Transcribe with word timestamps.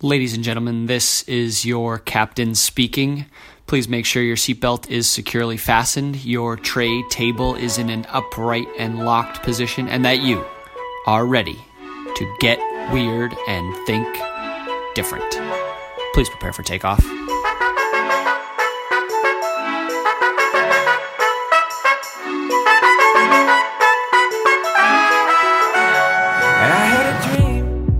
Ladies 0.00 0.32
and 0.32 0.44
gentlemen, 0.44 0.86
this 0.86 1.24
is 1.24 1.66
your 1.66 1.98
captain 1.98 2.54
speaking. 2.54 3.26
Please 3.66 3.88
make 3.88 4.06
sure 4.06 4.22
your 4.22 4.36
seatbelt 4.36 4.88
is 4.88 5.10
securely 5.10 5.56
fastened, 5.56 6.24
your 6.24 6.54
tray 6.54 7.02
table 7.10 7.56
is 7.56 7.78
in 7.78 7.90
an 7.90 8.06
upright 8.10 8.68
and 8.78 9.04
locked 9.04 9.42
position, 9.42 9.88
and 9.88 10.04
that 10.04 10.20
you 10.20 10.46
are 11.08 11.26
ready 11.26 11.58
to 12.14 12.36
get 12.38 12.60
weird 12.92 13.34
and 13.48 13.86
think 13.88 14.06
different. 14.94 15.28
Please 16.14 16.28
prepare 16.28 16.52
for 16.52 16.62
takeoff. 16.62 17.04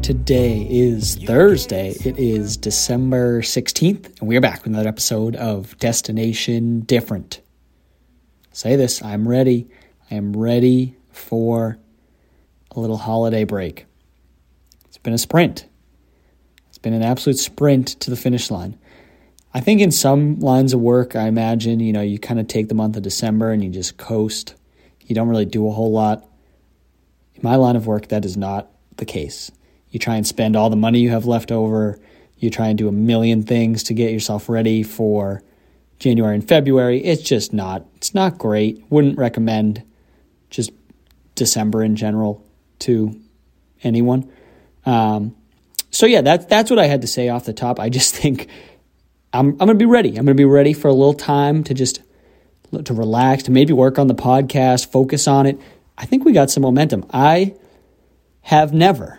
Today 0.09 0.66
is 0.70 1.16
Thursday. 1.16 1.90
It 2.02 2.18
is 2.18 2.57
December 2.57 3.43
16th, 3.43 4.18
and 4.18 4.26
we 4.26 4.39
are 4.39 4.40
back 4.40 4.61
with 4.61 4.68
another 4.72 4.89
episode 4.89 5.36
of 5.36 5.76
Destination 5.76 6.81
Different. 6.81 7.43
Say 8.50 8.75
this 8.76 9.03
I'm 9.03 9.29
ready. 9.29 9.68
I 10.11 10.14
am 10.14 10.34
ready 10.34 10.96
for 11.12 11.76
a 12.71 12.81
little 12.81 12.96
holiday 12.96 13.44
break. 13.44 13.84
It's 14.86 14.96
been 14.96 15.12
a 15.12 15.18
sprint, 15.18 15.67
it's 16.70 16.79
been 16.79 16.95
an 16.95 17.03
absolute 17.03 17.39
sprint 17.39 17.89
to 18.00 18.09
the 18.09 18.17
finish 18.17 18.50
line. 18.50 18.79
I 19.53 19.61
think 19.61 19.82
in 19.82 19.90
some 19.90 20.40
lines 20.40 20.72
of 20.72 20.81
work, 20.81 21.17
I 21.17 21.26
imagine, 21.29 21.81
you 21.81 21.93
know, 21.93 22.00
you 22.00 22.18
kind 22.18 22.40
of 22.40 22.48
take 22.48 22.68
the 22.68 22.75
month 22.75 22.96
of 22.96 23.03
December 23.03 23.50
and 23.50 23.62
you 23.62 23.68
just 23.68 23.98
coast. 23.98 24.54
You 25.04 25.14
don't 25.14 25.29
really 25.29 25.45
do 25.45 25.68
a 25.68 25.72
whole 25.72 25.93
lot. 25.93 26.26
In 27.34 27.43
my 27.43 27.56
line 27.56 27.76
of 27.76 27.86
work, 27.86 28.09
that 28.09 28.25
is 28.25 28.39
not 28.39 28.70
the 28.96 29.04
case. 29.04 29.50
You 29.90 29.98
try 29.98 30.16
and 30.16 30.26
spend 30.26 30.56
all 30.56 30.70
the 30.70 30.76
money 30.76 31.00
you 31.00 31.10
have 31.10 31.26
left 31.26 31.50
over. 31.50 31.98
You 32.36 32.50
try 32.50 32.69
and 32.69 32.78
do 32.78 32.88
a 32.88 32.92
million 32.92 33.42
things 33.42 33.84
to 33.84 33.94
get 33.94 34.12
yourself 34.12 34.48
ready 34.48 34.83
for 34.83 35.42
January 35.98 36.34
and 36.34 36.47
February. 36.47 37.03
It's 37.03 37.22
just 37.22 37.53
not, 37.53 37.86
it's 37.97 38.14
not 38.14 38.39
great. 38.39 38.84
Wouldn't 38.91 39.19
recommend 39.19 39.83
just 40.50 40.70
December 41.34 41.83
in 41.83 41.97
general 41.97 42.45
to 42.80 43.19
anyone. 43.83 44.30
Um, 44.86 45.34
so 45.91 46.06
yeah, 46.06 46.20
that's 46.20 46.45
that's 46.47 46.70
what 46.70 46.78
I 46.78 46.86
had 46.86 47.00
to 47.02 47.06
say 47.06 47.28
off 47.28 47.45
the 47.45 47.52
top. 47.52 47.80
I 47.80 47.89
just 47.89 48.14
think 48.20 48.48
I'm 49.33 49.50
I'm 49.52 49.58
gonna 49.58 49.75
be 49.75 49.86
ready. 49.86 50.11
I'm 50.11 50.25
gonna 50.25 50.34
be 50.34 50.45
ready 50.45 50.73
for 50.73 50.89
a 50.89 50.92
little 50.92 51.14
time 51.14 51.64
to 51.64 51.75
just 51.75 52.02
to 52.84 52.92
relax, 52.92 53.45
to 53.45 53.50
maybe 53.50 53.73
work 53.73 53.98
on 53.98 54.08
the 54.08 54.14
podcast, 54.14 54.92
focus 54.92 55.27
on 55.27 55.47
it. 55.47 55.58
I 55.97 56.05
think 56.05 56.25
we 56.25 56.33
got 56.33 56.50
some 56.50 56.62
momentum. 56.62 57.06
I 57.12 57.55
have 58.42 58.73
never 58.73 59.19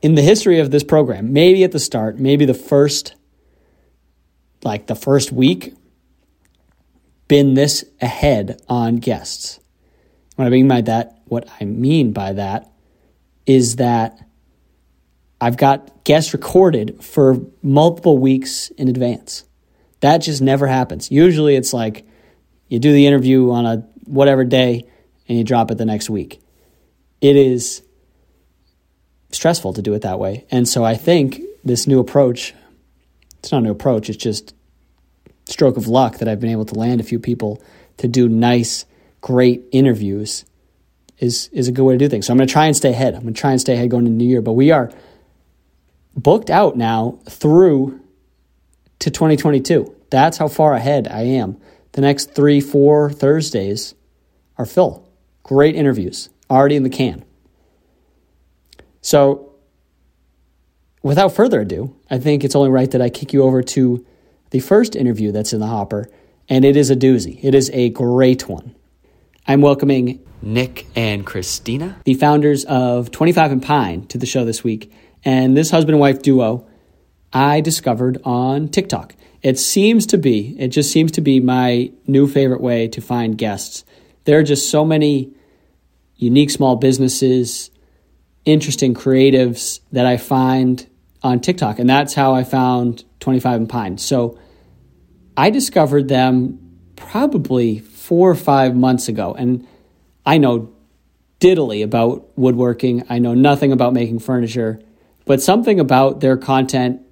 in 0.00 0.14
the 0.14 0.22
history 0.22 0.60
of 0.60 0.70
this 0.70 0.84
program, 0.84 1.32
maybe 1.32 1.64
at 1.64 1.72
the 1.72 1.80
start, 1.80 2.18
maybe 2.18 2.44
the 2.44 2.54
first, 2.54 3.14
like 4.62 4.86
the 4.86 4.94
first 4.94 5.32
week, 5.32 5.74
been 7.26 7.54
this 7.54 7.84
ahead 8.00 8.60
on 8.68 8.96
guests. 8.96 9.60
What 10.36 10.46
I 10.46 10.50
mean 10.50 10.68
by 10.68 10.82
that, 10.82 11.20
what 11.26 11.48
I 11.60 11.64
mean 11.64 12.12
by 12.12 12.32
that 12.34 12.70
is 13.44 13.76
that 13.76 14.24
I've 15.40 15.56
got 15.56 16.04
guests 16.04 16.32
recorded 16.32 17.02
for 17.02 17.38
multiple 17.62 18.18
weeks 18.18 18.70
in 18.70 18.88
advance. 18.88 19.44
That 20.00 20.18
just 20.18 20.40
never 20.40 20.66
happens. 20.66 21.10
Usually 21.10 21.56
it's 21.56 21.72
like 21.72 22.06
you 22.68 22.78
do 22.78 22.92
the 22.92 23.06
interview 23.06 23.50
on 23.50 23.66
a 23.66 23.76
whatever 24.04 24.44
day 24.44 24.88
and 25.28 25.38
you 25.38 25.44
drop 25.44 25.70
it 25.70 25.78
the 25.78 25.84
next 25.84 26.08
week. 26.08 26.40
It 27.20 27.36
is 27.36 27.82
stressful 29.30 29.74
to 29.74 29.82
do 29.82 29.94
it 29.94 30.02
that 30.02 30.18
way. 30.18 30.46
And 30.50 30.68
so 30.68 30.84
I 30.84 30.94
think 30.94 31.40
this 31.64 31.86
new 31.86 32.00
approach, 32.00 32.54
it's 33.38 33.52
not 33.52 33.58
a 33.58 33.64
new 33.64 33.70
approach, 33.70 34.08
it's 34.08 34.22
just 34.22 34.54
stroke 35.46 35.76
of 35.76 35.86
luck 35.86 36.18
that 36.18 36.28
I've 36.28 36.40
been 36.40 36.50
able 36.50 36.66
to 36.66 36.74
land 36.74 37.00
a 37.00 37.04
few 37.04 37.18
people 37.18 37.62
to 37.98 38.08
do 38.08 38.28
nice, 38.28 38.84
great 39.20 39.64
interviews 39.72 40.44
is 41.18 41.48
is 41.52 41.66
a 41.66 41.72
good 41.72 41.84
way 41.84 41.94
to 41.94 41.98
do 41.98 42.08
things. 42.08 42.26
So 42.26 42.32
I'm 42.32 42.36
going 42.36 42.46
to 42.46 42.52
try 42.52 42.66
and 42.66 42.76
stay 42.76 42.90
ahead. 42.90 43.14
I'm 43.14 43.22
going 43.22 43.34
to 43.34 43.40
try 43.40 43.50
and 43.50 43.60
stay 43.60 43.74
ahead 43.74 43.90
going 43.90 44.06
into 44.06 44.16
the 44.16 44.24
new 44.24 44.30
year, 44.30 44.42
but 44.42 44.52
we 44.52 44.70
are 44.70 44.90
booked 46.14 46.50
out 46.50 46.76
now 46.76 47.18
through 47.28 48.00
to 49.00 49.10
2022. 49.10 49.94
That's 50.10 50.38
how 50.38 50.48
far 50.48 50.74
ahead 50.74 51.08
I 51.08 51.22
am. 51.22 51.60
The 51.92 52.00
next 52.00 52.34
3 52.34 52.60
4 52.60 53.10
Thursdays 53.10 53.94
are 54.56 54.66
full. 54.66 55.08
Great 55.42 55.74
interviews 55.74 56.28
already 56.50 56.76
in 56.76 56.82
the 56.82 56.90
can. 56.90 57.24
So, 59.00 59.52
without 61.02 61.34
further 61.34 61.60
ado, 61.60 61.96
I 62.10 62.18
think 62.18 62.44
it's 62.44 62.56
only 62.56 62.70
right 62.70 62.90
that 62.90 63.02
I 63.02 63.10
kick 63.10 63.32
you 63.32 63.42
over 63.42 63.62
to 63.62 64.04
the 64.50 64.60
first 64.60 64.96
interview 64.96 65.32
that's 65.32 65.52
in 65.52 65.60
the 65.60 65.66
hopper, 65.66 66.08
and 66.48 66.64
it 66.64 66.76
is 66.76 66.90
a 66.90 66.96
doozy. 66.96 67.38
It 67.42 67.54
is 67.54 67.70
a 67.72 67.90
great 67.90 68.48
one. 68.48 68.74
I'm 69.46 69.60
welcoming 69.60 70.20
Nick 70.42 70.86
and 70.94 71.24
Christina, 71.24 71.96
the 72.04 72.14
founders 72.14 72.64
of 72.64 73.10
25 73.10 73.52
and 73.52 73.62
Pine, 73.62 74.06
to 74.06 74.18
the 74.18 74.26
show 74.26 74.44
this 74.44 74.62
week. 74.62 74.92
And 75.24 75.56
this 75.56 75.70
husband 75.70 75.94
and 75.94 76.00
wife 76.00 76.22
duo 76.22 76.66
I 77.32 77.60
discovered 77.60 78.18
on 78.24 78.68
TikTok. 78.68 79.14
It 79.42 79.58
seems 79.58 80.06
to 80.06 80.18
be, 80.18 80.56
it 80.58 80.68
just 80.68 80.90
seems 80.90 81.12
to 81.12 81.20
be 81.20 81.40
my 81.40 81.92
new 82.06 82.26
favorite 82.26 82.60
way 82.60 82.88
to 82.88 83.00
find 83.00 83.36
guests. 83.36 83.84
There 84.24 84.38
are 84.38 84.42
just 84.42 84.70
so 84.70 84.84
many 84.84 85.32
unique 86.16 86.50
small 86.50 86.76
businesses, 86.76 87.70
interesting 88.48 88.94
creatives 88.94 89.80
that 89.92 90.06
I 90.06 90.16
find 90.16 90.86
on 91.22 91.40
TikTok. 91.40 91.78
And 91.78 91.88
that's 91.88 92.14
how 92.14 92.34
I 92.34 92.44
found 92.44 93.04
25 93.20 93.60
and 93.60 93.68
Pine. 93.68 93.98
So 93.98 94.38
I 95.36 95.50
discovered 95.50 96.08
them 96.08 96.58
probably 96.96 97.78
four 97.78 98.30
or 98.30 98.34
five 98.34 98.74
months 98.74 99.08
ago. 99.08 99.34
And 99.34 99.66
I 100.24 100.38
know 100.38 100.72
diddly 101.40 101.84
about 101.84 102.26
woodworking, 102.38 103.04
I 103.10 103.18
know 103.18 103.34
nothing 103.34 103.70
about 103.70 103.92
making 103.92 104.20
furniture, 104.20 104.80
but 105.26 105.42
something 105.42 105.78
about 105.78 106.20
their 106.20 106.38
content 106.38 107.02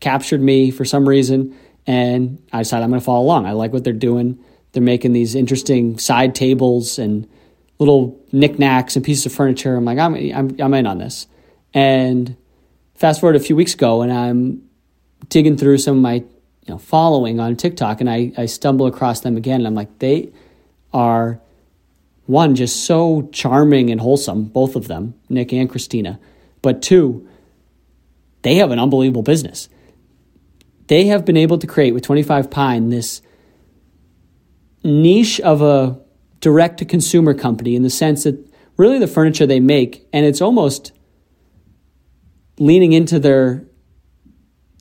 captured 0.00 0.40
me 0.40 0.70
for 0.70 0.86
some 0.86 1.06
reason. 1.06 1.54
And 1.86 2.42
I 2.50 2.60
decided 2.60 2.84
I'm 2.84 2.90
going 2.90 3.00
to 3.00 3.04
follow 3.04 3.24
along. 3.24 3.44
I 3.44 3.52
like 3.52 3.74
what 3.74 3.84
they're 3.84 3.92
doing. 3.92 4.42
They're 4.72 4.82
making 4.82 5.12
these 5.12 5.34
interesting 5.34 5.98
side 5.98 6.34
tables 6.34 6.98
and 6.98 7.28
little 7.78 8.20
knickknacks 8.32 8.96
and 8.96 9.04
pieces 9.04 9.26
of 9.26 9.32
furniture. 9.32 9.76
I'm 9.76 9.84
like, 9.84 9.98
I'm, 9.98 10.14
I'm, 10.14 10.56
I'm 10.60 10.74
in 10.74 10.86
on 10.86 10.98
this. 10.98 11.26
And 11.74 12.36
fast 12.94 13.20
forward 13.20 13.36
a 13.36 13.40
few 13.40 13.56
weeks 13.56 13.74
ago, 13.74 14.02
and 14.02 14.12
I'm 14.12 14.62
digging 15.28 15.56
through 15.56 15.78
some 15.78 15.96
of 15.96 16.02
my 16.02 16.14
you 16.14 16.74
know, 16.74 16.78
following 16.78 17.40
on 17.40 17.56
TikTok, 17.56 18.00
and 18.00 18.10
I, 18.10 18.32
I 18.36 18.46
stumble 18.46 18.86
across 18.86 19.20
them 19.20 19.36
again. 19.36 19.60
And 19.60 19.66
I'm 19.66 19.74
like, 19.74 19.98
they 20.00 20.30
are, 20.92 21.40
one, 22.26 22.54
just 22.54 22.84
so 22.84 23.28
charming 23.32 23.90
and 23.90 24.00
wholesome, 24.00 24.44
both 24.44 24.76
of 24.76 24.88
them, 24.88 25.14
Nick 25.28 25.52
and 25.52 25.70
Christina. 25.70 26.18
But 26.60 26.82
two, 26.82 27.26
they 28.42 28.56
have 28.56 28.70
an 28.70 28.78
unbelievable 28.78 29.22
business. 29.22 29.68
They 30.88 31.06
have 31.06 31.24
been 31.24 31.36
able 31.36 31.58
to 31.58 31.66
create 31.66 31.92
with 31.92 32.02
25 32.02 32.50
Pine 32.50 32.88
this 32.88 33.22
niche 34.82 35.40
of 35.40 35.62
a 35.62 35.98
direct 36.40 36.78
to 36.78 36.84
consumer 36.84 37.34
company 37.34 37.74
in 37.74 37.82
the 37.82 37.90
sense 37.90 38.24
that 38.24 38.38
really 38.76 38.98
the 38.98 39.06
furniture 39.06 39.46
they 39.46 39.60
make, 39.60 40.06
and 40.12 40.24
it's 40.24 40.40
almost 40.40 40.92
leaning 42.58 42.92
into 42.92 43.18
their 43.18 43.64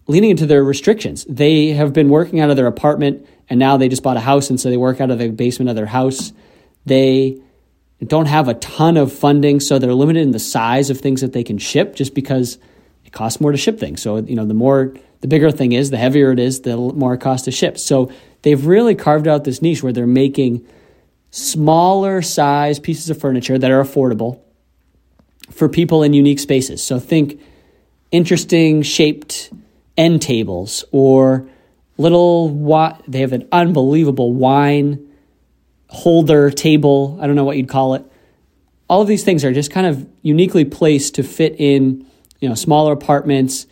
leaning 0.07 0.29
into 0.29 0.45
their 0.45 0.63
restrictions. 0.63 1.25
They 1.27 1.69
have 1.69 1.91
been 1.91 2.09
working 2.09 2.39
out 2.39 2.49
of 2.49 2.55
their 2.55 2.67
apartment 2.67 3.27
and 3.49 3.59
now 3.59 3.75
they 3.75 3.89
just 3.89 4.03
bought 4.03 4.15
a 4.15 4.21
house 4.21 4.49
and 4.49 4.57
so 4.59 4.69
they 4.69 4.77
work 4.77 5.01
out 5.01 5.11
of 5.11 5.19
the 5.19 5.29
basement 5.29 5.69
of 5.69 5.75
their 5.75 5.85
house. 5.85 6.31
They 6.85 7.41
don't 8.05 8.27
have 8.27 8.47
a 8.47 8.53
ton 8.53 8.95
of 8.95 9.11
funding, 9.11 9.59
so 9.59 9.79
they're 9.79 9.93
limited 9.93 10.21
in 10.21 10.31
the 10.31 10.39
size 10.39 10.89
of 10.89 10.99
things 10.99 11.21
that 11.21 11.33
they 11.33 11.43
can 11.43 11.57
ship 11.57 11.95
just 11.95 12.13
because 12.13 12.57
it 13.03 13.11
costs 13.11 13.41
more 13.41 13.51
to 13.51 13.57
ship 13.57 13.79
things. 13.79 14.01
So, 14.01 14.17
you 14.17 14.35
know, 14.35 14.45
the 14.45 14.53
more 14.53 14.93
the 15.21 15.27
bigger 15.27 15.51
thing 15.51 15.71
is, 15.71 15.89
the 15.89 15.97
heavier 15.97 16.31
it 16.31 16.39
is, 16.39 16.61
the 16.61 16.77
more 16.77 17.15
it 17.15 17.21
costs 17.21 17.45
to 17.45 17.51
ship. 17.51 17.77
So 17.77 18.11
they've 18.43 18.65
really 18.65 18.95
carved 18.95 19.27
out 19.27 19.43
this 19.43 19.61
niche 19.61 19.81
where 19.81 19.91
they're 19.91 20.05
making 20.05 20.65
smaller 21.31 22.21
size 22.21 22.79
pieces 22.79 23.09
of 23.09 23.19
furniture 23.19 23.57
that 23.57 23.71
are 23.71 23.83
affordable 23.83 24.39
for 25.51 25.69
people 25.69 26.03
in 26.03 26.13
unique 26.13 26.39
spaces. 26.39 26.83
So 26.83 26.99
think 26.99 27.41
interesting 28.11 28.81
shaped 28.81 29.51
end 29.97 30.21
tables 30.21 30.85
or 30.91 31.47
little 31.97 32.49
what 32.49 33.01
they 33.07 33.21
have 33.21 33.33
an 33.33 33.47
unbelievable 33.51 34.33
wine 34.33 35.03
holder 35.89 36.51
table, 36.51 37.17
I 37.21 37.27
don't 37.27 37.35
know 37.35 37.45
what 37.45 37.57
you'd 37.57 37.69
call 37.69 37.95
it. 37.95 38.05
All 38.89 39.01
of 39.01 39.07
these 39.07 39.23
things 39.23 39.43
are 39.43 39.53
just 39.53 39.71
kind 39.71 39.87
of 39.87 40.07
uniquely 40.21 40.65
placed 40.65 41.15
to 41.15 41.23
fit 41.23 41.55
in, 41.57 42.05
you 42.39 42.47
know, 42.47 42.55
smaller 42.55 42.93
apartments, 42.93 43.67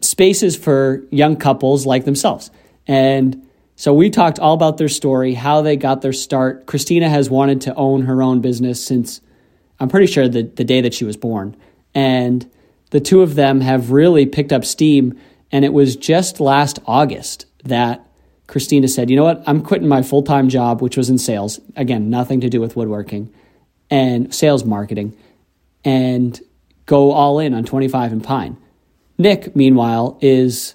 spaces 0.00 0.56
for 0.56 1.02
young 1.10 1.36
couples 1.36 1.86
like 1.86 2.04
themselves. 2.04 2.50
And 2.86 3.48
so 3.76 3.92
we 3.92 4.10
talked 4.10 4.38
all 4.38 4.54
about 4.54 4.78
their 4.78 4.88
story, 4.88 5.34
how 5.34 5.62
they 5.62 5.76
got 5.76 6.00
their 6.02 6.12
start. 6.12 6.66
Christina 6.66 7.08
has 7.08 7.28
wanted 7.28 7.62
to 7.62 7.74
own 7.74 8.02
her 8.02 8.22
own 8.22 8.40
business 8.40 8.84
since 8.84 9.20
I'm 9.80 9.88
pretty 9.88 10.06
sure 10.06 10.28
the, 10.28 10.42
the 10.42 10.64
day 10.64 10.80
that 10.80 10.94
she 10.94 11.04
was 11.04 11.16
born. 11.16 11.56
And 11.94 12.48
the 12.90 13.00
two 13.00 13.22
of 13.22 13.34
them 13.34 13.60
have 13.60 13.90
really 13.90 14.26
picked 14.26 14.52
up 14.52 14.64
steam. 14.64 15.18
And 15.50 15.64
it 15.64 15.72
was 15.72 15.96
just 15.96 16.40
last 16.40 16.78
August 16.86 17.46
that 17.64 18.06
Christina 18.46 18.88
said, 18.88 19.10
you 19.10 19.16
know 19.16 19.24
what, 19.24 19.42
I'm 19.46 19.62
quitting 19.62 19.88
my 19.88 20.02
full 20.02 20.22
time 20.22 20.48
job, 20.48 20.80
which 20.80 20.96
was 20.96 21.10
in 21.10 21.18
sales. 21.18 21.60
Again, 21.76 22.10
nothing 22.10 22.40
to 22.42 22.48
do 22.48 22.60
with 22.60 22.76
woodworking 22.76 23.32
and 23.90 24.34
sales 24.34 24.64
marketing, 24.64 25.16
and 25.84 26.40
go 26.86 27.12
all 27.12 27.38
in 27.38 27.54
on 27.54 27.64
25 27.64 28.12
and 28.12 28.24
Pine. 28.24 28.56
Nick, 29.18 29.54
meanwhile, 29.54 30.18
is, 30.20 30.73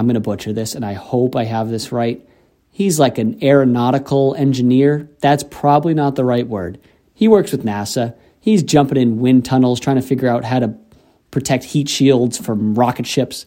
I'm 0.00 0.06
going 0.06 0.14
to 0.14 0.20
butcher 0.20 0.54
this, 0.54 0.74
and 0.74 0.82
I 0.82 0.94
hope 0.94 1.36
I 1.36 1.44
have 1.44 1.68
this 1.68 1.92
right. 1.92 2.26
He's 2.70 2.98
like 2.98 3.18
an 3.18 3.44
aeronautical 3.44 4.34
engineer. 4.34 5.10
That's 5.20 5.44
probably 5.44 5.92
not 5.92 6.16
the 6.16 6.24
right 6.24 6.48
word. 6.48 6.80
He 7.12 7.28
works 7.28 7.52
with 7.52 7.66
NASA. 7.66 8.14
He's 8.40 8.62
jumping 8.62 8.96
in 8.96 9.20
wind 9.20 9.44
tunnels, 9.44 9.78
trying 9.78 9.96
to 9.96 10.02
figure 10.02 10.26
out 10.26 10.42
how 10.42 10.60
to 10.60 10.74
protect 11.30 11.64
heat 11.64 11.90
shields 11.90 12.38
from 12.38 12.74
rocket 12.74 13.06
ships. 13.06 13.44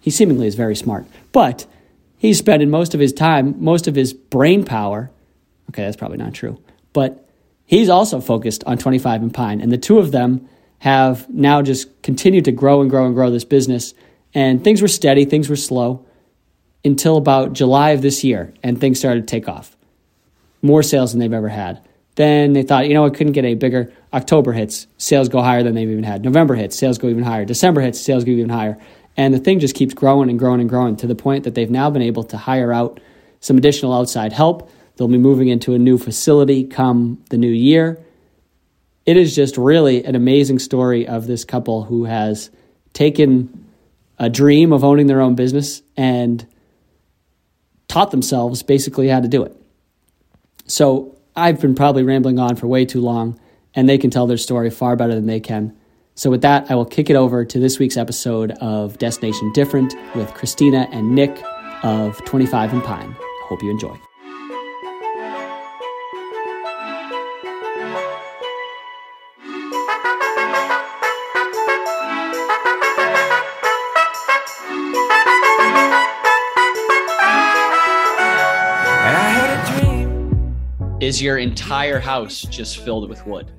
He 0.00 0.10
seemingly 0.10 0.46
is 0.46 0.54
very 0.54 0.74
smart. 0.74 1.04
But 1.32 1.66
he's 2.16 2.38
spending 2.38 2.70
most 2.70 2.94
of 2.94 3.00
his 3.00 3.12
time, 3.12 3.62
most 3.62 3.86
of 3.86 3.94
his 3.94 4.14
brain 4.14 4.64
power. 4.64 5.10
Okay, 5.68 5.84
that's 5.84 5.98
probably 5.98 6.16
not 6.16 6.32
true. 6.32 6.58
But 6.94 7.28
he's 7.66 7.90
also 7.90 8.22
focused 8.22 8.64
on 8.64 8.78
25 8.78 9.20
and 9.20 9.34
Pine. 9.34 9.60
And 9.60 9.70
the 9.70 9.76
two 9.76 9.98
of 9.98 10.12
them 10.12 10.48
have 10.78 11.28
now 11.28 11.60
just 11.60 12.02
continued 12.02 12.46
to 12.46 12.52
grow 12.52 12.80
and 12.80 12.88
grow 12.88 13.04
and 13.04 13.14
grow 13.14 13.30
this 13.30 13.44
business. 13.44 13.92
And 14.34 14.62
things 14.62 14.80
were 14.82 14.88
steady, 14.88 15.24
things 15.24 15.48
were 15.48 15.56
slow 15.56 16.06
until 16.84 17.16
about 17.16 17.52
July 17.52 17.90
of 17.90 18.02
this 18.02 18.24
year, 18.24 18.54
and 18.62 18.80
things 18.80 18.98
started 18.98 19.22
to 19.22 19.26
take 19.26 19.48
off. 19.48 19.76
More 20.62 20.82
sales 20.82 21.12
than 21.12 21.20
they've 21.20 21.32
ever 21.32 21.48
had. 21.48 21.82
Then 22.16 22.52
they 22.52 22.62
thought, 22.62 22.88
you 22.88 22.94
know, 22.94 23.04
it 23.06 23.14
couldn't 23.14 23.32
get 23.32 23.44
any 23.44 23.54
bigger. 23.54 23.92
October 24.12 24.52
hits, 24.52 24.86
sales 24.98 25.28
go 25.28 25.40
higher 25.40 25.62
than 25.62 25.74
they've 25.74 25.90
even 25.90 26.04
had. 26.04 26.24
November 26.24 26.54
hits, 26.54 26.76
sales 26.76 26.98
go 26.98 27.08
even 27.08 27.22
higher. 27.22 27.44
December 27.44 27.80
hits, 27.80 28.00
sales 28.00 28.24
go 28.24 28.30
even 28.30 28.48
higher. 28.48 28.78
And 29.16 29.34
the 29.34 29.38
thing 29.38 29.58
just 29.58 29.74
keeps 29.74 29.94
growing 29.94 30.30
and 30.30 30.38
growing 30.38 30.60
and 30.60 30.68
growing 30.68 30.96
to 30.96 31.06
the 31.06 31.14
point 31.14 31.44
that 31.44 31.54
they've 31.54 31.70
now 31.70 31.90
been 31.90 32.02
able 32.02 32.24
to 32.24 32.36
hire 32.36 32.72
out 32.72 33.00
some 33.40 33.56
additional 33.56 33.92
outside 33.92 34.32
help. 34.32 34.70
They'll 34.96 35.08
be 35.08 35.18
moving 35.18 35.48
into 35.48 35.74
a 35.74 35.78
new 35.78 35.98
facility 35.98 36.64
come 36.64 37.22
the 37.30 37.38
new 37.38 37.48
year. 37.48 37.98
It 39.06 39.16
is 39.16 39.34
just 39.34 39.56
really 39.56 40.04
an 40.04 40.14
amazing 40.14 40.58
story 40.58 41.06
of 41.08 41.26
this 41.26 41.44
couple 41.44 41.84
who 41.84 42.04
has 42.04 42.50
taken 42.92 43.66
a 44.20 44.28
dream 44.28 44.72
of 44.72 44.84
owning 44.84 45.08
their 45.08 45.20
own 45.20 45.34
business 45.34 45.82
and 45.96 46.46
taught 47.88 48.12
themselves 48.12 48.62
basically 48.62 49.08
how 49.08 49.18
to 49.18 49.26
do 49.26 49.42
it. 49.42 49.56
So 50.66 51.18
I've 51.34 51.60
been 51.60 51.74
probably 51.74 52.04
rambling 52.04 52.38
on 52.38 52.54
for 52.54 52.68
way 52.68 52.84
too 52.84 53.00
long, 53.00 53.40
and 53.74 53.88
they 53.88 53.98
can 53.98 54.10
tell 54.10 54.26
their 54.26 54.36
story 54.36 54.70
far 54.70 54.94
better 54.94 55.14
than 55.14 55.26
they 55.26 55.40
can. 55.40 55.76
So, 56.14 56.28
with 56.28 56.42
that, 56.42 56.70
I 56.70 56.74
will 56.74 56.84
kick 56.84 57.08
it 57.08 57.16
over 57.16 57.46
to 57.46 57.58
this 57.58 57.78
week's 57.78 57.96
episode 57.96 58.50
of 58.60 58.98
Destination 58.98 59.50
Different 59.54 59.94
with 60.14 60.34
Christina 60.34 60.86
and 60.92 61.14
Nick 61.14 61.42
of 61.82 62.22
25 62.26 62.74
and 62.74 62.84
Pine. 62.84 63.16
Hope 63.48 63.62
you 63.62 63.70
enjoy. 63.70 64.09
Is 81.10 81.20
your 81.20 81.38
entire 81.38 81.98
house 81.98 82.42
just 82.42 82.84
filled 82.84 83.08
with 83.08 83.26
wood? 83.26 83.50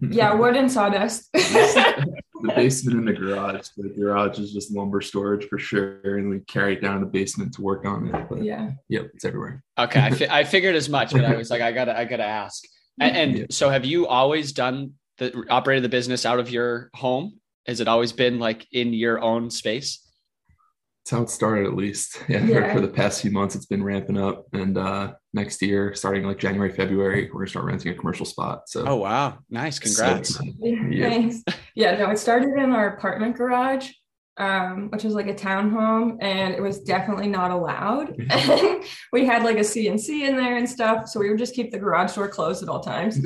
yeah, 0.00 0.32
wood 0.32 0.54
and 0.54 0.70
sawdust. 0.70 1.28
the 1.32 2.12
basement 2.54 2.98
and 2.98 3.08
the 3.08 3.12
garage. 3.12 3.66
The 3.76 3.88
garage 3.88 4.38
is 4.38 4.52
just 4.52 4.70
lumber 4.70 5.00
storage 5.00 5.46
for 5.48 5.58
sure, 5.58 6.16
and 6.16 6.30
we 6.30 6.38
carry 6.46 6.74
it 6.74 6.80
down 6.80 6.98
in 6.98 7.00
the 7.00 7.08
basement 7.08 7.54
to 7.54 7.62
work 7.62 7.84
on 7.86 8.06
it. 8.06 8.28
But 8.28 8.44
yeah, 8.44 8.70
yep, 8.88 9.10
it's 9.14 9.24
everywhere. 9.24 9.64
Okay, 9.76 10.00
I, 10.00 10.10
fi- 10.12 10.28
I 10.30 10.44
figured 10.44 10.76
as 10.76 10.88
much, 10.88 11.10
but 11.10 11.24
I 11.24 11.34
was 11.34 11.50
like, 11.50 11.60
I 11.60 11.72
gotta, 11.72 11.98
I 11.98 12.04
gotta 12.04 12.22
ask. 12.22 12.62
And, 13.00 13.16
and 13.16 13.38
yeah. 13.38 13.46
so, 13.50 13.68
have 13.68 13.84
you 13.84 14.06
always 14.06 14.52
done 14.52 14.92
the 15.18 15.44
operated 15.50 15.82
the 15.82 15.88
business 15.88 16.24
out 16.24 16.38
of 16.38 16.50
your 16.50 16.88
home? 16.94 17.40
Has 17.66 17.80
it 17.80 17.88
always 17.88 18.12
been 18.12 18.38
like 18.38 18.64
in 18.70 18.92
your 18.92 19.20
own 19.20 19.50
space? 19.50 20.08
That's 21.04 21.10
how 21.12 21.22
it 21.22 21.30
started, 21.30 21.66
at 21.66 21.74
least. 21.74 22.22
Yeah, 22.28 22.44
yeah. 22.44 22.68
For, 22.68 22.74
for, 22.74 22.80
the 22.80 22.92
past 22.92 23.22
few 23.22 23.30
months, 23.30 23.54
it's 23.54 23.66
been 23.66 23.82
ramping 23.82 24.18
up, 24.18 24.46
and 24.52 24.76
uh, 24.76 25.14
next 25.32 25.62
year, 25.62 25.94
starting 25.94 26.24
like 26.24 26.38
January, 26.38 26.70
February, 26.70 27.30
we're 27.32 27.40
gonna 27.40 27.48
start 27.48 27.64
renting 27.64 27.92
a 27.92 27.94
commercial 27.94 28.26
spot. 28.26 28.68
So, 28.68 28.84
oh 28.86 28.96
wow, 28.96 29.38
nice, 29.48 29.78
congrats. 29.78 30.34
So, 30.40 30.44
yeah. 30.60 31.08
Thanks. 31.08 31.42
Yeah, 31.74 31.96
no, 31.96 32.10
it 32.10 32.18
started 32.18 32.50
in 32.50 32.72
our 32.72 32.88
apartment 32.96 33.36
garage, 33.36 33.90
um, 34.36 34.90
which 34.90 35.02
was 35.02 35.14
like 35.14 35.26
a 35.26 35.34
townhome, 35.34 36.18
and 36.20 36.54
it 36.54 36.60
was 36.60 36.80
definitely 36.80 37.28
not 37.28 37.50
allowed. 37.50 38.14
we 39.12 39.24
had 39.24 39.42
like 39.42 39.56
a 39.56 39.60
CNC 39.60 40.28
in 40.28 40.36
there 40.36 40.58
and 40.58 40.68
stuff, 40.68 41.08
so 41.08 41.18
we 41.18 41.30
would 41.30 41.38
just 41.38 41.54
keep 41.54 41.70
the 41.70 41.78
garage 41.78 42.14
door 42.14 42.28
closed 42.28 42.62
at 42.62 42.68
all 42.68 42.80
times. 42.80 43.18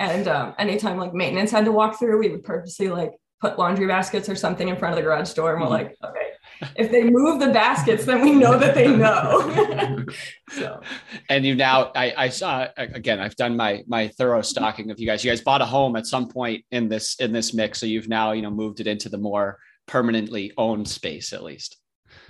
and 0.00 0.28
um, 0.28 0.54
anytime 0.58 0.96
like 0.96 1.12
maintenance 1.12 1.50
had 1.50 1.66
to 1.66 1.72
walk 1.72 1.98
through, 1.98 2.18
we 2.18 2.30
would 2.30 2.42
purposely 2.42 2.88
like 2.88 3.12
put 3.42 3.58
laundry 3.58 3.86
baskets 3.86 4.30
or 4.30 4.34
something 4.34 4.68
in 4.68 4.76
front 4.76 4.94
of 4.94 4.96
the 4.96 5.02
garage 5.02 5.34
door, 5.34 5.52
and 5.52 5.60
we're 5.60 5.66
mm-hmm. 5.66 5.84
like, 5.84 5.96
okay 6.02 6.27
if 6.76 6.90
they 6.90 7.04
move 7.04 7.40
the 7.40 7.50
baskets, 7.50 8.04
then 8.04 8.22
we 8.22 8.32
know 8.32 8.58
that 8.58 8.74
they 8.74 8.88
know. 8.88 10.04
so. 10.50 10.80
And 11.28 11.44
you 11.44 11.54
now, 11.54 11.92
I, 11.94 12.14
I 12.16 12.28
saw 12.28 12.68
again. 12.76 13.20
I've 13.20 13.36
done 13.36 13.56
my 13.56 13.82
my 13.86 14.08
thorough 14.08 14.42
stalking 14.42 14.90
of 14.90 14.98
you 14.98 15.06
guys. 15.06 15.24
You 15.24 15.30
guys 15.30 15.40
bought 15.40 15.62
a 15.62 15.66
home 15.66 15.96
at 15.96 16.06
some 16.06 16.28
point 16.28 16.64
in 16.70 16.88
this 16.88 17.16
in 17.20 17.32
this 17.32 17.54
mix, 17.54 17.78
so 17.78 17.86
you've 17.86 18.08
now 18.08 18.32
you 18.32 18.42
know 18.42 18.50
moved 18.50 18.80
it 18.80 18.86
into 18.86 19.08
the 19.08 19.18
more 19.18 19.58
permanently 19.86 20.52
owned 20.58 20.88
space 20.88 21.32
at 21.32 21.42
least. 21.42 21.76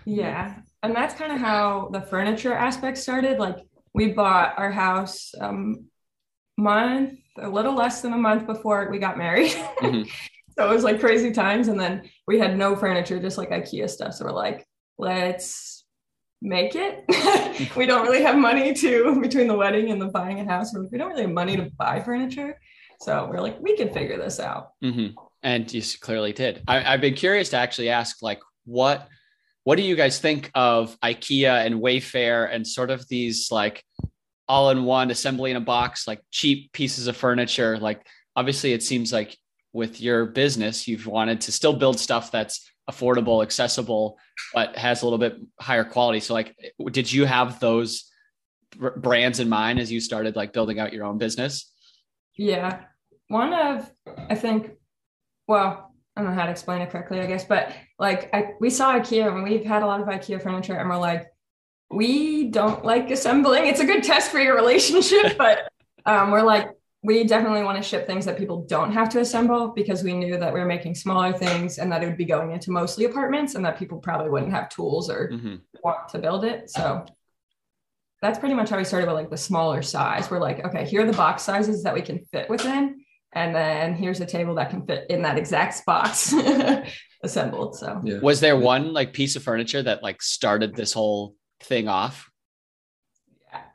Yeah, 0.05 0.57
and 0.83 0.95
that's 0.95 1.15
kind 1.15 1.33
of 1.33 1.39
how 1.39 1.91
the 1.93 2.01
furniture 2.01 2.55
aspect 2.55 2.99
started. 2.99 3.39
Like 3.39 3.57
we 3.95 4.13
bought 4.13 4.59
our 4.59 4.71
house 4.71 5.35
um, 5.41 5.87
month, 6.57 7.19
a 7.39 7.49
little 7.49 7.75
less 7.75 8.03
than 8.03 8.13
a 8.13 8.19
month 8.19 8.47
before 8.47 8.89
we 8.91 8.99
got 8.99 9.17
married. 9.17 9.53
Mm-hmm. 9.53 10.03
so 10.59 10.69
it 10.69 10.75
was 10.75 10.83
like 10.83 10.99
crazy 10.99 11.31
times. 11.31 11.69
And 11.69 11.79
then 11.79 12.11
we 12.27 12.39
had 12.41 12.59
no 12.59 12.75
furniture, 12.75 13.21
just 13.21 13.39
like 13.39 13.51
IKEA 13.51 13.89
stuff. 13.89 14.15
So 14.15 14.25
we're 14.25 14.33
like, 14.33 14.67
let's 14.99 15.85
make 16.43 16.75
it. 16.75 17.05
we 17.77 17.87
don't 17.87 18.03
really 18.03 18.25
have 18.25 18.37
money 18.37 18.75
to 18.75 19.21
between 19.21 19.47
the 19.47 19.55
wedding 19.55 19.93
and 19.93 20.03
the 20.03 20.09
buying 20.09 20.41
a 20.41 20.45
house. 20.45 20.75
We 20.75 20.99
don't 20.99 21.11
really 21.11 21.23
have 21.23 21.31
money 21.31 21.57
to 21.57 21.71
buy 21.79 22.01
furniture. 22.01 22.59
So 23.01 23.29
we're 23.31 23.41
like, 23.41 23.61
we 23.61 23.77
can 23.77 23.93
figure 23.93 24.19
this 24.19 24.41
out. 24.41 24.73
Mm-hmm. 24.83 25.17
And 25.45 25.73
you 25.73 25.81
clearly 26.01 26.33
did. 26.33 26.65
I, 26.67 26.93
I've 26.93 27.01
been 27.01 27.15
curious 27.15 27.51
to 27.51 27.57
actually 27.57 27.91
ask, 27.91 28.21
like, 28.21 28.41
what 28.65 29.07
what 29.63 29.77
do 29.77 29.83
you 29.83 29.95
guys 29.95 30.19
think 30.19 30.51
of 30.55 30.99
IKEA 31.01 31.67
and 31.67 31.77
Wayfair 31.77 32.53
and 32.53 32.67
sort 32.67 32.91
of 32.91 33.07
these 33.07 33.53
like 33.53 33.85
all 34.49 34.71
in 34.71 34.85
one 34.85 35.13
assembly 35.13 35.53
in 35.53 35.57
a 35.57 35.61
box, 35.61 36.09
like 36.09 36.21
cheap 36.33 36.73
pieces 36.73 37.07
of 37.07 37.17
furniture? 37.17 37.79
Like, 37.79 38.05
obviously, 38.35 38.73
it 38.73 38.83
seems 38.83 39.13
like 39.13 39.37
with 39.73 40.01
your 40.01 40.27
business, 40.27 40.89
you've 40.89 41.07
wanted 41.07 41.41
to 41.43 41.53
still 41.53 41.73
build 41.73 41.99
stuff 41.99 42.31
that's 42.31 42.71
affordable, 42.91 43.43
accessible, 43.43 44.19
but 44.55 44.77
has 44.77 45.03
a 45.03 45.07
little 45.07 45.19
bit 45.19 45.37
higher 45.61 45.85
quality. 45.85 46.21
So, 46.21 46.35
like, 46.35 46.57
did 46.91 47.13
you 47.13 47.27
have 47.27 47.61
those 47.61 48.11
brands 48.97 49.41
in 49.41 49.49
mind 49.49 49.79
as 49.79 49.91
you 49.91 50.01
started 50.01 50.37
like 50.37 50.53
building 50.53 50.79
out 50.79 50.93
your 50.93 51.05
own 51.05 51.19
business? 51.19 51.73
Yeah, 52.37 52.81
one 53.29 53.53
of 53.53 53.91
I 54.31 54.35
think, 54.35 54.73
well, 55.47 55.93
I 56.17 56.23
don't 56.23 56.31
know 56.31 56.41
how 56.41 56.47
to 56.47 56.53
explain 56.53 56.83
it 56.83 56.91
correctly, 56.91 57.21
I 57.21 57.27
guess, 57.27 57.45
but 57.45 57.73
like 57.99 58.31
I, 58.35 58.53
we 58.61 58.71
saw 58.71 58.99
IKEA 58.99 59.33
and 59.33 59.43
we've 59.43 59.65
had 59.65 59.83
a 59.83 59.87
lot 59.87 60.01
of 60.01 60.07
IKEA 60.09 60.43
furniture, 60.43 60.75
and 60.75 60.89
we're 60.89 60.97
like, 60.97 61.27
we 61.91 62.51
don't 62.51 62.85
like 62.85 63.11
assembling. 63.11 63.67
It's 63.67 63.81
a 63.81 63.87
good 63.87 64.03
test 64.03 64.31
for 64.31 64.41
your 64.41 64.55
relationship, 64.55 65.37
but 65.39 65.71
um, 66.07 66.31
we're 66.31 66.43
like, 66.43 66.71
we 67.03 67.25
definitely 67.25 67.63
want 67.63 67.77
to 67.77 67.89
ship 67.89 68.07
things 68.07 68.25
that 68.25 68.37
people 68.37 68.63
don't 68.63 68.93
have 68.93 69.09
to 69.11 69.21
assemble 69.21 69.69
because 69.69 70.03
we 70.03 70.13
knew 70.13 70.37
that 70.37 70.53
we 70.53 70.59
were 70.59 70.67
making 70.67 70.95
smaller 70.95 71.33
things 71.33 71.79
and 71.79 71.93
that 71.93 72.03
it 72.03 72.07
would 72.07 72.17
be 72.17 72.25
going 72.25 72.51
into 72.51 72.73
mostly 72.73 73.05
apartments 73.05 73.55
and 73.55 73.65
that 73.65 73.79
people 73.79 73.99
probably 73.99 74.29
wouldn't 74.29 74.53
have 74.53 74.69
tools 74.69 75.09
or 75.09 75.31
mm-hmm. 75.33 75.57
want 75.85 76.09
to 76.09 76.19
build 76.19 76.45
it. 76.45 76.69
So 76.69 77.07
that's 78.21 78.39
pretty 78.39 78.57
much 78.57 78.71
how 78.71 78.79
we 78.79 78.85
started 78.85 79.07
with 79.07 79.15
like 79.15 79.31
the 79.31 79.37
smaller 79.37 79.81
size. 79.81 80.29
We're 80.29 80.41
like, 80.41 80.65
okay, 80.67 80.85
here 80.85 81.03
are 81.03 81.07
the 81.07 81.17
box 81.17 81.45
sizes 81.45 81.85
that 81.85 81.95
we 81.95 82.03
can 82.03 82.25
fit 82.33 82.51
within. 82.51 83.05
And 83.33 83.55
then 83.55 83.95
here's 83.95 84.21
a 84.21 84.27
table 84.27 84.57
that 84.57 84.71
can 84.71 84.85
fit 84.85 85.07
in 85.09 85.23
that 85.23 85.39
exact 85.39 85.85
box 85.87 86.35
assembled. 87.23 87.77
So 87.77 88.01
yeah. 88.03 88.19
was 88.19 88.41
there 88.41 88.57
one 88.57 88.93
like 88.93 89.13
piece 89.13 89.37
of 89.37 89.45
furniture 89.45 89.83
that 89.83 90.03
like 90.03 90.21
started 90.21 90.75
this 90.75 90.93
whole 90.93 91.37
thing 91.61 91.89
off? 91.89 92.28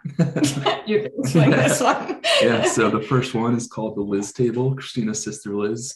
you 0.86 1.01
can 1.01 1.12
explain 1.19 1.51
this 1.51 1.81
one. 1.81 2.22
yeah, 2.41 2.65
so 2.65 2.89
the 2.89 3.01
first 3.01 3.33
one 3.33 3.55
is 3.55 3.67
called 3.67 3.95
the 3.95 4.01
Liz 4.01 4.33
table, 4.33 4.75
Christina's 4.75 5.24
sister 5.24 5.55
Liz. 5.55 5.95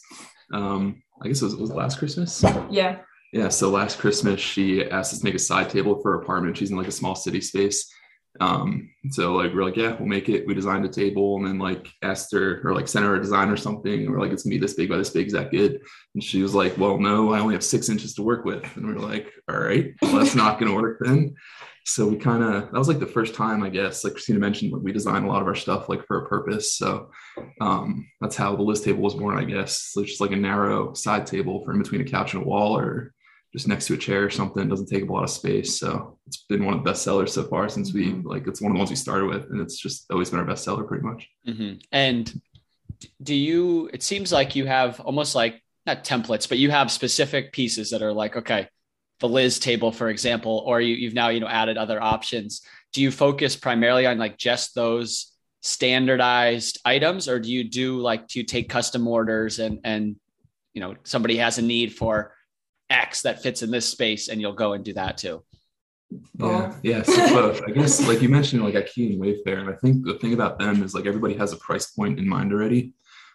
Um, 0.52 1.02
I 1.22 1.28
guess 1.28 1.42
it 1.42 1.44
was, 1.44 1.54
it 1.54 1.60
was 1.60 1.70
last 1.70 1.98
Christmas. 1.98 2.42
Yeah. 2.70 2.98
Yeah. 3.32 3.48
So 3.48 3.68
last 3.70 3.98
Christmas, 3.98 4.40
she 4.40 4.84
asked 4.84 5.12
us 5.12 5.18
to 5.18 5.24
make 5.24 5.34
a 5.34 5.38
side 5.38 5.68
table 5.68 6.00
for 6.00 6.12
her 6.12 6.22
apartment. 6.22 6.56
She's 6.56 6.70
in 6.70 6.76
like 6.76 6.88
a 6.88 6.92
small 6.92 7.14
city 7.14 7.40
space. 7.40 7.92
Um, 8.40 8.90
so 9.10 9.34
like 9.34 9.52
we're 9.52 9.64
like, 9.64 9.76
yeah, 9.76 9.96
we'll 9.98 10.08
make 10.08 10.28
it. 10.28 10.46
We 10.46 10.54
designed 10.54 10.84
a 10.84 10.88
table 10.88 11.36
and 11.36 11.46
then 11.46 11.58
like 11.58 11.88
asked 12.02 12.32
her 12.32 12.60
or 12.64 12.74
like 12.74 12.88
sent 12.88 13.04
her 13.04 13.16
a 13.16 13.20
design 13.20 13.50
or 13.50 13.56
something. 13.56 13.92
And 13.92 14.10
we're 14.10 14.20
like, 14.20 14.32
it's 14.32 14.44
gonna 14.44 14.54
be 14.54 14.60
this 14.60 14.74
big 14.74 14.88
by 14.88 14.96
this 14.96 15.10
big. 15.10 15.26
Is 15.26 15.32
that 15.32 15.50
good? 15.50 15.80
And 16.14 16.22
she 16.22 16.42
was 16.42 16.54
like, 16.54 16.78
well, 16.78 16.98
no, 16.98 17.32
I 17.32 17.40
only 17.40 17.54
have 17.54 17.64
six 17.64 17.88
inches 17.88 18.14
to 18.14 18.22
work 18.22 18.44
with. 18.44 18.64
And 18.76 18.86
we 18.86 18.92
are 18.92 18.98
like, 18.98 19.32
all 19.48 19.58
right, 19.58 19.92
well, 20.00 20.16
that's 20.16 20.34
not 20.34 20.58
gonna 20.58 20.74
work 20.74 20.98
then. 21.00 21.34
So 21.88 22.06
we 22.06 22.16
kind 22.16 22.42
of 22.42 22.70
that 22.70 22.78
was 22.78 22.86
like 22.86 22.98
the 22.98 23.06
first 23.06 23.34
time, 23.34 23.62
I 23.62 23.70
guess, 23.70 24.04
like 24.04 24.12
Christina 24.12 24.38
mentioned, 24.38 24.72
like 24.72 24.82
we 24.82 24.92
design 24.92 25.24
a 25.24 25.26
lot 25.26 25.40
of 25.40 25.48
our 25.48 25.54
stuff 25.54 25.88
like 25.88 26.06
for 26.06 26.22
a 26.22 26.28
purpose. 26.28 26.74
So 26.74 27.10
um, 27.62 28.06
that's 28.20 28.36
how 28.36 28.54
the 28.54 28.62
Liz 28.62 28.82
table 28.82 29.00
was 29.00 29.14
born, 29.14 29.38
I 29.38 29.44
guess. 29.44 29.80
So 29.80 30.02
it's 30.02 30.10
just 30.10 30.20
like 30.20 30.32
a 30.32 30.36
narrow 30.36 30.92
side 30.92 31.26
table 31.26 31.64
for 31.64 31.72
in 31.72 31.78
between 31.78 32.02
a 32.02 32.04
couch 32.04 32.34
and 32.34 32.42
a 32.42 32.46
wall 32.46 32.76
or 32.76 33.14
just 33.54 33.68
next 33.68 33.86
to 33.86 33.94
a 33.94 33.96
chair 33.96 34.24
or 34.24 34.28
something. 34.28 34.64
It 34.64 34.68
doesn't 34.68 34.88
take 34.88 35.02
up 35.02 35.08
a 35.08 35.12
lot 35.14 35.24
of 35.24 35.30
space. 35.30 35.78
So 35.78 36.18
it's 36.26 36.44
been 36.44 36.66
one 36.66 36.74
of 36.74 36.84
the 36.84 36.90
best 36.90 37.02
sellers 37.02 37.32
so 37.32 37.44
far 37.44 37.70
since 37.70 37.94
we 37.94 38.08
mm-hmm. 38.08 38.28
like 38.28 38.46
it's 38.46 38.60
one 38.60 38.70
of 38.70 38.74
the 38.74 38.80
ones 38.80 38.90
we 38.90 38.96
started 38.96 39.26
with, 39.26 39.44
and 39.44 39.58
it's 39.58 39.78
just 39.78 40.10
always 40.10 40.28
been 40.28 40.40
our 40.40 40.44
best 40.44 40.64
seller 40.64 40.84
pretty 40.84 41.06
much. 41.06 41.26
Mm-hmm. 41.46 41.78
And 41.90 42.40
do 43.22 43.34
you? 43.34 43.88
It 43.94 44.02
seems 44.02 44.30
like 44.30 44.54
you 44.54 44.66
have 44.66 45.00
almost 45.00 45.34
like 45.34 45.62
not 45.86 46.04
templates, 46.04 46.46
but 46.46 46.58
you 46.58 46.70
have 46.70 46.90
specific 46.90 47.52
pieces 47.52 47.90
that 47.90 48.02
are 48.02 48.12
like 48.12 48.36
okay, 48.36 48.68
the 49.20 49.28
Liz 49.28 49.58
table, 49.58 49.92
for 49.92 50.08
example, 50.08 50.62
or 50.66 50.80
you, 50.80 50.94
you've 50.94 51.14
now 51.14 51.28
you 51.28 51.40
know 51.40 51.48
added 51.48 51.76
other 51.76 52.02
options. 52.02 52.62
Do 52.92 53.02
you 53.02 53.10
focus 53.10 53.56
primarily 53.56 54.06
on 54.06 54.18
like 54.18 54.38
just 54.38 54.74
those 54.74 55.32
standardized 55.60 56.78
items, 56.84 57.28
or 57.28 57.38
do 57.38 57.52
you 57.52 57.64
do 57.64 57.98
like 57.98 58.34
you 58.34 58.44
take 58.44 58.68
custom 58.68 59.06
orders 59.06 59.58
and 59.58 59.80
and 59.84 60.16
you 60.74 60.80
know 60.80 60.94
somebody 61.04 61.36
has 61.36 61.58
a 61.58 61.62
need 61.62 61.94
for 61.94 62.34
X 62.90 63.22
that 63.22 63.42
fits 63.42 63.62
in 63.62 63.70
this 63.70 63.88
space, 63.88 64.28
and 64.28 64.40
you'll 64.40 64.52
go 64.52 64.72
and 64.72 64.84
do 64.84 64.94
that 64.94 65.18
too. 65.18 65.42
Yeah, 66.38 66.74
yeah. 66.82 67.02
So 67.02 67.28
both. 67.28 67.60
I 67.66 67.70
guess, 67.70 68.06
like 68.06 68.22
you 68.22 68.28
mentioned, 68.28 68.64
like 68.64 68.74
IKEA 68.74 69.12
and 69.12 69.20
Wayfair, 69.20 69.58
and 69.58 69.68
I 69.68 69.74
think 69.74 70.04
the 70.04 70.14
thing 70.14 70.32
about 70.32 70.58
them 70.58 70.82
is 70.82 70.94
like 70.94 71.06
everybody 71.06 71.34
has 71.34 71.52
a 71.52 71.56
price 71.56 71.90
point 71.90 72.18
in 72.18 72.26
mind 72.26 72.52
already. 72.52 72.94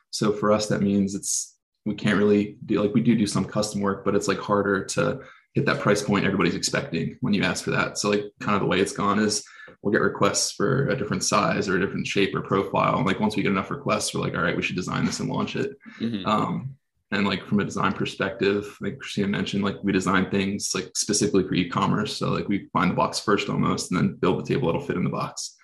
So 0.09 0.31
for 0.33 0.51
us, 0.51 0.67
that 0.67 0.81
means 0.81 1.13
it's 1.13 1.55
we 1.85 1.95
can't 1.95 2.17
really 2.17 2.57
do 2.65 2.81
like 2.81 2.93
we 2.93 3.01
do 3.01 3.15
do 3.15 3.27
some 3.27 3.45
custom 3.45 3.81
work, 3.81 4.05
but 4.05 4.15
it's 4.15 4.27
like 4.27 4.39
harder 4.39 4.85
to 4.85 5.21
hit 5.53 5.65
that 5.65 5.79
price 5.79 6.01
point 6.01 6.25
everybody's 6.25 6.55
expecting 6.55 7.17
when 7.21 7.33
you 7.33 7.43
ask 7.43 7.63
for 7.63 7.71
that. 7.71 7.97
So 7.97 8.09
like 8.09 8.25
kind 8.39 8.55
of 8.55 8.61
the 8.61 8.67
way 8.67 8.79
it's 8.79 8.93
gone 8.93 9.19
is 9.19 9.43
we'll 9.81 9.93
get 9.93 10.01
requests 10.01 10.51
for 10.51 10.87
a 10.87 10.97
different 10.97 11.23
size 11.23 11.69
or 11.69 11.77
a 11.77 11.79
different 11.79 12.07
shape 12.07 12.33
or 12.35 12.41
profile. 12.41 12.97
And 12.97 13.05
like 13.05 13.19
once 13.19 13.35
we 13.35 13.43
get 13.43 13.51
enough 13.51 13.71
requests, 13.71 14.13
we're 14.13 14.21
like, 14.21 14.35
all 14.35 14.41
right, 14.41 14.55
we 14.55 14.63
should 14.63 14.75
design 14.75 15.05
this 15.05 15.19
and 15.19 15.29
launch 15.29 15.55
it. 15.55 15.77
Mm-hmm. 15.99 16.25
Um, 16.25 16.75
and 17.13 17.27
like 17.27 17.45
from 17.45 17.59
a 17.59 17.65
design 17.65 17.93
perspective 17.93 18.75
like 18.81 18.97
christina 18.97 19.27
mentioned 19.27 19.63
like 19.63 19.77
we 19.83 19.91
design 19.91 20.29
things 20.29 20.71
like 20.73 20.89
specifically 20.95 21.43
for 21.43 21.53
e-commerce 21.53 22.17
so 22.17 22.29
like 22.29 22.47
we 22.47 22.67
find 22.73 22.91
the 22.91 22.95
box 22.95 23.19
first 23.19 23.49
almost 23.49 23.91
and 23.91 23.99
then 23.99 24.15
build 24.15 24.39
the 24.39 24.53
table 24.53 24.67
that'll 24.67 24.81
fit 24.81 24.97
in 24.97 25.03
the 25.03 25.09
box 25.09 25.55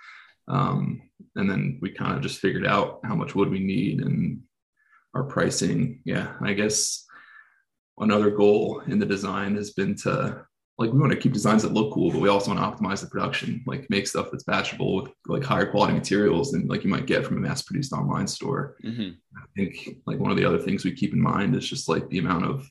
um, 0.48 1.02
and 1.36 1.50
then 1.50 1.78
we 1.82 1.92
kind 1.92 2.16
of 2.16 2.22
just 2.22 2.40
figured 2.40 2.66
out 2.66 3.00
how 3.04 3.16
much 3.16 3.36
wood 3.36 3.50
we 3.50 3.60
need 3.60 4.00
and 4.00 4.42
our 5.16 5.24
pricing 5.24 6.02
yeah 6.06 6.34
i 6.44 6.54
guess 6.54 7.06
another 8.00 8.32
goal 8.32 8.82
in 8.88 9.00
the 9.00 9.06
design 9.06 9.56
has 9.56 9.72
been 9.72 9.96
to 9.96 10.46
like 10.80 10.94
we 10.94 11.00
want 11.00 11.12
to 11.12 11.20
keep 11.20 11.34
designs 11.34 11.62
that 11.64 11.74
look 11.74 11.94
cool, 11.94 12.10
but 12.10 12.22
we 12.22 12.30
also 12.30 12.54
want 12.54 12.60
to 12.60 12.84
optimize 12.84 13.02
the 13.02 13.08
production, 13.08 13.62
like 13.68 13.90
make 13.90 14.08
stuff 14.08 14.30
that's 14.32 14.46
batchable 14.46 15.04
with 15.04 15.12
like 15.28 15.44
higher 15.44 15.66
quality 15.66 15.94
materials 15.94 16.52
than 16.52 16.68
like 16.68 16.86
you 16.86 16.90
might 16.90 17.06
get 17.06 17.26
from 17.26 17.36
a 17.36 17.42
mass 17.42 17.62
produced 17.62 17.92
online 17.92 18.28
store. 18.28 18.78
Mm-hmm. 18.84 19.10
I 19.38 19.46
think 19.58 19.98
like 20.08 20.20
one 20.20 20.32
of 20.32 20.38
the 20.38 20.46
other 20.46 20.58
things 20.58 20.86
we 20.86 20.94
keep 20.94 21.12
in 21.12 21.20
mind 21.20 21.54
is 21.54 21.68
just 21.68 21.90
like 21.90 22.08
the 22.10 22.20
amount 22.20 22.46
of 22.46 22.66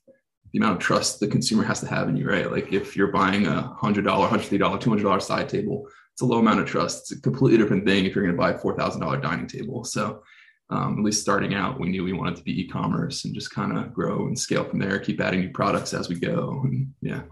the 0.52 0.58
amount 0.58 0.76
of 0.76 0.82
trust 0.82 1.20
the 1.20 1.28
consumer 1.28 1.62
has 1.62 1.80
to 1.80 1.86
have 1.86 2.08
in 2.08 2.16
you, 2.16 2.26
right? 2.26 2.50
Like 2.50 2.72
if 2.72 2.96
you're 2.96 3.12
buying 3.12 3.46
a 3.46 3.74
hundred 3.78 4.06
dollar, 4.06 4.26
hundred 4.26 4.42
fifty 4.42 4.56
dollar, 4.56 4.78
two 4.78 4.88
hundred 4.88 5.02
dollar 5.02 5.20
side 5.20 5.50
table, 5.50 5.86
it's 6.14 6.22
a 6.22 6.26
low 6.26 6.38
amount 6.38 6.60
of 6.60 6.66
trust. 6.66 7.12
It's 7.12 7.20
a 7.20 7.22
completely 7.22 7.58
different 7.58 7.84
thing 7.84 8.06
if 8.06 8.14
you're 8.14 8.24
going 8.24 8.34
to 8.34 8.40
buy 8.40 8.52
a 8.52 8.58
four 8.58 8.74
thousand 8.74 9.02
dollar 9.02 9.20
dining 9.20 9.46
table. 9.46 9.84
So 9.84 10.22
um, 10.70 10.98
at 10.98 11.04
least 11.04 11.22
starting 11.22 11.54
out, 11.54 11.80
we 11.80 11.88
knew 11.88 12.04
we 12.04 12.12
wanted 12.12 12.36
to 12.36 12.42
be 12.42 12.60
e-commerce 12.60 13.24
and 13.24 13.34
just 13.34 13.50
kind 13.50 13.76
of 13.76 13.94
grow 13.94 14.26
and 14.26 14.38
scale 14.38 14.64
from 14.64 14.78
there. 14.78 14.98
Keep 14.98 15.20
adding 15.20 15.40
new 15.40 15.50
products 15.50 15.94
as 15.94 16.08
we 16.08 16.16
go, 16.16 16.60
and 16.64 16.92
yeah. 17.00 17.22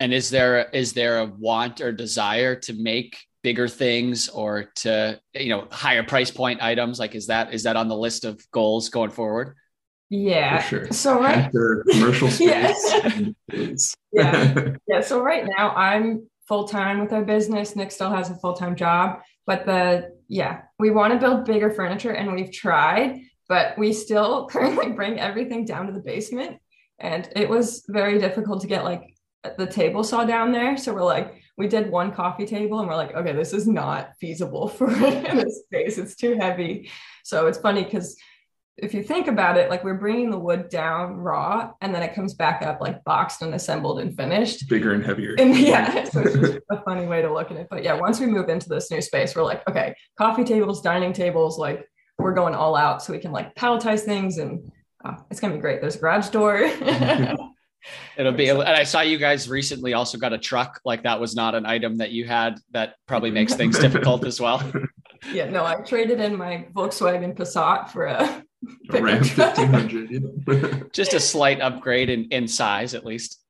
And 0.00 0.12
is 0.12 0.30
there 0.30 0.68
is 0.70 0.92
there 0.92 1.20
a 1.20 1.26
want 1.26 1.80
or 1.80 1.92
desire 1.92 2.56
to 2.56 2.72
make 2.72 3.18
bigger 3.42 3.68
things 3.68 4.28
or 4.28 4.64
to 4.76 5.20
you 5.34 5.50
know 5.50 5.68
higher 5.70 6.02
price 6.02 6.30
point 6.30 6.62
items? 6.62 6.98
Like 6.98 7.14
is 7.14 7.26
that 7.26 7.52
is 7.52 7.64
that 7.64 7.76
on 7.76 7.88
the 7.88 7.96
list 7.96 8.24
of 8.24 8.44
goals 8.52 8.88
going 8.88 9.10
forward? 9.10 9.54
Yeah. 10.08 10.60
For 10.60 10.68
sure. 10.68 10.92
So 10.92 11.20
right 11.20 11.38
after 11.38 11.84
commercial 11.90 12.28
space. 12.30 13.96
yeah. 14.12 14.74
Yeah. 14.86 15.00
So 15.00 15.22
right 15.22 15.46
now 15.56 15.70
I'm 15.70 16.28
full 16.46 16.68
time 16.68 17.00
with 17.00 17.12
our 17.12 17.24
business. 17.24 17.76
Nick 17.76 17.90
still 17.90 18.10
has 18.10 18.28
a 18.30 18.34
full 18.34 18.52
time 18.52 18.76
job, 18.76 19.20
but 19.46 19.66
the 19.66 20.12
yeah, 20.28 20.62
we 20.78 20.90
want 20.90 21.12
to 21.12 21.18
build 21.18 21.44
bigger 21.44 21.70
furniture 21.70 22.12
and 22.12 22.32
we've 22.32 22.52
tried, 22.52 23.20
but 23.48 23.76
we 23.76 23.92
still 23.92 24.46
currently 24.50 24.92
bring 24.92 25.20
everything 25.20 25.64
down 25.64 25.86
to 25.86 25.92
the 25.92 26.00
basement. 26.00 26.58
And 26.98 27.28
it 27.34 27.48
was 27.48 27.84
very 27.88 28.18
difficult 28.18 28.60
to 28.62 28.66
get 28.66 28.84
like 28.84 29.14
the 29.58 29.66
table 29.66 30.04
saw 30.04 30.24
down 30.24 30.52
there. 30.52 30.76
So 30.76 30.94
we're 30.94 31.02
like, 31.02 31.42
we 31.58 31.68
did 31.68 31.90
one 31.90 32.12
coffee 32.12 32.46
table 32.46 32.78
and 32.78 32.88
we're 32.88 32.96
like, 32.96 33.14
okay, 33.14 33.32
this 33.32 33.52
is 33.52 33.66
not 33.66 34.12
feasible 34.20 34.68
for 34.76 34.86
this 34.90 35.62
space. 35.66 35.98
It's 35.98 36.16
too 36.16 36.36
heavy. 36.40 36.90
So 37.24 37.46
it's 37.46 37.58
funny 37.58 37.84
because 37.84 38.16
if 38.78 38.94
you 38.94 39.02
think 39.02 39.28
about 39.28 39.58
it, 39.58 39.68
like 39.68 39.84
we're 39.84 39.94
bringing 39.98 40.30
the 40.30 40.38
wood 40.38 40.68
down 40.68 41.16
raw 41.16 41.72
and 41.80 41.94
then 41.94 42.02
it 42.02 42.14
comes 42.14 42.34
back 42.34 42.62
up 42.62 42.80
like 42.80 43.04
boxed 43.04 43.42
and 43.42 43.54
assembled 43.54 44.00
and 44.00 44.16
finished. 44.16 44.68
Bigger 44.68 44.94
and 44.94 45.04
heavier. 45.04 45.34
And 45.38 45.56
yeah, 45.56 46.04
so 46.10 46.20
it's 46.20 46.34
just 46.34 46.58
a 46.70 46.82
funny 46.82 47.06
way 47.06 47.20
to 47.22 47.32
look 47.32 47.50
at 47.50 47.58
it. 47.58 47.66
But 47.70 47.84
yeah, 47.84 47.94
once 47.94 48.18
we 48.18 48.26
move 48.26 48.48
into 48.48 48.68
this 48.68 48.90
new 48.90 49.02
space, 49.02 49.36
we're 49.36 49.44
like, 49.44 49.66
okay, 49.68 49.94
coffee 50.18 50.44
tables, 50.44 50.80
dining 50.80 51.12
tables, 51.12 51.58
like 51.58 51.86
we're 52.18 52.34
going 52.34 52.54
all 52.54 52.74
out 52.74 53.02
so 53.02 53.12
we 53.12 53.18
can 53.18 53.32
like 53.32 53.54
palletize 53.54 54.00
things 54.00 54.38
and 54.38 54.72
uh, 55.04 55.16
it's 55.30 55.40
gonna 55.40 55.54
be 55.54 55.60
great. 55.60 55.80
There's 55.80 55.96
a 55.96 55.98
garage 55.98 56.28
door. 56.28 56.60
It'll 58.16 58.32
be, 58.32 58.48
and 58.48 58.62
I 58.62 58.84
saw 58.84 59.00
you 59.00 59.18
guys 59.18 59.48
recently 59.48 59.92
also 59.92 60.16
got 60.16 60.32
a 60.32 60.38
truck. 60.38 60.80
Like 60.84 61.02
that 61.02 61.20
was 61.20 61.34
not 61.34 61.54
an 61.54 61.66
item 61.66 61.98
that 61.98 62.12
you 62.12 62.24
had. 62.24 62.60
That 62.70 62.94
probably 63.06 63.30
makes 63.30 63.54
things 63.54 63.78
difficult 63.78 64.24
as 64.24 64.40
well. 64.40 64.62
Yeah, 65.32 65.50
no, 65.50 65.64
I 65.64 65.76
traded 65.76 66.20
in 66.20 66.36
my 66.36 66.66
Volkswagen 66.72 67.36
Passat 67.36 67.90
for 67.90 68.06
a, 68.06 68.44
a 68.90 69.02
Ram 69.02 69.24
1500. 69.24 70.92
Just 70.92 71.14
a 71.14 71.20
slight 71.20 71.60
upgrade 71.60 72.10
in, 72.10 72.24
in 72.30 72.46
size, 72.48 72.94
at 72.94 73.04
least. 73.04 73.40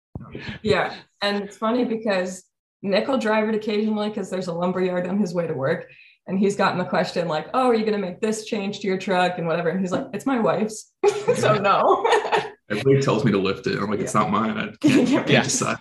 Yeah. 0.63 0.95
And 1.21 1.43
it's 1.43 1.57
funny 1.57 1.85
because 1.85 2.45
Nick 2.83 3.09
will 3.09 3.19
drive 3.19 3.49
it 3.49 3.55
occasionally 3.55 4.09
because 4.09 4.31
there's 4.31 4.49
a 4.49 4.53
lumber 4.53 4.81
yard 4.81 5.07
on 5.07 5.19
his 5.19 5.35
way 5.35 5.47
to 5.47 5.55
work. 5.55 5.91
And 6.27 6.39
he's 6.39 6.55
gotten 6.55 6.79
the 6.79 6.85
question 6.85 7.27
like, 7.27 7.49
oh, 7.53 7.69
are 7.69 7.75
you 7.75 7.85
going 7.85 8.01
to 8.01 8.07
make 8.07 8.21
this 8.21 8.45
change 8.45 8.81
to 8.81 8.87
your 8.87 8.99
truck 8.99 9.39
and 9.39 9.47
whatever? 9.47 9.71
And 9.71 9.81
he's 9.81 9.91
like, 9.91 10.07
it's 10.13 10.27
my 10.27 10.39
wife's. 10.39 10.93
so 11.37 11.55
no. 11.55 12.07
Everybody 12.71 13.03
tells 13.03 13.25
me 13.25 13.33
to 13.33 13.39
lift 13.39 13.67
it. 13.67 13.79
I'm 13.79 13.91
like, 13.91 13.99
yeah. 13.99 14.05
it's 14.05 14.15
not 14.15 14.31
mine. 14.31 14.57
I 14.57 14.73
can't, 14.81 15.27
can't 15.27 15.45
decide. 15.45 15.79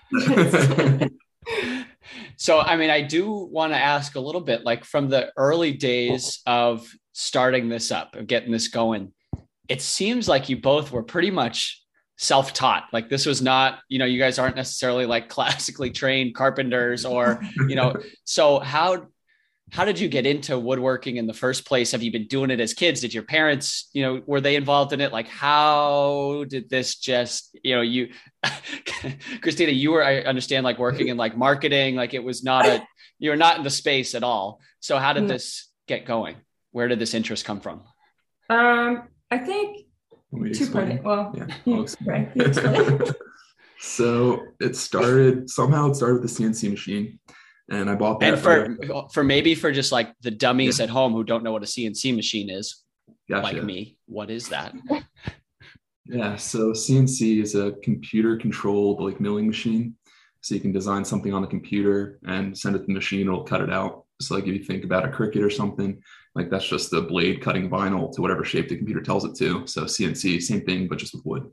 so, 2.37 2.59
I 2.59 2.75
mean, 2.75 2.89
I 2.89 3.01
do 3.01 3.31
want 3.31 3.71
to 3.71 3.77
ask 3.77 4.15
a 4.15 4.19
little 4.19 4.41
bit 4.41 4.63
like 4.65 4.83
from 4.83 5.09
the 5.09 5.31
early 5.37 5.73
days 5.73 6.41
of 6.45 6.85
starting 7.13 7.69
this 7.69 7.91
up, 7.91 8.15
of 8.15 8.27
getting 8.27 8.51
this 8.51 8.67
going, 8.67 9.13
it 9.71 9.81
seems 9.81 10.27
like 10.27 10.49
you 10.49 10.57
both 10.57 10.91
were 10.91 11.01
pretty 11.01 11.31
much 11.31 11.81
self-taught. 12.17 12.87
Like 12.91 13.07
this 13.09 13.25
was 13.25 13.41
not 13.41 13.79
you 13.87 13.99
know 13.99 14.05
you 14.05 14.19
guys 14.19 14.37
aren't 14.37 14.57
necessarily 14.57 15.05
like 15.05 15.29
classically 15.37 15.91
trained 15.91 16.35
carpenters 16.35 17.05
or 17.05 17.41
you 17.69 17.75
know 17.75 17.95
so 18.25 18.59
how 18.59 19.07
how 19.71 19.85
did 19.85 19.97
you 19.97 20.09
get 20.09 20.25
into 20.25 20.59
woodworking 20.59 21.15
in 21.15 21.25
the 21.25 21.33
first 21.33 21.65
place? 21.65 21.93
Have 21.93 22.03
you 22.03 22.11
been 22.11 22.27
doing 22.27 22.51
it 22.51 22.59
as 22.59 22.73
kids? 22.73 22.99
Did 22.99 23.13
your 23.13 23.23
parents 23.23 23.89
you 23.93 24.03
know 24.03 24.21
were 24.25 24.41
they 24.41 24.57
involved 24.57 24.91
in 24.91 24.99
it? 24.99 25.13
Like 25.13 25.29
how 25.29 26.43
did 26.49 26.69
this 26.69 26.95
just 26.97 27.57
you 27.63 27.73
know 27.73 27.81
you 27.81 28.09
christina 29.41 29.71
you 29.71 29.91
were 29.91 30.03
i 30.03 30.17
understand 30.21 30.63
like 30.63 30.77
working 30.77 31.07
in 31.07 31.17
like 31.17 31.37
marketing 31.37 31.95
like 31.95 32.13
it 32.13 32.23
was 32.23 32.43
not 32.43 32.65
a 32.65 32.85
you're 33.19 33.35
not 33.35 33.57
in 33.57 33.63
the 33.63 33.69
space 33.69 34.15
at 34.15 34.23
all. 34.23 34.59
So 34.81 34.97
how 34.97 35.13
did 35.13 35.27
this 35.27 35.69
get 35.87 36.05
going? 36.05 36.35
Where 36.71 36.87
did 36.87 36.99
this 36.99 37.13
interest 37.13 37.45
come 37.45 37.61
from? 37.61 37.83
Um 38.49 39.07
i 39.31 39.37
think 39.37 39.85
two 40.53 40.69
part 40.69 41.03
well 41.03 41.33
yeah, 41.35 41.85
right 42.05 42.31
so 43.79 44.43
it 44.59 44.75
started 44.75 45.49
somehow 45.49 45.89
it 45.89 45.95
started 45.95 46.21
with 46.21 46.29
the 46.29 46.43
cnc 46.43 46.69
machine 46.69 47.19
and 47.71 47.89
I 47.89 47.95
bought 47.95 48.19
that. 48.19 48.33
And 48.33 48.41
for 48.41 49.07
for 49.13 49.23
maybe 49.23 49.55
for 49.55 49.71
just 49.71 49.91
like 49.91 50.13
the 50.21 50.31
dummies 50.31 50.79
yeah. 50.79 50.83
at 50.83 50.89
home 50.89 51.13
who 51.13 51.23
don't 51.23 51.43
know 51.43 51.53
what 51.53 51.63
a 51.63 51.67
CNC 51.67 52.15
machine 52.15 52.49
is, 52.49 52.83
gotcha. 53.29 53.43
like 53.43 53.63
me, 53.63 53.97
what 54.07 54.29
is 54.29 54.49
that? 54.49 54.75
yeah, 56.05 56.35
so 56.35 56.71
CNC 56.71 57.41
is 57.41 57.55
a 57.55 57.71
computer 57.83 58.37
controlled 58.37 59.01
like 59.01 59.19
milling 59.21 59.47
machine. 59.47 59.95
So 60.41 60.55
you 60.55 60.61
can 60.61 60.71
design 60.71 61.05
something 61.05 61.33
on 61.33 61.41
the 61.41 61.47
computer 61.47 62.19
and 62.25 62.57
send 62.57 62.75
it 62.75 62.79
to 62.79 62.85
the 62.85 62.93
machine, 62.93 63.27
it'll 63.27 63.43
cut 63.43 63.61
it 63.61 63.71
out. 63.71 64.05
So 64.19 64.35
like 64.35 64.45
if 64.45 64.53
you 64.53 64.63
think 64.63 64.83
about 64.83 65.05
a 65.05 65.09
Cricut 65.09 65.43
or 65.43 65.51
something, 65.51 66.01
like 66.35 66.49
that's 66.49 66.67
just 66.67 66.91
the 66.91 67.01
blade 67.01 67.41
cutting 67.41 67.69
vinyl 67.69 68.13
to 68.13 68.21
whatever 68.21 68.43
shape 68.43 68.69
the 68.69 68.77
computer 68.77 69.01
tells 69.01 69.25
it 69.25 69.35
to. 69.35 69.67
So 69.67 69.83
CNC, 69.83 70.41
same 70.41 70.61
thing, 70.61 70.87
but 70.87 70.97
just 70.97 71.13
with 71.13 71.25
wood. 71.25 71.51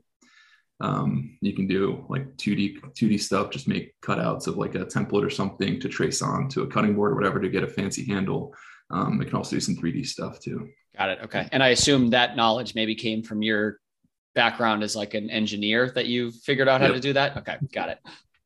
Um, 0.81 1.37
you 1.41 1.53
can 1.53 1.67
do 1.67 2.05
like 2.07 2.37
2D 2.37 2.79
2D 2.93 3.19
stuff, 3.19 3.51
just 3.51 3.67
make 3.67 3.93
cutouts 4.01 4.47
of 4.47 4.57
like 4.57 4.75
a 4.75 4.85
template 4.85 5.25
or 5.25 5.29
something 5.29 5.79
to 5.81 5.89
trace 5.89 6.21
on 6.21 6.47
to 6.49 6.61
a 6.61 6.67
cutting 6.67 6.95
board 6.95 7.11
or 7.11 7.15
whatever 7.15 7.39
to 7.41 7.49
get 7.49 7.63
a 7.63 7.67
fancy 7.67 8.05
handle. 8.05 8.55
Um, 8.89 9.21
it 9.21 9.25
can 9.25 9.35
also 9.35 9.57
do 9.57 9.59
some 9.59 9.75
3D 9.75 10.05
stuff 10.05 10.39
too. 10.39 10.69
Got 10.97 11.09
it. 11.09 11.19
Okay. 11.23 11.47
And 11.51 11.61
I 11.61 11.69
assume 11.69 12.11
that 12.11 12.35
knowledge 12.35 12.75
maybe 12.75 12.95
came 12.95 13.23
from 13.23 13.41
your 13.41 13.79
background 14.35 14.83
as 14.83 14.95
like 14.95 15.13
an 15.13 15.29
engineer 15.29 15.91
that 15.91 16.07
you 16.07 16.31
figured 16.31 16.69
out 16.69 16.79
how 16.79 16.87
yep. 16.87 16.95
to 16.95 17.01
do 17.01 17.13
that. 17.13 17.37
Okay. 17.37 17.57
Got 17.73 17.89
it. 17.89 17.99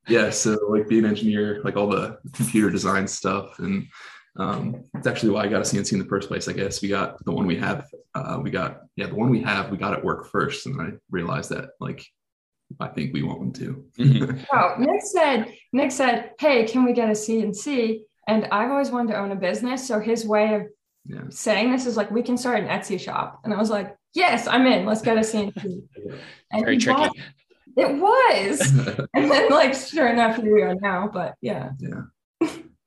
Yeah. 0.07 0.31
So 0.31 0.57
like 0.69 0.89
being 0.89 1.05
an 1.05 1.11
engineer, 1.11 1.61
like 1.63 1.77
all 1.77 1.87
the 1.87 2.17
computer 2.33 2.69
design 2.69 3.07
stuff 3.07 3.59
and 3.59 3.87
um, 4.35 4.83
it's 4.95 5.07
actually 5.07 5.31
why 5.31 5.43
I 5.43 5.47
got 5.47 5.61
a 5.61 5.63
CNC 5.63 5.93
in 5.93 5.99
the 5.99 6.05
first 6.05 6.27
place. 6.27 6.47
I 6.47 6.53
guess 6.53 6.81
we 6.81 6.87
got 6.87 7.23
the 7.23 7.31
one 7.31 7.45
we 7.45 7.57
have. 7.57 7.85
Uh, 8.15 8.39
we 8.41 8.49
got 8.49 8.81
yeah, 8.95 9.07
the 9.07 9.15
one 9.15 9.29
we 9.29 9.41
have. 9.41 9.69
We 9.69 9.77
got 9.77 9.93
at 9.93 10.03
work 10.03 10.27
first, 10.27 10.65
and 10.65 10.81
I 10.81 10.93
realized 11.11 11.51
that 11.51 11.69
like 11.79 12.05
I 12.79 12.87
think 12.87 13.13
we 13.13 13.21
want 13.21 13.39
one 13.39 13.53
too. 13.53 13.85
mm-hmm. 13.97 14.43
oh, 14.53 14.75
Nick 14.79 15.01
said 15.01 15.53
Nick 15.71 15.91
said, 15.91 16.31
"Hey, 16.39 16.65
can 16.65 16.83
we 16.83 16.93
get 16.93 17.09
a 17.09 17.13
CNC?" 17.13 18.01
And 18.27 18.45
I've 18.45 18.71
always 18.71 18.89
wanted 18.89 19.13
to 19.13 19.19
own 19.19 19.31
a 19.31 19.35
business, 19.35 19.87
so 19.87 19.99
his 19.99 20.25
way 20.25 20.55
of 20.55 20.63
yeah. 21.05 21.23
saying 21.29 21.71
this 21.71 21.85
is 21.85 21.95
like, 21.95 22.09
"We 22.09 22.23
can 22.23 22.37
start 22.37 22.59
an 22.59 22.67
Etsy 22.67 22.99
shop," 22.99 23.41
and 23.43 23.53
I 23.53 23.57
was 23.57 23.69
like, 23.69 23.95
"Yes, 24.15 24.47
I'm 24.47 24.65
in. 24.65 24.85
Let's 24.85 25.01
get 25.01 25.17
a 25.17 25.21
CNC." 25.21 25.83
And 26.51 26.65
Very 26.65 26.77
tricky. 26.77 26.99
Bought, 26.99 27.15
it 27.77 27.99
was, 27.99 28.61
and 29.15 29.31
then 29.31 29.49
like 29.49 29.73
sure 29.73 30.07
enough, 30.07 30.35
here 30.35 30.53
we 30.53 30.61
are 30.61 30.75
now. 30.75 31.09
But 31.11 31.33
yeah, 31.41 31.71
yeah 31.79 32.01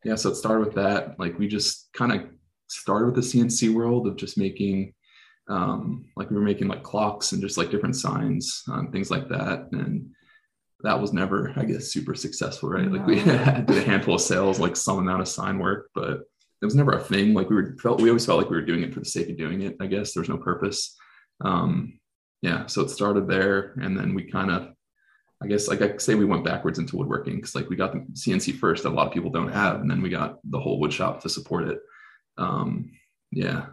yeah, 0.05 0.15
so 0.15 0.31
it 0.31 0.37
started 0.37 0.67
with 0.67 0.75
that. 0.77 1.19
Like 1.19 1.39
we 1.39 1.49
just 1.49 1.89
kind 1.93 2.13
of 2.13 2.23
started 2.69 3.07
with 3.07 3.15
the 3.17 3.21
CNC 3.21 3.75
world 3.75 4.07
of 4.07 4.17
just 4.17 4.39
making 4.39 4.95
um, 5.49 6.07
like 6.17 6.31
we 6.31 6.37
were 6.37 6.43
making 6.43 6.69
like 6.69 6.83
clocks 6.83 7.33
and 7.33 7.41
just 7.41 7.57
like 7.57 7.71
different 7.71 7.97
signs 7.97 8.63
and 8.67 8.91
things 8.93 9.11
like 9.11 9.29
that. 9.29 9.69
And 9.73 10.11
that 10.81 11.01
was 11.01 11.13
never, 11.13 11.53
I 11.57 11.65
guess, 11.65 11.93
super 11.93 12.15
successful, 12.15 12.69
right? 12.69 12.85
No. 12.85 12.99
Like 12.99 13.07
we 13.07 13.19
had 13.21 13.67
did 13.67 13.79
a 13.79 13.87
handful 13.87 14.17
of 14.17 14.21
sales, 14.21 14.59
like 14.59 14.77
some 14.77 14.99
amount 14.99 15.23
of 15.23 15.29
sign 15.29 15.59
work, 15.59 15.91
but 15.95 16.21
it 16.63 16.65
was 16.65 16.75
never 16.75 16.93
a 16.93 17.01
thing. 17.01 17.35
Like 17.35 17.49
we 17.49 17.57
were 17.57 17.77
felt 17.81 18.01
we 18.01 18.09
always 18.09 18.27
felt 18.27 18.39
like 18.39 18.51
we 18.51 18.57
were 18.57 18.63
doing 18.63 18.83
it 18.83 18.93
for 18.93 19.01
the 19.01 19.07
sake 19.07 19.29
of 19.29 19.37
doing 19.37 19.63
it. 19.63 19.77
I 19.81 19.87
guess 19.87 20.13
there 20.13 20.21
was 20.21 20.29
no 20.29 20.39
purpose. 20.39 20.97
Um, 21.45 21.99
yeah, 22.43 22.67
so 22.67 22.83
it 22.83 22.91
started 22.91 23.29
there, 23.29 23.75
and 23.83 23.99
then 23.99 24.15
we 24.15 24.31
kind 24.31 24.51
of 24.51 24.69
I 25.43 25.47
guess 25.47 25.69
like 25.69 25.83
I 25.83 25.97
say 25.99 26.15
we 26.15 26.25
went 26.25 26.45
backwards 26.45 26.79
into 26.79 26.97
woodworking 26.97 27.37
because 27.37 27.55
like 27.55 27.69
we 27.69 27.77
got 27.77 27.93
the 27.93 28.01
CNC 28.13 28.59
first 28.59 28.83
that 28.83 28.89
a 28.89 28.95
lot 28.95 29.07
of 29.07 29.13
people 29.13 29.31
don't 29.31 29.53
have, 29.53 29.81
and 29.81 29.91
then 29.91 30.01
we 30.01 30.09
got 30.09 30.39
the 30.45 30.59
whole 30.59 30.81
wood 30.81 30.93
shop 30.93 31.23
to 31.23 31.29
support 31.29 31.69
it. 31.69 31.79
Um, 32.39 32.93
yeah. 33.31 33.67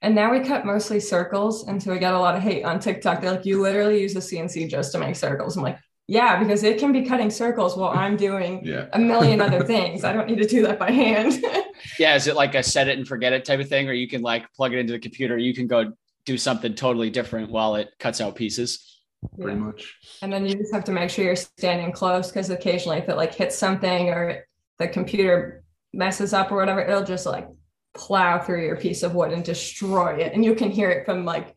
And 0.00 0.14
now 0.14 0.32
we 0.32 0.40
cut 0.40 0.64
mostly 0.64 0.98
circles, 0.98 1.68
and 1.68 1.80
so 1.80 1.92
we 1.92 1.98
got 1.98 2.14
a 2.14 2.18
lot 2.18 2.34
of 2.34 2.42
hate 2.42 2.64
on 2.64 2.80
TikTok. 2.80 3.20
They're 3.20 3.32
like, 3.32 3.44
"You 3.44 3.60
literally 3.60 4.00
use 4.00 4.16
a 4.16 4.20
CNC 4.20 4.68
just 4.68 4.92
to 4.92 4.98
make 4.98 5.14
circles." 5.14 5.56
I'm 5.56 5.62
like, 5.62 5.78
"Yeah, 6.08 6.38
because 6.42 6.62
it 6.64 6.78
can 6.78 6.90
be 6.90 7.02
cutting 7.04 7.30
circles 7.30 7.76
while 7.76 7.90
I'm 7.90 8.16
doing 8.16 8.62
yeah. 8.64 8.86
a 8.94 8.98
million 8.98 9.42
other 9.42 9.62
things. 9.64 10.04
I 10.04 10.12
don't 10.14 10.26
need 10.26 10.38
to 10.38 10.48
do 10.48 10.62
that 10.62 10.78
by 10.78 10.90
hand." 10.90 11.44
yeah, 11.98 12.14
is 12.16 12.26
it 12.26 12.34
like 12.34 12.54
a 12.54 12.62
set 12.62 12.88
it 12.88 12.96
and 12.96 13.06
forget 13.06 13.34
it 13.34 13.44
type 13.44 13.60
of 13.60 13.68
thing, 13.68 13.90
or 13.90 13.92
you 13.92 14.08
can 14.08 14.22
like 14.22 14.50
plug 14.54 14.72
it 14.72 14.78
into 14.78 14.94
the 14.94 14.98
computer? 14.98 15.36
You 15.36 15.54
can 15.54 15.66
go 15.66 15.92
do 16.24 16.38
something 16.38 16.74
totally 16.74 17.10
different 17.10 17.50
while 17.50 17.74
it 17.74 17.90
cuts 17.98 18.22
out 18.22 18.36
pieces 18.36 18.91
pretty 19.38 19.58
yeah. 19.58 19.64
much. 19.64 19.96
And 20.22 20.32
then 20.32 20.46
you 20.46 20.56
just 20.56 20.72
have 20.72 20.84
to 20.84 20.92
make 20.92 21.10
sure 21.10 21.24
you're 21.24 21.36
standing 21.36 21.92
close 21.92 22.28
because 22.28 22.50
occasionally 22.50 22.98
if 22.98 23.08
it 23.08 23.16
like 23.16 23.34
hits 23.34 23.56
something 23.56 24.08
or 24.08 24.46
the 24.78 24.88
computer 24.88 25.64
messes 25.92 26.32
up 26.32 26.50
or 26.50 26.56
whatever, 26.56 26.80
it'll 26.80 27.04
just 27.04 27.26
like 27.26 27.48
plow 27.94 28.38
through 28.38 28.64
your 28.64 28.76
piece 28.76 29.02
of 29.02 29.14
wood 29.14 29.32
and 29.32 29.44
destroy 29.44 30.16
it. 30.16 30.32
And 30.32 30.44
you 30.44 30.54
can 30.54 30.70
hear 30.70 30.90
it 30.90 31.04
from 31.04 31.24
like 31.24 31.54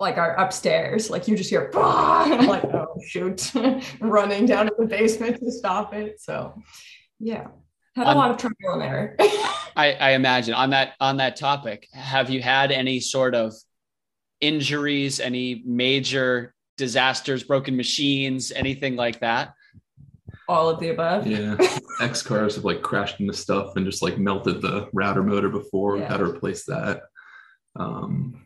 like 0.00 0.16
our 0.18 0.34
upstairs. 0.36 1.08
Like 1.08 1.28
you 1.28 1.36
just 1.36 1.50
hear 1.50 1.70
and 1.74 2.40
I'm 2.40 2.46
like, 2.46 2.64
oh 2.64 3.00
shoot, 3.06 3.52
running 4.00 4.46
down 4.46 4.66
to 4.66 4.74
the 4.78 4.86
basement 4.86 5.38
to 5.40 5.52
stop 5.52 5.94
it. 5.94 6.20
So 6.20 6.60
yeah. 7.20 7.48
Had 7.96 8.08
a 8.08 8.14
lot 8.14 8.32
of 8.32 8.38
trouble 8.38 8.56
in 8.72 8.80
there. 8.80 9.14
I, 9.76 9.92
I 9.92 10.10
imagine 10.12 10.52
on 10.52 10.70
that 10.70 10.94
on 11.00 11.18
that 11.18 11.36
topic, 11.36 11.88
have 11.92 12.28
you 12.28 12.42
had 12.42 12.72
any 12.72 12.98
sort 12.98 13.36
of 13.36 13.54
injuries, 14.40 15.20
any 15.20 15.62
major 15.64 16.53
disasters, 16.76 17.42
broken 17.42 17.76
machines, 17.76 18.52
anything 18.52 18.96
like 18.96 19.20
that? 19.20 19.54
All 20.48 20.68
of 20.68 20.80
the 20.80 20.90
above. 20.90 21.26
Yeah. 21.26 21.56
X-Carves 22.00 22.56
have 22.56 22.64
like 22.64 22.82
crashed 22.82 23.20
into 23.20 23.32
stuff 23.32 23.76
and 23.76 23.86
just 23.86 24.02
like 24.02 24.18
melted 24.18 24.60
the 24.60 24.88
router 24.92 25.22
motor 25.22 25.48
before. 25.48 25.96
Yeah. 25.96 26.08
Had 26.08 26.18
to 26.18 26.24
replace 26.24 26.64
that. 26.66 27.02
Um, 27.76 28.44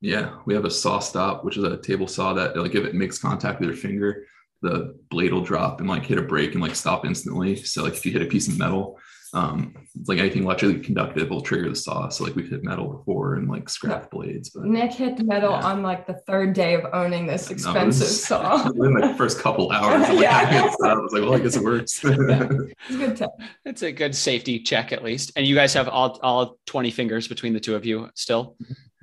yeah, 0.00 0.36
we 0.44 0.54
have 0.54 0.64
a 0.64 0.68
SawStop, 0.68 1.44
which 1.44 1.56
is 1.56 1.64
a 1.64 1.78
table 1.78 2.06
saw 2.06 2.32
that 2.34 2.56
like 2.56 2.74
if 2.74 2.84
it 2.84 2.94
makes 2.94 3.18
contact 3.18 3.60
with 3.60 3.68
your 3.68 3.76
finger, 3.76 4.26
the 4.62 4.98
blade 5.10 5.32
will 5.32 5.42
drop 5.42 5.80
and 5.80 5.88
like 5.88 6.04
hit 6.04 6.18
a 6.18 6.22
brake 6.22 6.52
and 6.52 6.62
like 6.62 6.74
stop 6.74 7.04
instantly. 7.04 7.56
So 7.56 7.82
like 7.82 7.94
if 7.94 8.04
you 8.06 8.12
hit 8.12 8.22
a 8.22 8.26
piece 8.26 8.48
of 8.48 8.58
metal, 8.58 8.98
um, 9.36 9.74
it's 9.94 10.08
like 10.08 10.18
anything 10.18 10.44
electrically 10.44 10.80
conductive 10.80 11.28
will 11.28 11.42
trigger 11.42 11.68
the 11.68 11.76
saw. 11.76 12.08
So 12.08 12.24
like 12.24 12.34
we've 12.34 12.48
hit 12.48 12.64
metal 12.64 12.88
before 12.88 13.34
and 13.34 13.46
like 13.48 13.68
scrap 13.68 14.10
blades. 14.10 14.48
But 14.48 14.64
Nick 14.64 14.92
hit 14.92 15.22
metal 15.22 15.50
yeah. 15.50 15.66
on 15.66 15.82
like 15.82 16.06
the 16.06 16.14
third 16.14 16.54
day 16.54 16.72
of 16.72 16.86
owning 16.94 17.26
this 17.26 17.50
expensive 17.50 17.74
no, 17.74 17.86
was, 17.86 18.24
saw. 18.24 18.70
In 18.70 18.94
like 18.94 19.12
the 19.12 19.18
first 19.18 19.38
couple 19.38 19.70
hours, 19.72 20.08
like, 20.08 20.20
yeah. 20.20 20.70
I 20.82 20.94
was 20.94 21.12
like, 21.12 21.22
well, 21.22 21.34
I 21.34 21.40
guess 21.40 21.54
it 21.54 21.62
works. 21.62 22.02
yeah. 22.04 22.48
It's 22.88 22.96
good 22.96 23.16
test. 23.18 23.30
It's 23.66 23.82
a 23.82 23.92
good 23.92 24.14
safety 24.14 24.58
check 24.58 24.90
at 24.90 25.04
least. 25.04 25.32
And 25.36 25.46
you 25.46 25.54
guys 25.54 25.74
have 25.74 25.88
all 25.88 26.18
all 26.22 26.58
20 26.64 26.90
fingers 26.90 27.28
between 27.28 27.52
the 27.52 27.60
two 27.60 27.74
of 27.74 27.84
you 27.84 28.08
still. 28.14 28.56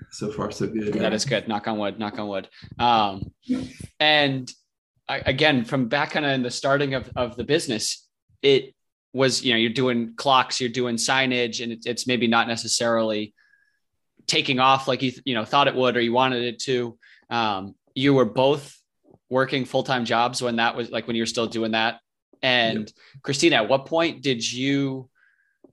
So 0.10 0.32
far, 0.32 0.50
so 0.50 0.65
good. 0.65 0.93
That 0.93 1.13
is 1.13 1.26
good. 1.26 1.48
Knock 1.48 1.67
on 1.67 1.78
wood. 1.78 2.00
Knock 2.00 2.17
on 2.17 2.28
wood. 2.28 2.50
Um, 2.80 3.32
and 4.00 4.52
I, 5.08 5.17
again, 5.19 5.63
from 5.63 5.89
back 5.89 6.12
kind 6.12 6.26
of 6.26 6.32
in 6.32 6.41
the 6.41 6.52
starting 6.52 6.96
of, 6.96 7.12
of 7.15 7.36
the 7.36 7.43
business, 7.43 8.08
it 8.41 8.73
was 9.13 9.43
you 9.43 9.54
know 9.54 9.58
you're 9.58 9.71
doing 9.71 10.13
clocks 10.15 10.60
you're 10.60 10.69
doing 10.69 10.95
signage 10.95 11.62
and 11.63 11.71
it, 11.71 11.86
it's 11.86 12.08
maybe 12.08 12.28
not 12.28 12.47
necessarily 12.47 13.34
taking 14.28 14.60
off 14.60 14.88
like 14.88 15.02
you 15.02 15.12
you 15.26 15.36
know 15.36 15.45
thought 15.45 15.67
it 15.67 15.76
would 15.76 15.97
or 15.97 16.02
you 16.02 16.13
wanted 16.13 16.43
it 16.43 16.60
to. 16.60 16.97
Um, 17.30 17.76
you 17.95 18.13
were 18.13 18.26
both 18.26 18.80
working 19.30 19.65
full-time 19.65 20.06
jobs 20.06 20.41
when 20.41 20.58
that 20.58 20.76
was 20.76 20.89
like 20.89 21.08
when 21.08 21.15
you 21.15 21.21
were 21.21 21.28
still 21.28 21.47
doing 21.47 21.71
that. 21.71 21.99
And 22.41 22.80
yep. 22.80 22.89
christina 23.21 23.56
at 23.58 23.69
what 23.69 23.86
point 23.86 24.21
did 24.21 24.52
you 24.52 25.10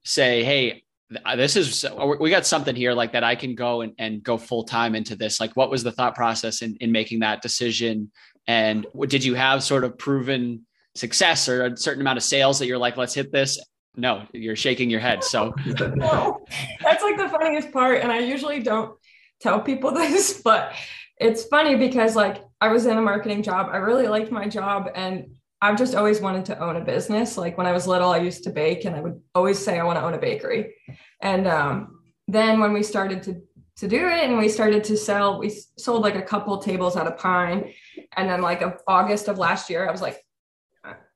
say 0.05 0.45
hey 0.45 0.85
this 1.35 1.57
is 1.57 1.85
we 2.21 2.31
got 2.31 2.47
something 2.47 2.77
here 2.77 2.93
like 2.93 3.13
that 3.13 3.25
i 3.25 3.35
can 3.35 3.57
go 3.57 3.81
and, 3.81 3.93
and 3.99 4.23
go 4.23 4.39
full-time 4.39 4.95
into 4.95 5.17
this. 5.17 5.41
Like 5.41 5.57
what 5.57 5.71
was 5.71 5.83
the 5.83 5.93
thought 5.93 6.15
process 6.15 6.63
in, 6.63 6.77
in 6.77 6.93
making 6.93 7.21
that 7.21 7.43
decision? 7.43 8.13
And 8.47 8.87
did 9.09 9.25
you 9.25 9.35
have 9.35 9.63
sort 9.63 9.85
of 9.85 9.99
proven 9.99 10.67
success 11.01 11.49
or 11.49 11.65
a 11.65 11.77
certain 11.77 12.03
amount 12.03 12.19
of 12.19 12.23
sales 12.23 12.59
that 12.59 12.67
you're 12.67 12.79
like, 12.79 12.97
let's 12.97 13.15
hit 13.15 13.33
this. 13.33 13.59
No, 13.97 14.27
you're 14.33 14.57
shaking 14.57 14.91
your 14.91 15.01
head. 15.01 15.25
So 15.25 15.53
that's 15.67 17.03
like 17.03 17.17
the 17.17 17.29
funniest 17.31 17.73
part. 17.73 18.03
And 18.03 18.13
I 18.13 18.21
usually 18.21 18.61
don't 18.63 18.97
tell 19.41 19.61
people 19.61 19.91
this, 19.95 20.41
but 20.43 20.73
it's 21.19 21.45
funny 21.45 21.77
because 21.77 22.15
like 22.15 22.45
I 22.61 22.69
was 22.69 22.87
in 22.87 22.97
a 22.97 23.03
marketing 23.03 23.43
job. 23.43 23.69
I 23.73 23.79
really 23.79 24.07
liked 24.07 24.31
my 24.31 24.47
job 24.47 24.89
and 24.95 25.33
I've 25.63 25.77
just 25.77 25.95
always 25.95 26.21
wanted 26.21 26.47
to 26.47 26.59
own 26.59 26.77
a 26.77 26.81
business. 26.81 27.37
Like 27.37 27.59
when 27.59 27.67
I 27.67 27.73
was 27.73 27.87
little, 27.87 28.11
I 28.11 28.19
used 28.19 28.45
to 28.45 28.51
bake 28.51 28.85
and 28.85 28.97
I 28.97 29.01
would 29.01 29.21
always 29.35 29.59
say 29.59 29.79
I 29.79 29.85
want 29.85 29.99
to 29.99 30.05
own 30.05 30.15
a 30.15 30.19
bakery. 30.19 30.75
And 31.21 31.47
um, 31.47 32.01
then 32.29 32.61
when 32.61 32.73
we 32.73 32.83
started 32.83 33.23
to 33.25 33.43
to 33.77 33.89
do 33.89 34.09
it 34.09 34.25
and 34.25 34.37
we 34.37 34.49
started 34.49 34.85
to 34.85 34.97
sell, 34.97 35.39
we 35.39 35.49
sold 35.79 36.03
like 36.03 36.15
a 36.15 36.23
couple 36.23 36.59
tables 36.59 36.97
out 36.97 37.07
of 37.07 37.17
pine. 37.17 37.73
And 38.15 38.29
then 38.29 38.43
like 38.43 38.61
of 38.61 38.75
August 38.87 39.29
of 39.29 39.39
last 39.39 39.71
year, 39.71 39.89
I 39.89 39.91
was 39.91 40.03
like, 40.03 40.23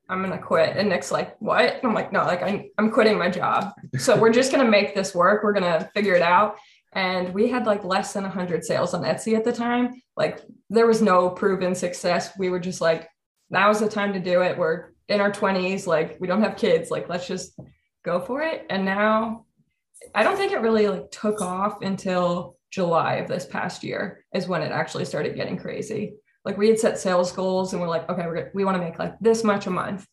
I'm 0.09 0.21
gonna 0.21 0.37
quit. 0.37 0.77
And 0.77 0.89
Nick's 0.89 1.11
like, 1.11 1.35
what? 1.39 1.79
I'm 1.83 1.93
like, 1.93 2.11
no, 2.11 2.25
like 2.25 2.43
I'm 2.43 2.69
I'm 2.77 2.91
quitting 2.91 3.17
my 3.17 3.29
job. 3.29 3.73
So 3.97 4.17
we're 4.19 4.31
just 4.31 4.51
gonna 4.51 4.69
make 4.69 4.93
this 4.93 5.15
work. 5.15 5.43
We're 5.43 5.53
gonna 5.53 5.89
figure 5.93 6.15
it 6.15 6.21
out. 6.21 6.57
And 6.93 7.33
we 7.33 7.49
had 7.49 7.65
like 7.65 7.83
less 7.83 8.13
than 8.13 8.23
100 8.23 8.63
sales 8.63 8.93
on 8.93 9.03
Etsy 9.03 9.35
at 9.35 9.43
the 9.43 9.51
time. 9.51 10.01
Like 10.15 10.41
there 10.69 10.87
was 10.87 11.01
no 11.01 11.29
proven 11.29 11.75
success. 11.75 12.37
We 12.37 12.49
were 12.49 12.59
just 12.59 12.81
like, 12.81 13.09
now 13.49 13.69
is 13.69 13.79
the 13.79 13.89
time 13.89 14.13
to 14.13 14.19
do 14.19 14.41
it. 14.41 14.57
We're 14.57 14.91
in 15.09 15.19
our 15.19 15.31
20s. 15.31 15.87
Like 15.87 16.17
we 16.19 16.27
don't 16.27 16.41
have 16.41 16.55
kids. 16.55 16.91
Like 16.91 17.09
let's 17.09 17.27
just 17.27 17.59
go 18.03 18.19
for 18.19 18.41
it. 18.41 18.65
And 18.69 18.85
now 18.85 19.45
I 20.13 20.23
don't 20.23 20.37
think 20.37 20.51
it 20.51 20.61
really 20.61 20.87
like 20.87 21.11
took 21.11 21.41
off 21.41 21.81
until 21.81 22.57
July 22.71 23.15
of 23.15 23.27
this 23.27 23.45
past 23.45 23.83
year 23.83 24.23
is 24.33 24.47
when 24.47 24.61
it 24.61 24.71
actually 24.71 25.05
started 25.05 25.35
getting 25.35 25.57
crazy 25.57 26.15
like 26.45 26.57
we 26.57 26.69
had 26.69 26.79
set 26.79 26.97
sales 26.99 27.31
goals 27.31 27.73
and 27.73 27.81
we're 27.81 27.89
like 27.89 28.07
okay 28.09 28.25
we're 28.27 28.51
we 28.53 28.63
want 28.63 28.77
to 28.77 28.83
make 28.83 28.99
like 28.99 29.19
this 29.19 29.43
much 29.43 29.67
a 29.67 29.71
month. 29.71 30.07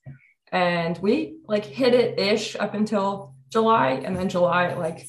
And 0.51 0.99
we 0.99 1.37
like 1.47 1.64
hit 1.64 1.95
it 1.95 2.18
ish 2.18 2.57
up 2.57 2.75
until 2.75 3.35
july 3.51 4.01
and 4.05 4.16
then 4.16 4.29
july 4.29 4.75
like 4.75 5.07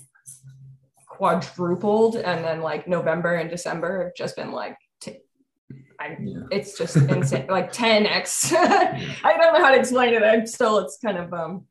quadrupled 1.08 2.16
and 2.18 2.44
then 2.44 2.62
like 2.62 2.88
november 2.88 3.36
and 3.36 3.50
december 3.50 4.06
have 4.06 4.16
just 4.16 4.36
been 4.36 4.52
like 4.52 4.78
t- 5.00 5.20
I, 6.00 6.18
yeah. 6.22 6.44
it's 6.52 6.78
just 6.78 6.98
insane 6.98 7.48
like 7.48 7.72
10x 7.72 8.54
i 8.56 9.38
don't 9.38 9.54
know 9.54 9.64
how 9.64 9.72
to 9.72 9.80
explain 9.80 10.14
it. 10.14 10.24
I'm 10.24 10.46
still 10.46 10.80
it's 10.80 10.98
kind 11.04 11.18
of 11.18 11.34
um 11.34 11.66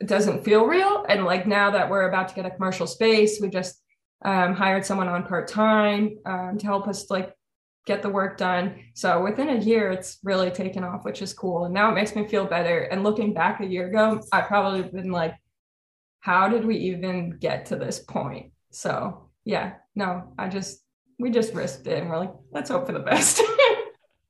it 0.00 0.06
doesn't 0.06 0.44
feel 0.44 0.64
real. 0.64 1.04
And 1.08 1.24
like 1.24 1.46
now 1.46 1.70
that 1.72 1.90
we're 1.90 2.08
about 2.08 2.28
to 2.28 2.34
get 2.34 2.46
a 2.46 2.50
commercial 2.50 2.86
space 2.86 3.38
we 3.40 3.48
just 3.50 3.80
um, 4.24 4.54
hired 4.54 4.84
someone 4.84 5.08
on 5.08 5.26
part-time 5.26 6.18
um, 6.26 6.58
to 6.58 6.66
help 6.66 6.88
us 6.88 7.10
like 7.10 7.34
get 7.86 8.02
the 8.02 8.08
work 8.08 8.36
done. 8.36 8.76
So 8.94 9.22
within 9.22 9.48
a 9.48 9.58
year, 9.58 9.90
it's 9.90 10.18
really 10.22 10.50
taken 10.50 10.84
off, 10.84 11.04
which 11.04 11.22
is 11.22 11.32
cool. 11.32 11.64
And 11.64 11.74
now 11.74 11.90
it 11.90 11.94
makes 11.94 12.14
me 12.14 12.26
feel 12.26 12.44
better. 12.44 12.80
And 12.80 13.02
looking 13.02 13.32
back 13.32 13.60
a 13.60 13.66
year 13.66 13.88
ago, 13.88 14.20
I 14.32 14.42
probably 14.42 14.82
been 14.82 15.10
like, 15.10 15.34
how 16.20 16.48
did 16.48 16.64
we 16.64 16.76
even 16.76 17.38
get 17.38 17.66
to 17.66 17.76
this 17.76 17.98
point? 17.98 18.52
So 18.70 19.30
yeah, 19.44 19.74
no, 19.94 20.34
I 20.38 20.48
just 20.48 20.82
we 21.18 21.30
just 21.30 21.54
risked 21.54 21.86
it 21.86 22.00
and 22.00 22.10
we're 22.10 22.18
like, 22.18 22.32
let's 22.52 22.70
hope 22.70 22.86
for 22.86 22.92
the 22.92 23.00
best. 23.00 23.40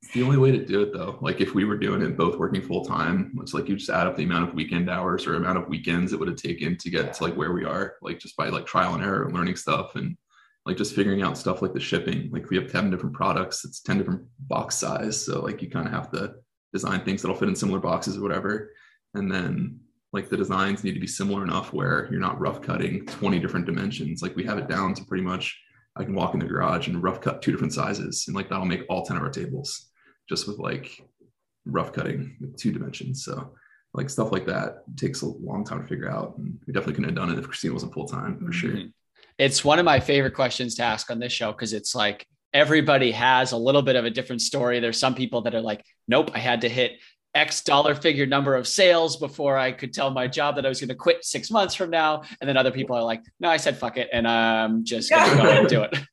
it's 0.02 0.12
the 0.12 0.22
only 0.22 0.38
way 0.38 0.50
to 0.52 0.64
do 0.64 0.82
it 0.82 0.92
though. 0.92 1.18
Like 1.20 1.40
if 1.40 1.54
we 1.54 1.64
were 1.64 1.76
doing 1.76 2.02
it 2.02 2.16
both 2.16 2.38
working 2.38 2.62
full 2.62 2.84
time, 2.84 3.36
it's 3.40 3.54
like 3.54 3.68
you 3.68 3.76
just 3.76 3.90
add 3.90 4.06
up 4.06 4.16
the 4.16 4.24
amount 4.24 4.48
of 4.48 4.54
weekend 4.54 4.88
hours 4.88 5.26
or 5.26 5.34
amount 5.34 5.58
of 5.58 5.68
weekends 5.68 6.12
it 6.12 6.18
would 6.18 6.28
have 6.28 6.36
taken 6.36 6.76
to 6.78 6.90
get 6.90 7.06
yeah. 7.06 7.12
to 7.12 7.24
like 7.24 7.36
where 7.36 7.52
we 7.52 7.64
are, 7.64 7.94
like 8.02 8.18
just 8.18 8.36
by 8.36 8.48
like 8.48 8.66
trial 8.66 8.94
and 8.94 9.04
error 9.04 9.24
and 9.24 9.34
learning 9.34 9.56
stuff 9.56 9.96
and 9.96 10.16
like 10.66 10.76
just 10.76 10.94
figuring 10.94 11.22
out 11.22 11.38
stuff 11.38 11.62
like 11.62 11.72
the 11.72 11.80
shipping. 11.80 12.30
Like 12.30 12.50
we 12.50 12.56
have 12.56 12.70
10 12.70 12.90
different 12.90 13.14
products, 13.14 13.64
it's 13.64 13.80
10 13.80 13.98
different 13.98 14.22
box 14.40 14.76
size. 14.76 15.24
So 15.24 15.40
like 15.40 15.62
you 15.62 15.70
kind 15.70 15.86
of 15.86 15.92
have 15.92 16.10
to 16.12 16.34
design 16.72 17.00
things 17.00 17.22
that'll 17.22 17.36
fit 17.36 17.48
in 17.48 17.56
similar 17.56 17.80
boxes 17.80 18.16
or 18.16 18.22
whatever. 18.22 18.72
And 19.14 19.30
then 19.30 19.80
like 20.12 20.28
the 20.28 20.36
designs 20.36 20.84
need 20.84 20.94
to 20.94 21.00
be 21.00 21.06
similar 21.06 21.42
enough 21.42 21.72
where 21.72 22.08
you're 22.10 22.20
not 22.20 22.40
rough 22.40 22.60
cutting 22.60 23.06
20 23.06 23.38
different 23.38 23.66
dimensions. 23.66 24.22
Like 24.22 24.36
we 24.36 24.44
have 24.44 24.58
it 24.58 24.68
down 24.68 24.94
to 24.94 25.04
pretty 25.04 25.24
much 25.24 25.58
I 25.96 26.04
can 26.04 26.14
walk 26.14 26.34
in 26.34 26.40
the 26.40 26.46
garage 26.46 26.88
and 26.88 27.02
rough 27.02 27.20
cut 27.20 27.42
two 27.42 27.52
different 27.52 27.72
sizes. 27.72 28.24
And 28.26 28.36
like 28.36 28.48
that'll 28.48 28.66
make 28.66 28.84
all 28.88 29.04
10 29.04 29.16
of 29.16 29.22
our 29.22 29.30
tables 29.30 29.88
just 30.28 30.46
with 30.46 30.58
like 30.58 31.02
rough 31.64 31.92
cutting 31.92 32.36
with 32.40 32.56
two 32.56 32.72
dimensions. 32.72 33.24
So 33.24 33.54
like 33.94 34.10
stuff 34.10 34.30
like 34.30 34.46
that 34.46 34.84
takes 34.96 35.22
a 35.22 35.26
long 35.26 35.64
time 35.64 35.82
to 35.82 35.88
figure 35.88 36.10
out. 36.10 36.36
And 36.38 36.58
we 36.66 36.72
definitely 36.72 36.94
couldn't 36.94 37.10
have 37.10 37.16
done 37.16 37.30
it 37.30 37.38
if 37.38 37.46
Christina 37.46 37.74
wasn't 37.74 37.94
full 37.94 38.06
time 38.06 38.38
for 38.44 38.52
sure. 38.52 38.70
Mm-hmm. 38.70 38.88
It's 39.40 39.64
one 39.64 39.78
of 39.78 39.86
my 39.86 40.00
favorite 40.00 40.34
questions 40.34 40.74
to 40.74 40.82
ask 40.82 41.10
on 41.10 41.18
this 41.18 41.32
show 41.32 41.50
because 41.50 41.72
it's 41.72 41.94
like 41.94 42.26
everybody 42.52 43.10
has 43.12 43.52
a 43.52 43.56
little 43.56 43.80
bit 43.80 43.96
of 43.96 44.04
a 44.04 44.10
different 44.10 44.42
story. 44.42 44.80
There's 44.80 45.00
some 45.00 45.14
people 45.14 45.40
that 45.42 45.54
are 45.54 45.62
like, 45.62 45.82
nope, 46.06 46.30
I 46.34 46.38
had 46.38 46.60
to 46.60 46.68
hit 46.68 47.00
X 47.34 47.62
dollar 47.62 47.94
figure 47.94 48.26
number 48.26 48.54
of 48.54 48.68
sales 48.68 49.16
before 49.16 49.56
I 49.56 49.72
could 49.72 49.94
tell 49.94 50.10
my 50.10 50.26
job 50.26 50.56
that 50.56 50.66
I 50.66 50.68
was 50.68 50.78
going 50.78 50.90
to 50.90 50.94
quit 50.94 51.24
six 51.24 51.50
months 51.50 51.74
from 51.74 51.88
now. 51.88 52.24
And 52.42 52.46
then 52.46 52.58
other 52.58 52.70
people 52.70 52.94
are 52.94 53.02
like, 53.02 53.22
no, 53.40 53.48
I 53.48 53.56
said 53.56 53.78
fuck 53.78 53.96
it. 53.96 54.10
And 54.12 54.28
I'm 54.28 54.84
just 54.84 55.08
going 55.08 55.30
to 55.30 55.42
go 55.42 55.50
and 55.50 55.68
do 55.68 55.82
it. 55.84 55.96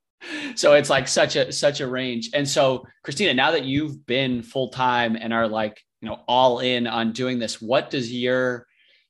So 0.55 0.73
it's 0.73 0.89
like 0.89 1.07
such 1.07 1.35
a, 1.35 1.51
such 1.51 1.79
a 1.79 1.87
range. 1.87 2.31
And 2.33 2.49
so 2.49 2.85
Christina, 3.03 3.35
now 3.35 3.51
that 3.51 3.65
you've 3.65 4.05
been 4.07 4.41
full 4.41 4.69
time 4.69 5.15
and 5.15 5.31
are 5.31 5.47
like, 5.47 5.79
you 6.01 6.09
know, 6.09 6.19
all 6.27 6.59
in 6.59 6.87
on 6.87 7.13
doing 7.13 7.39
this, 7.39 7.61
what 7.61 7.91
does 7.91 8.11
your, 8.11 8.65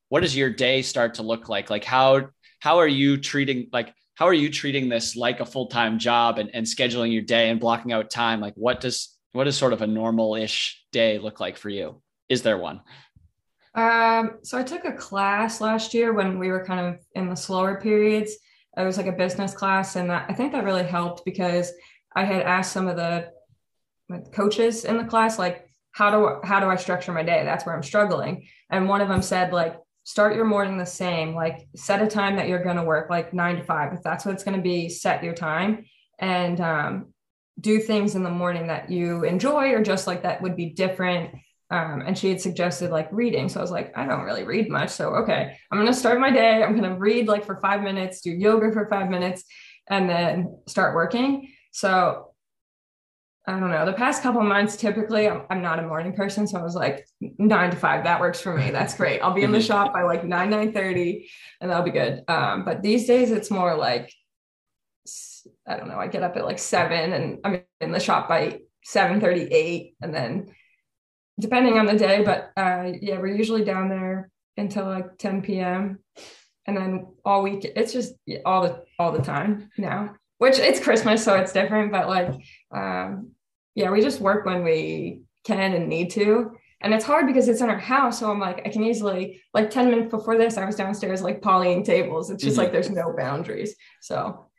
what 0.10 0.20
does 0.20 0.36
your 0.36 0.50
day 0.50 0.82
start 0.82 1.16
to 1.16 1.24
look 1.24 1.50
like? 1.50 1.70
Like 1.70 1.86
how, 1.86 2.28
how 2.60 2.80
are 2.80 2.88
you 2.88 3.18
treating, 3.18 3.70
like, 3.72 3.94
how 4.18 4.26
are 4.26 4.34
you 4.34 4.50
treating 4.50 4.90
this 4.90 5.16
like 5.16 5.42
a 5.42 5.46
full-time 5.46 6.00
job 6.00 6.40
and, 6.40 6.50
and 6.56 6.66
scheduling 6.66 7.14
your 7.14 7.22
day 7.22 7.52
and 7.52 7.60
blocking 7.60 7.92
out 7.92 8.10
time? 8.10 8.42
Like 8.42 8.56
what 8.56 8.82
does 8.82 9.16
what 9.34 9.44
does 9.44 9.56
sort 9.56 9.74
of 9.74 9.84
a 9.84 9.88
normal-ish 9.88 10.84
day 10.92 11.20
look 11.20 11.40
like 11.40 11.56
for 11.56 11.70
you? 11.70 12.02
Is 12.28 12.42
there 12.42 12.58
one? 12.58 12.82
Um, 13.76 14.40
so 14.42 14.58
i 14.58 14.64
took 14.64 14.86
a 14.86 14.94
class 14.94 15.62
last 15.62 15.94
year 15.94 16.14
when 16.14 16.40
we 16.40 16.48
were 16.48 16.66
kind 16.66 16.80
of 16.80 17.00
in 17.14 17.30
the 17.30 17.36
slower 17.36 17.80
periods. 17.80 18.36
It 18.76 18.84
was 18.84 18.98
like 18.98 19.06
a 19.06 19.12
business 19.12 19.54
class 19.54 19.96
and 19.96 20.10
that, 20.10 20.26
i 20.30 20.34
think 20.34 20.52
that 20.52 20.64
really 20.64 20.84
helped 20.84 21.26
because 21.26 21.72
i 22.16 22.24
had 22.24 22.42
asked 22.44 22.72
some 22.72 22.88
of 22.88 22.96
the 22.96 23.32
coaches 24.32 24.86
in 24.86 24.98
the 24.98 25.04
class 25.04 25.38
like 25.38 25.68
how 25.92 26.10
do 26.12 26.48
how 26.48 26.60
do 26.60 26.68
i 26.68 26.76
structure 26.76 27.12
my 27.14 27.24
day? 27.24 27.44
That's 27.44 27.68
where 27.68 27.76
i'm 27.76 27.84
struggling. 27.84 28.48
And 28.72 28.90
one 28.90 29.02
of 29.02 29.10
them 29.10 29.22
said 29.22 29.54
like 29.54 29.76
start 30.08 30.38
your 30.38 30.46
morning 30.46 30.78
the 30.78 30.86
same 30.86 31.36
like 31.36 31.68
set 31.76 32.02
a 32.02 32.08
time 32.08 32.38
that 32.38 32.48
you're 32.48 32.64
going 32.64 32.78
to 32.78 32.84
work 32.84 33.10
like 33.10 33.34
nine 33.34 33.58
to 33.58 33.64
five 33.64 33.92
if 33.92 34.02
that's 34.04 34.26
what 34.26 34.34
it's 34.34 34.44
going 34.46 34.56
to 34.56 34.64
be 34.64 34.88
set 34.88 35.22
your 35.22 35.34
time 35.34 35.84
and 36.18 36.62
um, 36.62 37.14
do 37.60 37.78
things 37.78 38.16
in 38.16 38.24
the 38.24 38.30
morning 38.30 38.68
that 38.68 38.90
you 38.90 39.26
enjoy 39.26 39.74
or 39.74 39.84
just 39.84 40.08
like 40.08 40.24
that 40.24 40.42
would 40.42 40.56
be 40.56 40.70
different. 40.70 41.32
Um, 41.70 42.02
and 42.08 42.18
she 42.18 42.30
had 42.30 42.40
suggested 42.40 42.90
like 42.90 43.10
reading. 43.12 43.50
So 43.50 43.60
i 43.60 43.62
was 43.62 43.72
like 43.72 43.92
i 43.98 44.06
don't 44.06 44.24
really 44.24 44.46
read 44.46 44.70
much 44.70 44.92
so 44.92 45.10
okay 45.16 45.58
i'm 45.70 45.78
going 45.78 45.92
to 45.92 46.00
start 46.00 46.22
my 46.22 46.32
day 46.32 46.64
i'm 46.64 46.78
going 46.78 46.90
to 46.90 46.98
read 46.98 47.28
like 47.28 47.44
for 47.44 47.60
five 47.60 47.82
minutes 47.82 48.22
do 48.22 48.32
yoga 48.32 48.72
for 48.72 48.88
five 48.88 49.10
minutes 49.10 49.44
and 49.90 50.10
then 50.10 50.58
start 50.68 50.96
working. 50.96 51.52
So 51.72 52.34
I 53.48 53.58
don't 53.62 53.72
know, 53.72 53.86
the 53.86 53.94
past 53.94 54.22
couple 54.22 54.42
of 54.42 54.48
months, 54.48 54.76
typically 54.76 55.30
I'm, 55.30 55.44
I'm, 55.50 55.62
not 55.62 55.80
a 55.80 55.84
morning 55.84 56.12
person. 56.12 56.46
So 56.46 56.60
I 56.60 56.64
was 56.64 56.76
like 56.76 57.08
nine 57.22 57.72
to 57.72 57.78
five, 57.78 58.04
that 58.04 58.20
works 58.20 58.42
for 58.42 58.54
me. 58.54 58.72
That's 58.72 58.94
great. 58.94 59.22
I'll 59.22 59.34
be 59.34 59.44
in 59.44 59.54
the 59.54 59.62
shop 59.62 59.94
by 59.94 60.04
like 60.04 60.26
nine, 60.26 60.50
nine 60.50 60.74
30 60.74 61.30
and 61.62 61.72
that'll 61.72 61.86
be 61.86 61.92
good. 61.92 62.26
Um, 62.28 62.66
but 62.66 62.82
these 62.82 63.08
days 63.08 63.32
it's 63.32 63.50
more 63.50 63.74
like, 63.78 64.14
I 65.66 65.78
don't 65.78 65.88
know, 65.88 65.98
I 65.98 66.08
get 66.08 66.24
up 66.24 66.36
at 66.36 66.44
like 66.44 66.60
seven 66.60 67.14
and 67.14 67.40
I'm 67.46 67.62
in 67.80 67.94
the 67.94 68.02
shop 68.02 68.28
by 68.28 68.60
7 68.84 69.22
38 69.22 69.96
and 70.02 70.14
then 70.14 70.52
depending 71.40 71.80
on 71.80 71.86
the 71.86 71.98
day, 71.98 72.24
but 72.24 72.52
uh, 72.58 72.92
yeah, 73.02 73.18
we're 73.18 73.28
usually 73.28 73.64
down 73.64 73.88
there 73.88 74.30
until 74.58 74.88
like 74.88 75.18
10 75.20 75.42
PM 75.42 76.00
and 76.66 76.76
then 76.76 77.08
all 77.24 77.44
week 77.44 77.66
it's 77.78 77.94
just 77.94 78.14
all 78.46 78.64
the, 78.64 78.84
all 79.00 79.14
the 79.14 79.22
time 79.22 79.70
now 79.78 80.16
which 80.38 80.60
it's 80.60 80.80
Christmas, 80.80 81.24
so 81.24 81.36
it's 81.36 81.52
different, 81.52 81.92
but 81.92 82.08
like, 82.08 82.32
um, 82.72 83.32
yeah, 83.78 83.92
we 83.92 84.02
just 84.02 84.20
work 84.20 84.44
when 84.44 84.64
we 84.64 85.22
can 85.46 85.72
and 85.76 85.88
need 85.88 86.10
to. 86.10 86.52
And 86.82 86.96
it's 86.96 87.06
hard 87.06 87.28
because 87.28 87.48
it's 87.48 87.62
in 87.62 87.70
our 87.70 87.78
house. 87.78 88.20
So 88.20 88.32
I'm 88.32 88.40
like, 88.40 88.64
I 88.66 88.70
can 88.70 88.84
easily, 88.84 89.40
like 89.54 89.70
10 89.70 89.92
minutes 89.92 90.10
before 90.10 90.36
this, 90.36 90.58
I 90.58 90.66
was 90.66 90.76
downstairs 90.76 91.22
like 91.22 91.44
polying 91.44 91.84
tables. 91.84 92.32
It's 92.32 92.44
just 92.44 92.56
mm-hmm. 92.56 92.64
like 92.64 92.72
there's 92.72 92.90
no 92.90 93.14
boundaries. 93.16 93.76
So 94.02 94.50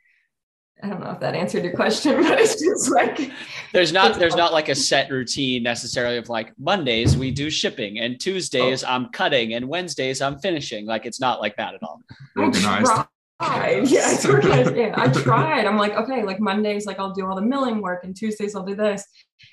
I 0.81 0.87
don't 0.87 1.01
know 1.01 1.11
if 1.11 1.19
that 1.19 1.35
answered 1.35 1.65
your 1.65 1.75
question, 1.75 2.15
but 2.23 2.39
it's 2.39 2.61
just 2.61 2.91
like 2.91 3.29
there's 3.73 3.91
not 3.91 4.17
there's 4.17 4.37
not 4.37 4.53
like 4.53 4.69
a 4.69 4.75
set 4.75 5.11
routine 5.11 5.63
necessarily 5.63 6.15
of 6.15 6.29
like 6.29 6.53
Mondays 6.57 7.17
we 7.17 7.29
do 7.29 7.49
shipping 7.49 7.99
and 7.99 8.21
Tuesdays 8.21 8.85
oh. 8.85 8.87
I'm 8.87 9.09
cutting 9.09 9.53
and 9.53 9.67
Wednesdays 9.67 10.21
I'm 10.21 10.39
finishing. 10.39 10.85
Like 10.85 11.05
it's 11.05 11.19
not 11.19 11.41
like 11.41 11.57
that 11.57 11.73
at 11.73 11.83
all. 11.83 11.99
Organized 12.37 12.93
tried. 13.41 13.87
Yeah, 13.89 14.07
I 14.07 14.17
tried. 14.21 14.75
Yeah, 14.75 14.93
I 14.95 15.07
tried. 15.07 15.65
I'm 15.65 15.77
like, 15.77 15.93
okay, 15.93 16.23
like 16.23 16.39
Mondays, 16.39 16.85
like 16.85 16.99
I'll 16.99 17.13
do 17.13 17.25
all 17.25 17.35
the 17.35 17.41
milling 17.41 17.81
work, 17.81 18.03
and 18.03 18.15
Tuesdays 18.15 18.55
I'll 18.55 18.65
do 18.65 18.75
this, 18.75 19.05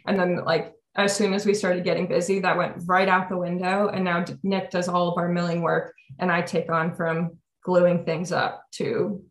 and 0.07 0.19
then 0.19 0.45
like 0.45 0.73
as 0.97 1.15
soon 1.15 1.35
as 1.35 1.45
we 1.45 1.55
started 1.55 1.85
getting 1.85 2.07
busy, 2.07 2.41
that 2.41 2.57
went 2.57 2.75
right 2.87 3.09
out 3.09 3.29
the 3.29 3.37
window. 3.37 3.89
And 3.89 4.05
now 4.05 4.25
Nick 4.43 4.71
does 4.71 4.89
all 4.89 5.09
of 5.09 5.19
our 5.19 5.29
milling 5.29 5.63
work, 5.63 5.95
and 6.19 6.33
I 6.33 6.43
take 6.43 6.71
on 6.71 6.95
from 6.95 7.39
gluing 7.63 8.05
things 8.05 8.33
up 8.33 8.65
to 8.73 9.23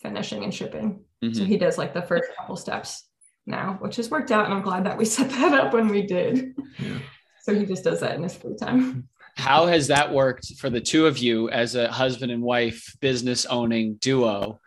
finishing 0.00 0.44
and 0.44 0.54
shipping. 0.54 1.04
Mm-hmm. 1.24 1.32
So 1.32 1.44
he 1.44 1.56
does 1.56 1.78
like 1.78 1.94
the 1.94 2.02
first 2.02 2.24
couple 2.36 2.56
steps 2.56 3.08
now, 3.46 3.78
which 3.80 3.96
has 3.96 4.10
worked 4.10 4.30
out, 4.30 4.44
and 4.44 4.54
I'm 4.54 4.62
glad 4.62 4.84
that 4.84 4.98
we 4.98 5.04
set 5.04 5.30
that 5.30 5.54
up 5.54 5.72
when 5.72 5.88
we 5.88 6.02
did. 6.02 6.54
Yeah. 6.78 6.98
So 7.42 7.54
he 7.54 7.64
just 7.64 7.84
does 7.84 8.00
that 8.00 8.16
in 8.16 8.22
his 8.22 8.36
free 8.36 8.56
time. 8.56 9.08
How 9.36 9.66
has 9.66 9.88
that 9.88 10.12
worked 10.12 10.54
for 10.58 10.70
the 10.70 10.80
two 10.80 11.06
of 11.06 11.18
you 11.18 11.50
as 11.50 11.74
a 11.74 11.90
husband 11.90 12.32
and 12.32 12.42
wife 12.42 12.96
business 13.00 13.44
owning 13.46 13.94
duo 13.96 14.58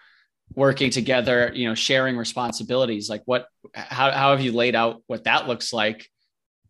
working 0.53 0.89
together 0.89 1.51
you 1.53 1.67
know 1.67 1.75
sharing 1.75 2.15
responsibilities? 2.15 3.09
Like 3.09 3.23
what 3.25 3.47
how, 3.73 4.11
how 4.11 4.31
have 4.31 4.41
you 4.41 4.51
laid 4.51 4.75
out 4.75 5.01
what 5.07 5.23
that 5.23 5.47
looks 5.47 5.73
like 5.73 6.07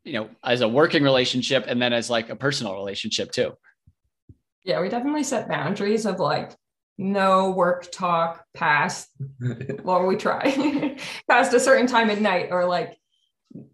you 0.03 0.13
know 0.13 0.29
as 0.43 0.61
a 0.61 0.67
working 0.67 1.03
relationship 1.03 1.65
and 1.67 1.81
then 1.81 1.93
as 1.93 2.09
like 2.09 2.29
a 2.29 2.35
personal 2.35 2.73
relationship 2.73 3.31
too? 3.31 3.53
Yeah 4.63 4.81
we 4.81 4.89
definitely 4.89 5.23
set 5.23 5.49
boundaries 5.49 6.05
of 6.05 6.19
like 6.19 6.55
no 6.97 7.51
work 7.51 7.91
talk 7.91 8.43
past 8.53 9.09
well 9.83 10.05
we 10.05 10.15
try 10.15 10.97
past 11.29 11.53
a 11.53 11.59
certain 11.59 11.87
time 11.87 12.09
at 12.09 12.19
night 12.19 12.49
or 12.51 12.65
like 12.65 12.97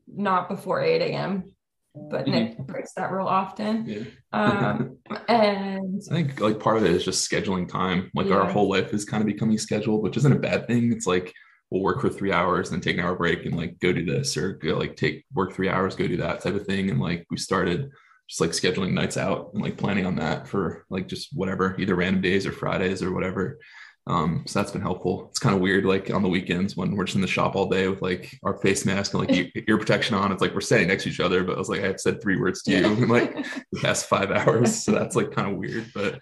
not 0.08 0.48
before 0.48 0.82
8 0.82 1.02
a.m 1.02 1.55
but 1.96 2.28
Nick 2.28 2.54
mm-hmm. 2.54 2.64
breaks 2.64 2.94
that 2.94 3.12
real 3.12 3.28
often. 3.28 3.86
Yeah. 3.86 4.04
Um, 4.34 4.98
and 5.28 6.02
I 6.12 6.14
think 6.14 6.40
like 6.40 6.60
part 6.60 6.78
of 6.78 6.86
it 6.86 6.92
is 6.92 7.06
just 7.06 7.30
scheduling 7.30 7.68
time. 7.68 8.12
Like 8.14 8.28
yeah. 8.28 8.36
our 8.36 8.50
whole 8.50 8.70
life 8.70 8.94
is 8.94 9.06
kind 9.06 9.22
of 9.22 9.28
becoming 9.28 9.58
scheduled, 9.58 10.04
which 10.04 10.18
isn't 10.18 10.34
a 10.34 10.40
bad 10.40 10.68
thing. 10.68 10.92
It's 10.92 11.08
like 11.08 11.34
we'll 11.70 11.82
work 11.82 12.02
for 12.02 12.10
three 12.10 12.32
hours 12.32 12.72
and 12.72 12.82
take 12.82 12.98
an 12.98 13.04
hour 13.04 13.16
break 13.16 13.46
and 13.46 13.58
like 13.58 13.80
go 13.80 13.92
do 13.92 14.06
this 14.06 14.38
or 14.38 14.54
go 14.54 14.78
like 14.78 14.96
take 14.96 15.26
work 15.34 15.54
three 15.54 15.70
hours, 15.70 15.96
go 15.96 16.08
do 16.08 16.18
that 16.18 16.42
type 16.42 16.56
of 16.56 16.66
thing. 16.66 16.90
And 16.90 17.00
like 17.00 17.26
we 17.30 17.38
started 17.38 17.90
just 18.28 18.42
like 18.42 18.52
scheduling 18.52 18.94
nights 18.94 19.18
out 19.18 19.52
and 19.54 19.62
like 19.62 19.78
planning 19.78 20.06
on 20.06 20.16
that 20.16 20.48
for 20.48 20.86
like 20.90 21.08
just 21.08 21.30
whatever, 21.34 21.76
either 21.80 21.96
random 21.96 22.22
days 22.22 22.46
or 22.46 22.52
Fridays 22.52 23.04
or 23.04 23.14
whatever. 23.14 23.60
Um, 24.08 24.44
so 24.46 24.60
that's 24.60 24.72
been 24.72 24.82
helpful. 24.82 25.28
It's 25.30 25.40
kind 25.40 25.56
of 25.56 25.62
weird, 25.62 25.84
like 25.84 26.12
on 26.12 26.22
the 26.22 26.30
weekends 26.30 26.78
when 26.78 26.96
we're 26.96 27.06
just 27.06 27.16
in 27.16 27.22
the 27.22 27.28
shop 27.28 27.56
all 27.56 27.68
day 27.68 27.88
with 27.88 28.02
like 28.02 28.38
our 28.44 28.58
face 28.60 28.86
mask 28.86 29.14
and 29.14 29.28
like 29.28 29.52
ear 29.68 29.78
protection 29.80 30.16
on. 30.16 30.32
It's 30.32 30.42
like 30.42 30.54
we're 30.54 30.62
standing 30.62 30.90
next 30.90 31.04
to 31.04 31.10
each 31.10 31.20
other, 31.20 31.44
but 31.44 31.56
I 31.56 31.58
was 31.58 31.70
like, 31.70 31.82
I 31.82 31.88
have 31.88 32.00
said 32.00 32.22
three 32.22 32.38
words 32.38 32.62
to 32.64 32.72
you 32.72 32.86
in 32.86 33.08
like 33.08 33.34
the 33.72 33.80
past 33.82 34.06
five 34.06 34.30
hours. 34.30 34.84
So 34.84 34.92
that's 34.94 35.16
like 35.16 35.32
kind 35.32 35.52
of 35.52 35.58
weird. 35.58 35.92
But 35.94 36.20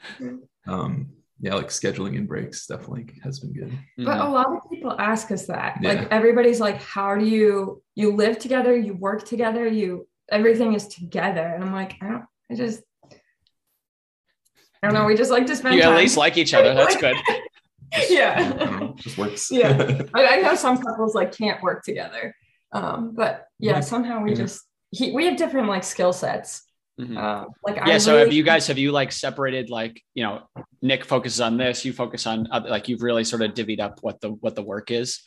um, 0.66 1.10
yeah, 1.42 1.56
like 1.56 1.68
scheduling 1.68 2.16
in 2.16 2.26
breaks 2.26 2.68
definitely 2.68 3.08
has 3.22 3.42
been 3.42 3.52
good. 3.52 3.78
But 3.98 4.22
a 4.22 4.30
lot 4.30 4.48
of 4.48 4.70
people 4.72 4.96
ask 4.98 5.30
us 5.32 5.48
that. 5.48 5.80
Yeah. 5.82 5.94
Like 5.94 6.08
everybody's 6.10 6.62
like, 6.62 6.82
how 6.82 7.16
do 7.16 7.26
you 7.26 7.84
you 7.96 8.16
live 8.16 8.40
together, 8.40 8.78
you 8.78 8.94
work 8.94 9.26
together, 9.26 9.68
you 9.68 10.08
everything 10.32 10.74
is 10.74 10.88
together. 10.88 11.46
And 11.46 11.66
I'm 11.66 11.74
like, 11.74 11.96
I 12.02 12.08
don't 12.08 12.26
I 12.50 12.56
just 12.56 12.82
I 14.82 14.88
don't 14.88 14.94
know. 14.94 15.06
We 15.06 15.16
just 15.16 15.32
like 15.32 15.46
to 15.48 15.56
spend. 15.56 15.76
You 15.76 15.82
time. 15.82 15.94
at 15.94 15.98
least 15.98 16.18
like 16.18 16.38
each 16.38 16.54
other. 16.54 16.74
That's 16.74 16.96
good. 16.98 17.16
Yeah. 18.10 18.92
just 18.96 19.18
works. 19.18 19.52
yeah. 19.52 20.02
I, 20.14 20.26
I 20.26 20.42
know 20.42 20.56
some 20.56 20.78
couples 20.78 21.16
like 21.16 21.36
can't 21.36 21.62
work 21.62 21.84
together. 21.84 22.36
Um, 22.72 23.14
but 23.16 23.48
yeah, 23.60 23.80
somehow 23.82 24.22
we 24.24 24.34
just 24.34 24.62
he, 24.92 25.12
we 25.12 25.26
have 25.26 25.38
different 25.38 25.68
like 25.68 25.84
skill 25.84 26.14
sets. 26.14 26.64
Mm-hmm. 27.00 27.18
Uh, 27.18 27.46
like 27.66 27.78
yeah, 27.78 27.96
I 27.96 27.98
so 27.98 28.14
really, 28.14 28.26
have 28.26 28.34
you 28.34 28.44
guys 28.44 28.68
have 28.68 28.78
you 28.78 28.92
like 28.92 29.12
separated 29.12 29.70
like 29.70 30.00
you 30.14 30.24
know 30.24 30.44
Nick 30.82 31.06
focuses 31.06 31.42
on 31.42 31.58
this, 31.58 31.86
you 31.86 31.94
focus 31.94 32.28
on 32.28 32.48
other, 32.52 32.70
like 32.70 32.88
you've 32.88 33.02
really 33.02 33.24
sort 33.24 33.42
of 33.42 33.54
divvied 33.54 33.80
up 33.80 34.00
what 34.02 34.22
the 34.22 34.30
what 34.30 34.56
the 34.56 34.62
work 34.62 34.92
is. 34.92 35.22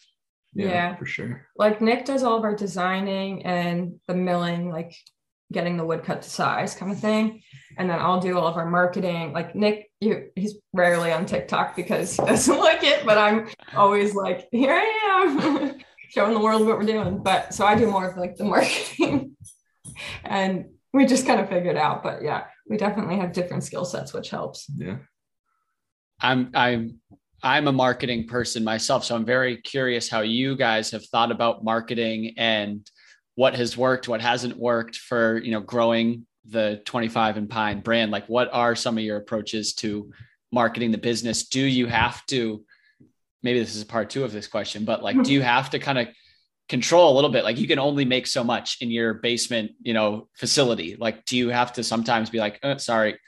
Yeah, 0.55 0.69
yeah, 0.69 0.97
for 0.97 1.07
sure. 1.07 1.47
Like 1.57 1.81
Nick 1.81 2.05
does 2.05 2.23
all 2.23 2.39
of 2.39 2.45
our 2.45 2.55
designing 2.55 3.45
and 3.45 3.99
the 4.07 4.15
milling, 4.15 4.71
like 4.71 4.95
getting 5.53 5.77
the 5.77 5.85
wood 5.85 6.03
cut 6.03 6.23
to 6.23 6.31
size 6.31 6.75
kind 6.75 6.93
of 6.93 6.99
thing. 6.99 7.43
And 7.79 7.89
then 7.89 7.99
I'll 7.99 8.21
do 8.21 8.39
all 8.39 8.47
of 8.47 8.57
our 8.57 8.69
marketing. 8.69 9.33
Like 9.33 9.55
Nick, 9.55 9.91
you, 10.01 10.31
he's 10.35 10.57
rarely 10.73 11.13
on 11.13 11.27
TikTok 11.27 11.77
because 11.77 12.17
he 12.17 12.25
doesn't 12.25 12.59
like 12.59 12.83
it, 12.83 13.05
but 13.05 13.19
I'm 13.19 13.49
always 13.75 14.15
like, 14.15 14.49
here 14.51 14.73
I 14.73 15.29
am 15.39 15.79
showing 16.11 16.35
the 16.35 16.41
world 16.41 16.67
what 16.67 16.79
we're 16.79 16.85
doing. 16.85 17.23
But 17.23 17.55
so 17.55 17.65
I 17.65 17.77
do 17.77 17.91
more 17.91 18.09
of 18.09 18.17
like 18.17 18.37
the 18.37 18.45
marketing 18.57 19.37
and 20.25 20.67
we 20.93 21.07
just 21.07 21.27
kind 21.27 21.41
of 21.41 21.49
figured 21.49 21.77
out. 21.77 22.03
But 22.03 22.23
yeah, 22.23 22.45
we 22.69 22.77
definitely 22.77 23.17
have 23.17 23.33
different 23.33 23.65
skill 23.65 23.85
sets, 23.85 24.13
which 24.13 24.31
helps. 24.31 24.67
Yeah. 24.77 24.99
I'm, 26.21 26.51
I'm, 26.55 27.01
I'm 27.43 27.69
a 27.69 27.73
marketing 27.73 28.27
person 28.27 28.65
myself. 28.65 29.05
So 29.05 29.15
I'm 29.15 29.25
very 29.25 29.59
curious 29.59 30.09
how 30.09 30.23
you 30.23 30.57
guys 30.57 30.91
have 30.91 31.05
thought 31.07 31.31
about 31.31 31.63
marketing 31.63 32.35
and 32.39 32.89
what 33.37 33.55
has 33.55 33.77
worked, 33.77 34.09
what 34.09 34.21
hasn't 34.21 34.57
worked 34.59 34.97
for, 34.97 35.39
you 35.39 35.53
know, 35.53 35.61
growing 35.61 36.27
the 36.49 36.81
25 36.85 37.37
and 37.37 37.49
Pine 37.49 37.81
brand. 37.81 38.11
Like 38.11 38.27
what 38.27 38.49
are 38.53 38.75
some 38.75 38.99
of 38.99 39.05
your 39.05 39.19
approaches 39.19 39.75
to 39.75 40.11
marketing 40.51 40.91
the 40.91 40.99
business? 40.99 41.47
Do 41.49 41.61
you 41.61 41.87
have 41.87 42.25
to, 42.27 42.65
maybe 43.43 43.61
this 43.61 43.77
is 43.77 43.83
a 43.83 43.87
part 43.87 44.11
two 44.11 44.25
of 44.25 44.33
this 44.33 44.49
question, 44.49 44.85
but 44.85 45.03
like, 45.03 45.23
do 45.23 45.33
you 45.33 45.43
have 45.55 45.71
to 45.71 45.79
kind 45.79 45.99
of 45.99 46.09
control 46.69 47.13
a 47.13 47.15
little 47.15 47.31
bit? 47.31 47.45
Like 47.45 47.59
you 47.59 47.69
can 47.69 47.79
only 47.79 48.07
make 48.07 48.27
so 48.27 48.43
much 48.43 48.79
in 48.81 48.91
your 48.91 49.15
basement, 49.15 49.73
you 49.83 49.93
know, 49.93 50.29
facility. 50.35 50.97
Like, 50.99 51.27
do 51.27 51.37
you 51.37 51.51
have 51.51 51.75
to 51.75 51.85
sometimes 51.85 52.31
be 52.31 52.39
like, 52.39 52.59
oh, 52.63 52.79
sorry, 52.79 53.19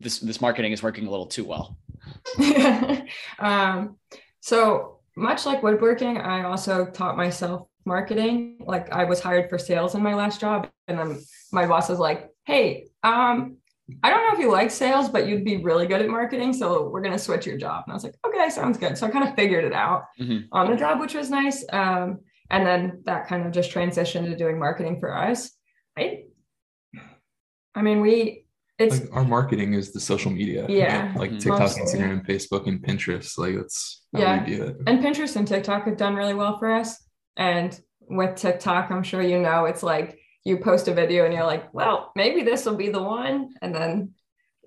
this, 0.00 0.20
this 0.20 0.40
marketing 0.40 0.72
is 0.72 0.82
working 0.82 1.06
a 1.06 1.10
little 1.10 1.26
too 1.26 1.44
well? 1.44 1.76
um, 3.38 3.96
so 4.40 4.99
much 5.20 5.46
like 5.46 5.62
woodworking, 5.62 6.18
I 6.18 6.44
also 6.44 6.86
taught 6.86 7.16
myself 7.16 7.68
marketing. 7.84 8.58
Like 8.60 8.90
I 8.92 9.04
was 9.04 9.20
hired 9.20 9.48
for 9.48 9.58
sales 9.58 9.94
in 9.94 10.02
my 10.02 10.14
last 10.14 10.40
job, 10.40 10.68
and 10.88 10.98
then 10.98 11.20
my 11.52 11.66
boss 11.66 11.88
was 11.88 11.98
like, 11.98 12.30
"Hey, 12.44 12.86
um, 13.02 13.56
I 14.02 14.10
don't 14.10 14.22
know 14.22 14.34
if 14.34 14.38
you 14.38 14.50
like 14.50 14.70
sales, 14.70 15.08
but 15.08 15.26
you'd 15.26 15.44
be 15.44 15.58
really 15.58 15.86
good 15.86 16.00
at 16.00 16.08
marketing, 16.08 16.52
so 16.52 16.88
we're 16.88 17.02
gonna 17.02 17.18
switch 17.18 17.46
your 17.46 17.58
job." 17.58 17.84
And 17.86 17.92
I 17.92 17.94
was 17.94 18.04
like, 18.04 18.16
"Okay, 18.26 18.48
sounds 18.50 18.78
good." 18.78 18.96
So 18.96 19.06
I 19.06 19.10
kind 19.10 19.28
of 19.28 19.34
figured 19.34 19.64
it 19.64 19.72
out 19.72 20.04
mm-hmm. 20.18 20.46
on 20.52 20.70
the 20.70 20.76
job, 20.76 21.00
which 21.00 21.14
was 21.14 21.30
nice. 21.30 21.64
Um, 21.72 22.20
and 22.50 22.66
then 22.66 23.02
that 23.04 23.28
kind 23.28 23.46
of 23.46 23.52
just 23.52 23.72
transitioned 23.72 24.26
to 24.26 24.36
doing 24.36 24.58
marketing 24.58 24.98
for 24.98 25.16
us. 25.16 25.50
I, 25.96 26.24
I 27.74 27.82
mean, 27.82 28.00
we 28.00 28.44
it's 28.80 29.00
like 29.00 29.10
our 29.12 29.24
marketing 29.24 29.74
is 29.74 29.92
the 29.92 30.00
social 30.00 30.30
media. 30.30 30.66
Yeah. 30.68 31.12
Like 31.16 31.30
mm-hmm. 31.30 31.38
TikTok, 31.38 31.60
Mostly. 31.60 31.82
Instagram, 31.82 32.26
Facebook, 32.26 32.66
and 32.66 32.82
Pinterest. 32.82 33.36
Like 33.38 33.56
that's 33.56 34.02
yeah. 34.12 34.42
And 34.86 35.04
Pinterest 35.04 35.36
and 35.36 35.46
TikTok 35.46 35.84
have 35.84 35.96
done 35.96 36.14
really 36.14 36.34
well 36.34 36.58
for 36.58 36.72
us. 36.72 36.96
And 37.36 37.78
with 38.00 38.36
TikTok, 38.36 38.90
I'm 38.90 39.02
sure 39.02 39.22
you 39.22 39.38
know, 39.38 39.66
it's 39.66 39.82
like 39.82 40.18
you 40.44 40.58
post 40.58 40.88
a 40.88 40.94
video 40.94 41.24
and 41.24 41.34
you're 41.34 41.44
like, 41.44 41.72
well, 41.74 42.10
maybe 42.16 42.42
this 42.42 42.64
will 42.64 42.76
be 42.76 42.88
the 42.88 43.02
one. 43.02 43.50
And 43.60 43.74
then 43.74 44.12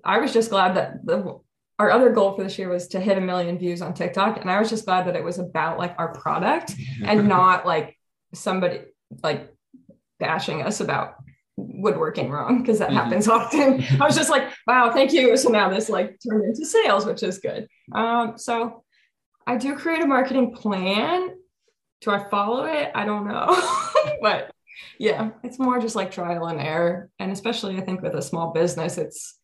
I 0.04 0.18
was 0.18 0.32
just 0.32 0.50
glad 0.50 0.76
that 0.76 1.04
the 1.04 1.40
our 1.80 1.90
other 1.90 2.12
goal 2.12 2.36
for 2.36 2.44
this 2.44 2.56
year 2.56 2.68
was 2.68 2.86
to 2.88 3.00
hit 3.00 3.18
a 3.18 3.20
million 3.20 3.58
views 3.58 3.82
on 3.82 3.94
TikTok. 3.94 4.40
And 4.40 4.48
I 4.48 4.60
was 4.60 4.70
just 4.70 4.84
glad 4.84 5.08
that 5.08 5.16
it 5.16 5.24
was 5.24 5.40
about 5.40 5.78
like 5.78 5.96
our 5.98 6.14
product 6.14 6.72
and 7.04 7.28
not 7.28 7.66
like 7.66 7.98
somebody 8.32 8.80
like 9.24 9.52
bashing 10.20 10.62
us 10.62 10.80
about 10.80 11.16
woodworking 11.56 12.30
wrong 12.30 12.62
because 12.62 12.78
that 12.78 12.88
mm-hmm. 12.88 12.98
happens 12.98 13.28
often. 13.28 13.84
I 14.00 14.04
was 14.04 14.16
just 14.16 14.30
like, 14.30 14.52
wow, 14.66 14.92
thank 14.92 15.12
you. 15.12 15.36
So 15.36 15.50
now 15.50 15.68
this 15.68 15.88
like 15.88 16.18
turned 16.26 16.44
into 16.44 16.66
sales, 16.66 17.06
which 17.06 17.22
is 17.22 17.38
good. 17.38 17.68
Um, 17.92 18.34
so 18.36 18.84
I 19.46 19.56
do 19.56 19.76
create 19.76 20.02
a 20.02 20.06
marketing 20.06 20.54
plan. 20.54 21.30
Do 22.00 22.10
I 22.10 22.28
follow 22.28 22.64
it? 22.64 22.90
I 22.94 23.04
don't 23.04 23.26
know. 23.26 23.56
but 24.20 24.50
yeah, 24.98 25.30
it's 25.42 25.58
more 25.58 25.78
just 25.78 25.96
like 25.96 26.10
trial 26.10 26.46
and 26.46 26.60
error. 26.60 27.10
And 27.18 27.30
especially 27.30 27.76
I 27.76 27.80
think 27.82 28.02
with 28.02 28.14
a 28.14 28.22
small 28.22 28.52
business, 28.52 28.98
it's 28.98 29.38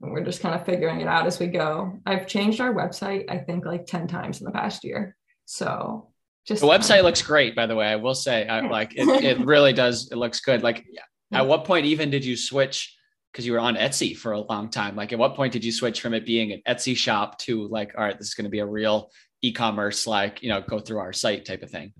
we're 0.00 0.24
just 0.24 0.40
kind 0.40 0.54
of 0.54 0.64
figuring 0.64 1.00
it 1.00 1.08
out 1.08 1.26
as 1.26 1.38
we 1.38 1.46
go. 1.46 1.98
I've 2.04 2.26
changed 2.26 2.60
our 2.60 2.74
website, 2.74 3.24
I 3.28 3.38
think 3.38 3.64
like 3.64 3.86
10 3.86 4.08
times 4.08 4.40
in 4.40 4.44
the 4.44 4.52
past 4.52 4.84
year. 4.84 5.16
So 5.44 6.10
just 6.46 6.62
the 6.62 6.66
website 6.66 7.02
looks 7.02 7.22
great, 7.22 7.54
by 7.54 7.66
the 7.66 7.74
way. 7.74 7.86
I 7.86 7.96
will 7.96 8.14
say, 8.14 8.46
I, 8.46 8.60
like 8.68 8.94
it, 8.96 9.06
it 9.24 9.44
really 9.44 9.72
does. 9.72 10.10
It 10.10 10.16
looks 10.16 10.40
good. 10.40 10.62
Like 10.62 10.84
at 11.32 11.46
what 11.46 11.64
point 11.64 11.86
even 11.86 12.10
did 12.10 12.24
you 12.24 12.36
switch? 12.36 12.96
Because 13.32 13.46
you 13.46 13.52
were 13.52 13.58
on 13.58 13.76
Etsy 13.76 14.16
for 14.16 14.32
a 14.32 14.40
long 14.40 14.70
time. 14.70 14.96
Like 14.96 15.12
at 15.12 15.18
what 15.18 15.34
point 15.34 15.52
did 15.52 15.64
you 15.64 15.72
switch 15.72 16.00
from 16.00 16.14
it 16.14 16.24
being 16.24 16.52
an 16.52 16.62
Etsy 16.66 16.96
shop 16.96 17.38
to 17.40 17.68
like, 17.68 17.94
all 17.96 18.04
right, 18.04 18.16
this 18.18 18.28
is 18.28 18.34
going 18.34 18.44
to 18.44 18.50
be 18.50 18.60
a 18.60 18.66
real 18.66 19.10
e-commerce, 19.42 20.06
like, 20.06 20.42
you 20.42 20.48
know, 20.48 20.60
go 20.60 20.78
through 20.78 20.98
our 20.98 21.12
site 21.12 21.44
type 21.44 21.62
of 21.62 21.70
thing? 21.70 21.92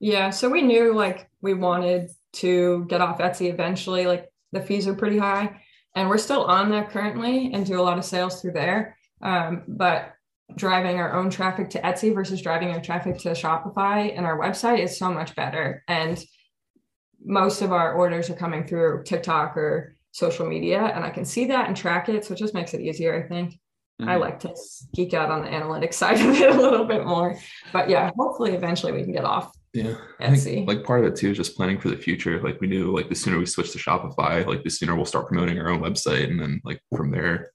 Yeah. 0.00 0.30
So 0.30 0.48
we 0.48 0.62
knew 0.62 0.94
like 0.94 1.28
we 1.42 1.54
wanted 1.54 2.10
to 2.34 2.86
get 2.88 3.00
off 3.00 3.18
Etsy 3.18 3.52
eventually. 3.52 4.06
Like 4.06 4.30
the 4.52 4.60
fees 4.60 4.88
are 4.88 4.94
pretty 4.94 5.18
high 5.18 5.60
and 5.94 6.08
we're 6.08 6.18
still 6.18 6.44
on 6.44 6.70
that 6.70 6.90
currently 6.90 7.52
and 7.52 7.64
do 7.64 7.80
a 7.80 7.82
lot 7.82 7.98
of 7.98 8.04
sales 8.04 8.40
through 8.40 8.52
there. 8.52 8.96
Um, 9.22 9.62
but 9.68 10.12
driving 10.56 10.98
our 10.98 11.14
own 11.14 11.30
traffic 11.30 11.70
to 11.70 11.80
Etsy 11.80 12.14
versus 12.14 12.42
driving 12.42 12.70
our 12.70 12.80
traffic 12.80 13.18
to 13.18 13.30
Shopify 13.30 14.16
and 14.16 14.26
our 14.26 14.38
website 14.38 14.80
is 14.80 14.98
so 14.98 15.12
much 15.12 15.34
better. 15.34 15.82
And 15.88 16.22
most 17.24 17.62
of 17.62 17.72
our 17.72 17.94
orders 17.94 18.30
are 18.30 18.34
coming 18.34 18.66
through 18.66 19.02
TikTok 19.04 19.56
or 19.56 19.96
social 20.12 20.46
media, 20.46 20.80
and 20.80 21.04
I 21.04 21.10
can 21.10 21.24
see 21.24 21.46
that 21.46 21.68
and 21.68 21.76
track 21.76 22.08
it. 22.08 22.24
So 22.24 22.34
it 22.34 22.38
just 22.38 22.54
makes 22.54 22.74
it 22.74 22.80
easier, 22.80 23.22
I 23.22 23.26
think. 23.26 23.58
Mm-hmm. 24.00 24.08
I 24.08 24.16
like 24.16 24.40
to 24.40 24.54
geek 24.94 25.14
out 25.14 25.30
on 25.30 25.42
the 25.42 25.48
analytics 25.48 25.94
side 26.02 26.20
of 26.20 26.34
it 26.34 26.54
a 26.54 26.60
little 26.60 26.84
bit 26.84 27.06
more. 27.06 27.38
But 27.72 27.88
yeah, 27.88 28.10
hopefully 28.16 28.52
eventually 28.52 28.92
we 28.92 29.02
can 29.02 29.12
get 29.12 29.24
off. 29.24 29.52
Yeah. 29.72 29.96
I 30.20 30.36
think, 30.36 30.68
like 30.68 30.84
part 30.84 31.04
of 31.04 31.12
it 31.12 31.16
too 31.16 31.32
is 31.32 31.36
just 31.36 31.56
planning 31.56 31.80
for 31.80 31.88
the 31.88 31.96
future. 31.96 32.40
Like 32.40 32.60
we 32.60 32.68
knew 32.68 32.94
like 32.94 33.08
the 33.08 33.16
sooner 33.16 33.38
we 33.38 33.46
switch 33.46 33.72
to 33.72 33.78
Shopify, 33.78 34.46
like 34.46 34.62
the 34.62 34.70
sooner 34.70 34.94
we'll 34.94 35.04
start 35.04 35.26
promoting 35.26 35.58
our 35.58 35.68
own 35.68 35.80
website. 35.80 36.30
And 36.30 36.40
then 36.40 36.60
like 36.64 36.80
from 36.96 37.10
there, 37.10 37.50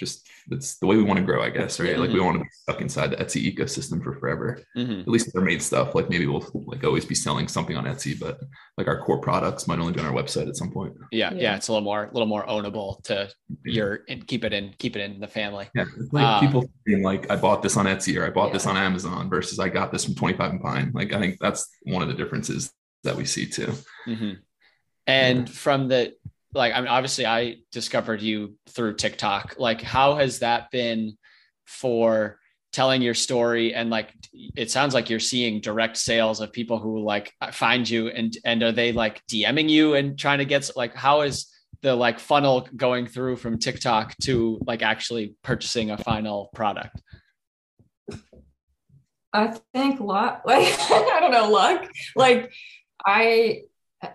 just 0.00 0.26
it's 0.50 0.78
the 0.78 0.86
way 0.86 0.96
we 0.96 1.02
want 1.02 1.18
to 1.18 1.24
grow, 1.24 1.42
I 1.42 1.50
guess, 1.50 1.78
right? 1.78 1.90
Mm-hmm. 1.90 2.00
Like 2.00 2.08
we 2.08 2.16
mm-hmm. 2.16 2.24
want 2.24 2.38
to 2.38 2.44
be 2.44 2.50
stuck 2.50 2.80
inside 2.80 3.10
the 3.10 3.16
Etsy 3.16 3.54
ecosystem 3.54 4.02
for 4.02 4.14
forever. 4.14 4.60
Mm-hmm. 4.76 5.00
At 5.00 5.08
least 5.08 5.32
their 5.32 5.42
made 5.42 5.62
stuff. 5.62 5.94
Like 5.94 6.08
maybe 6.08 6.26
we'll 6.26 6.50
like 6.66 6.82
always 6.82 7.04
be 7.04 7.14
selling 7.14 7.46
something 7.46 7.76
on 7.76 7.84
Etsy, 7.84 8.18
but 8.18 8.40
like 8.78 8.88
our 8.88 9.00
core 9.02 9.20
products 9.20 9.68
might 9.68 9.78
only 9.78 9.92
be 9.92 10.00
on 10.00 10.06
our 10.06 10.12
website 10.12 10.48
at 10.48 10.56
some 10.56 10.72
point. 10.72 10.94
Yeah, 11.12 11.32
yeah, 11.34 11.40
yeah 11.42 11.56
it's 11.56 11.68
a 11.68 11.72
little 11.72 11.84
more, 11.84 12.04
a 12.04 12.12
little 12.12 12.26
more 12.26 12.44
ownable 12.46 13.02
to 13.04 13.30
your 13.64 14.00
and 14.08 14.26
keep 14.26 14.44
it 14.44 14.52
in, 14.52 14.74
keep 14.78 14.96
it 14.96 15.02
in 15.02 15.20
the 15.20 15.28
family. 15.28 15.68
Yeah, 15.74 15.84
like 16.10 16.24
um, 16.24 16.40
people 16.46 16.70
being 16.84 17.02
like, 17.02 17.30
I 17.30 17.36
bought 17.36 17.62
this 17.62 17.76
on 17.76 17.84
Etsy 17.84 18.18
or 18.18 18.26
I 18.26 18.30
bought 18.30 18.48
yeah. 18.48 18.54
this 18.54 18.66
on 18.66 18.76
Amazon 18.76 19.28
versus 19.28 19.58
I 19.58 19.68
got 19.68 19.92
this 19.92 20.06
from 20.06 20.14
Twenty 20.14 20.36
Five 20.36 20.52
and 20.52 20.62
Pine. 20.62 20.92
Like 20.94 21.12
I 21.12 21.20
think 21.20 21.36
that's 21.38 21.68
one 21.82 22.02
of 22.02 22.08
the 22.08 22.14
differences 22.14 22.72
that 23.04 23.16
we 23.16 23.26
see 23.26 23.46
too. 23.46 23.72
Mm-hmm. 24.06 24.32
And 25.06 25.48
yeah. 25.48 25.54
from 25.54 25.88
the 25.88 26.14
like 26.54 26.74
I 26.74 26.80
mean 26.80 26.88
obviously 26.88 27.26
I 27.26 27.56
discovered 27.72 28.22
you 28.22 28.56
through 28.68 28.94
TikTok. 28.94 29.56
Like 29.58 29.82
how 29.82 30.16
has 30.16 30.40
that 30.40 30.70
been 30.70 31.16
for 31.66 32.38
telling 32.72 33.02
your 33.02 33.14
story 33.14 33.74
and 33.74 33.90
like 33.90 34.12
it 34.32 34.70
sounds 34.70 34.94
like 34.94 35.10
you're 35.10 35.18
seeing 35.18 35.60
direct 35.60 35.96
sales 35.96 36.40
of 36.40 36.52
people 36.52 36.78
who 36.78 37.02
like 37.02 37.32
find 37.52 37.88
you 37.88 38.08
and 38.08 38.36
and 38.44 38.62
are 38.62 38.72
they 38.72 38.92
like 38.92 39.24
DMing 39.26 39.68
you 39.68 39.94
and 39.94 40.18
trying 40.18 40.38
to 40.38 40.44
get 40.44 40.70
like 40.76 40.94
how 40.94 41.22
is 41.22 41.46
the 41.82 41.94
like 41.94 42.20
funnel 42.20 42.68
going 42.76 43.06
through 43.06 43.36
from 43.36 43.58
TikTok 43.58 44.16
to 44.18 44.60
like 44.66 44.82
actually 44.82 45.34
purchasing 45.42 45.90
a 45.90 45.98
final 45.98 46.50
product? 46.54 47.00
I 49.32 49.56
think 49.72 50.00
luck 50.00 50.42
like 50.46 50.68
I 50.90 51.18
don't 51.20 51.32
know 51.32 51.50
luck 51.50 51.88
like 52.14 52.52
I 53.04 53.62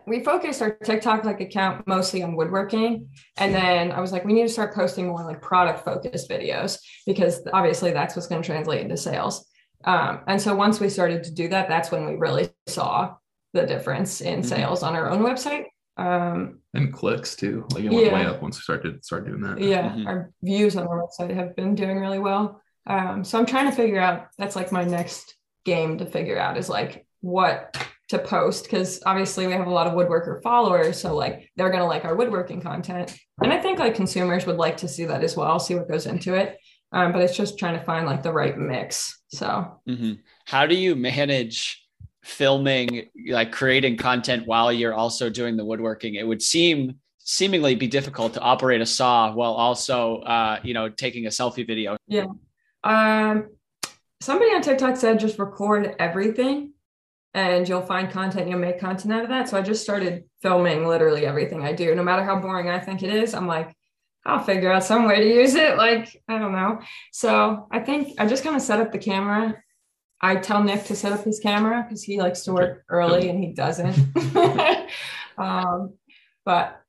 we 0.08 0.24
focused 0.24 0.62
our 0.62 0.72
TikTok 0.72 1.26
like 1.26 1.42
account 1.42 1.86
mostly 1.88 2.24
on 2.24 2.36
woodworking. 2.36 3.10
And 3.38 3.54
then 3.54 3.92
I 3.92 4.00
was 4.00 4.12
like, 4.12 4.26
we 4.26 4.34
need 4.34 4.44
to 4.44 4.50
start 4.50 4.74
posting 4.74 5.08
more 5.08 5.24
like 5.24 5.42
product 5.42 5.86
focused 5.86 6.30
videos 6.30 6.80
because 7.06 7.42
obviously 7.54 7.92
that's 7.92 8.16
what's 8.16 8.28
going 8.28 8.42
to 8.42 8.46
translate 8.46 8.82
into 8.82 8.98
sales. 8.98 9.46
Um, 9.84 10.22
and 10.28 10.42
so 10.42 10.56
once 10.56 10.80
we 10.80 10.90
started 10.90 11.24
to 11.26 11.32
do 11.32 11.48
that, 11.50 11.70
that's 11.70 11.92
when 11.92 12.06
we 12.08 12.16
really 12.16 12.50
saw 12.68 13.16
the 13.54 13.66
difference 13.66 14.22
in 14.22 14.40
mm-hmm. 14.40 14.50
sales 14.50 14.82
on 14.82 14.96
our 14.96 15.10
own 15.10 15.22
website. 15.22 15.66
Um, 15.98 16.60
and 16.74 16.92
clicks 16.92 17.36
too. 17.36 17.66
Like 17.72 17.84
it 17.84 17.92
went 17.92 18.08
yeah. 18.08 18.14
way 18.14 18.26
up 18.26 18.42
once 18.42 18.58
we 18.58 18.62
started 18.62 19.06
start 19.06 19.28
doing 19.28 19.42
that. 19.42 19.62
Yeah. 19.62 19.90
Mm-hmm. 19.90 20.08
Our 20.08 20.32
views 20.42 20.76
on 20.76 20.88
our 20.88 21.08
website 21.08 21.34
have 21.36 21.56
been 21.56 21.76
doing 21.76 22.00
really 22.00 22.20
well. 22.20 22.62
Um, 22.88 23.24
so 23.24 23.40
I'm 23.40 23.46
trying 23.46 23.70
to 23.70 23.76
figure 23.76 24.02
out 24.02 24.28
that's 24.38 24.56
like 24.56 24.72
my 24.72 24.84
next 24.84 25.36
game 25.64 25.98
to 26.00 26.06
figure 26.06 26.38
out 26.38 26.58
is 26.58 26.70
like 26.70 27.08
what 27.22 27.76
to 28.08 28.20
post 28.20 28.64
because 28.64 29.02
obviously 29.06 29.48
we 29.48 29.54
have 29.54 29.68
a 29.68 29.72
lot 29.72 29.88
of 29.88 29.94
woodworker 29.94 30.42
followers 30.44 31.02
so 31.02 31.16
like 31.16 31.50
they're 31.56 31.70
going 31.70 31.82
to 31.82 31.88
like 31.88 32.06
our 32.06 32.16
woodworking 32.16 32.62
content 32.62 33.18
and 33.42 33.52
i 33.52 33.60
think 33.60 33.80
like 33.80 33.96
consumers 33.96 34.46
would 34.46 34.58
like 34.58 34.78
to 34.78 34.88
see 34.88 35.06
that 35.06 35.24
as 35.24 35.36
well 35.36 35.60
see 35.60 35.76
what 35.76 35.90
goes 35.90 36.06
into 36.06 36.36
it 36.36 36.58
um, 36.92 37.12
but 37.12 37.22
it's 37.22 37.36
just 37.36 37.58
trying 37.58 37.78
to 37.78 37.84
find 37.84 38.06
like 38.06 38.22
the 38.22 38.32
right 38.32 38.58
mix 38.58 39.22
so 39.30 39.80
mm-hmm. 39.88 40.14
how 40.46 40.68
do 40.68 40.76
you 40.76 40.96
manage 40.96 41.86
filming, 42.26 43.08
like 43.30 43.52
creating 43.52 43.98
content 43.98 44.48
while 44.48 44.74
you're 44.74 44.96
also 44.96 45.30
doing 45.30 45.56
the 45.56 45.64
woodworking, 45.64 46.16
it 46.16 46.28
would 46.28 46.42
seem 46.42 46.96
seemingly 47.20 47.76
be 47.76 47.88
difficult 47.88 48.34
to 48.34 48.40
operate 48.42 48.82
a 48.82 48.86
saw 48.86 49.32
while 49.32 49.54
also, 49.54 50.18
uh, 50.22 50.60
you 50.64 50.74
know, 50.74 50.90
taking 50.90 51.28
a 51.28 51.30
selfie 51.30 51.66
video. 51.66 51.98
Yeah. 52.08 52.26
Um, 52.84 53.50
somebody 54.22 54.52
on 54.52 54.62
TikTok 54.62 54.98
said 54.98 55.20
just 55.20 55.40
record 55.40 55.96
everything 56.00 56.74
and 57.36 57.68
you'll 57.68 57.82
find 57.82 58.10
content, 58.10 58.48
you'll 58.48 58.60
make 58.60 58.80
content 58.80 59.14
out 59.14 59.24
of 59.24 59.30
that. 59.30 59.50
So 59.50 59.58
I 59.58 59.62
just 59.62 59.84
started 59.84 60.24
filming 60.42 60.88
literally 60.88 61.26
everything 61.26 61.64
I 61.64 61.74
do. 61.74 61.94
No 61.94 62.02
matter 62.02 62.24
how 62.24 62.40
boring 62.40 62.70
I 62.70 62.80
think 62.80 63.04
it 63.04 63.14
is, 63.14 63.34
I'm 63.34 63.46
like, 63.46 63.76
I'll 64.26 64.42
figure 64.42 64.72
out 64.72 64.86
some 64.86 65.06
way 65.06 65.18
to 65.18 65.28
use 65.28 65.54
it. 65.54 65.76
Like, 65.78 66.24
I 66.30 66.40
don't 66.40 66.54
know. 66.54 66.80
So 67.12 67.68
I 67.70 67.82
think 67.82 68.14
I 68.20 68.26
just 68.26 68.46
kind 68.46 68.56
of 68.56 68.62
set 68.62 68.80
up 68.80 68.94
the 68.94 69.00
camera. 69.00 69.62
I 70.22 70.38
tell 70.38 70.64
Nick 70.64 70.86
to 70.86 70.96
set 70.96 71.12
up 71.12 71.26
his 71.26 71.42
camera 71.42 71.84
because 71.84 72.04
he 72.04 72.22
likes 72.22 72.44
to 72.44 72.54
work 72.54 72.86
early 72.88 73.28
and 73.28 73.44
he 73.44 73.52
doesn't. 73.52 73.98
um, 75.38 75.94
but 76.46 76.82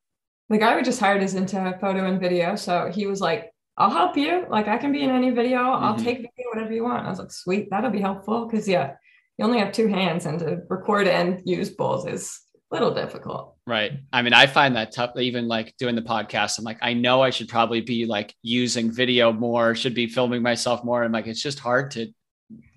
the 0.49 0.59
guy 0.59 0.77
we 0.77 0.83
just 0.83 1.01
hired 1.01 1.25
is 1.25 1.35
into 1.35 1.77
photo 1.81 2.07
and 2.07 2.21
video. 2.21 2.55
So 2.55 2.93
he 2.95 3.09
was 3.09 3.21
like, 3.21 3.51
I'll 3.77 3.91
help 3.91 4.17
you. 4.17 4.47
Like, 4.49 4.69
I 4.69 4.79
can 4.79 4.93
be 4.93 5.03
in 5.03 5.11
any 5.11 5.31
video. 5.31 5.59
I'll 5.59 5.95
mm-hmm. 5.95 6.05
take 6.05 6.19
video, 6.19 6.51
whatever 6.55 6.73
you 6.73 6.85
want. 6.85 7.05
I 7.05 7.11
was 7.11 7.19
like, 7.19 7.33
sweet, 7.33 7.69
that'll 7.71 7.91
be 7.91 8.01
helpful. 8.01 8.49
Cause 8.49 8.69
yeah, 8.69 8.95
you 9.38 9.44
only 9.44 9.59
have 9.59 9.72
two 9.72 9.88
hands 9.88 10.27
and 10.27 10.38
to 10.38 10.62
record 10.68 11.07
and 11.07 11.42
use 11.44 11.70
both 11.70 12.09
is 12.09 12.40
a 12.70 12.75
little 12.75 12.92
difficult. 12.92 13.55
Right. 13.66 13.92
I 14.12 14.22
mean, 14.22 14.33
I 14.33 14.46
find 14.46 14.77
that 14.77 14.92
tough, 14.92 15.16
even 15.18 15.46
like 15.49 15.75
doing 15.79 15.94
the 15.94 16.03
podcast. 16.03 16.59
I'm 16.59 16.64
like, 16.64 16.79
I 16.81 16.94
know 16.94 17.22
I 17.22 17.31
should 17.31 17.49
probably 17.49 17.81
be 17.81 18.07
like 18.07 18.35
using 18.42 18.92
video 18.92 19.33
more, 19.33 19.75
should 19.75 19.94
be 19.94 20.07
filming 20.07 20.42
myself 20.42 20.85
more. 20.85 21.03
And 21.03 21.12
like, 21.12 21.27
it's 21.27 21.42
just 21.42 21.59
hard 21.59 21.90
to 21.92 22.09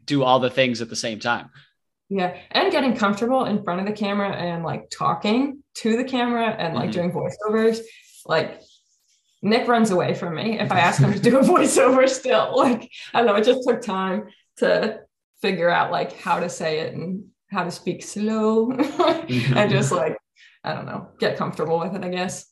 do 0.06 0.24
all 0.24 0.40
the 0.40 0.50
things 0.50 0.82
at 0.82 0.90
the 0.90 0.96
same 0.96 1.20
time. 1.20 1.50
Yeah. 2.10 2.36
And 2.52 2.72
getting 2.72 2.96
comfortable 2.96 3.46
in 3.46 3.64
front 3.64 3.82
of 3.82 3.88
the 3.88 3.94
camera 3.94 4.32
and 4.32 4.64
like 4.64 4.90
talking 4.90 5.64
to 5.76 5.96
the 5.96 6.04
camera 6.04 6.48
and 6.48 6.74
like 6.74 6.90
mm-hmm. 6.90 7.10
doing 7.10 7.12
voiceovers. 7.12 7.80
Like, 8.26 8.62
Nick 9.42 9.68
runs 9.68 9.92
away 9.92 10.14
from 10.14 10.36
me 10.36 10.60
if 10.60 10.72
I 10.72 10.80
ask 10.80 11.00
him 11.00 11.14
to 11.14 11.20
do 11.20 11.38
a 11.38 11.44
voiceover 11.44 12.10
still. 12.10 12.58
Like, 12.58 12.92
I 13.14 13.20
don't 13.20 13.28
know, 13.28 13.36
it 13.36 13.46
just 13.46 13.68
took 13.68 13.82
time 13.82 14.28
to 14.58 15.02
figure 15.42 15.70
out 15.70 15.92
like 15.92 16.14
how 16.14 16.40
to 16.40 16.50
say 16.50 16.80
it 16.80 16.94
and 16.94 17.26
how 17.52 17.64
to 17.64 17.72
speak 17.72 18.04
slow 18.04 18.68
mm-hmm. 18.68 19.58
and 19.58 19.72
just 19.72 19.92
like 19.92 20.18
I 20.64 20.74
don't 20.74 20.86
know, 20.86 21.08
get 21.20 21.38
comfortable 21.38 21.80
with 21.80 21.96
it, 21.96 22.04
I 22.04 22.10
guess. 22.10 22.46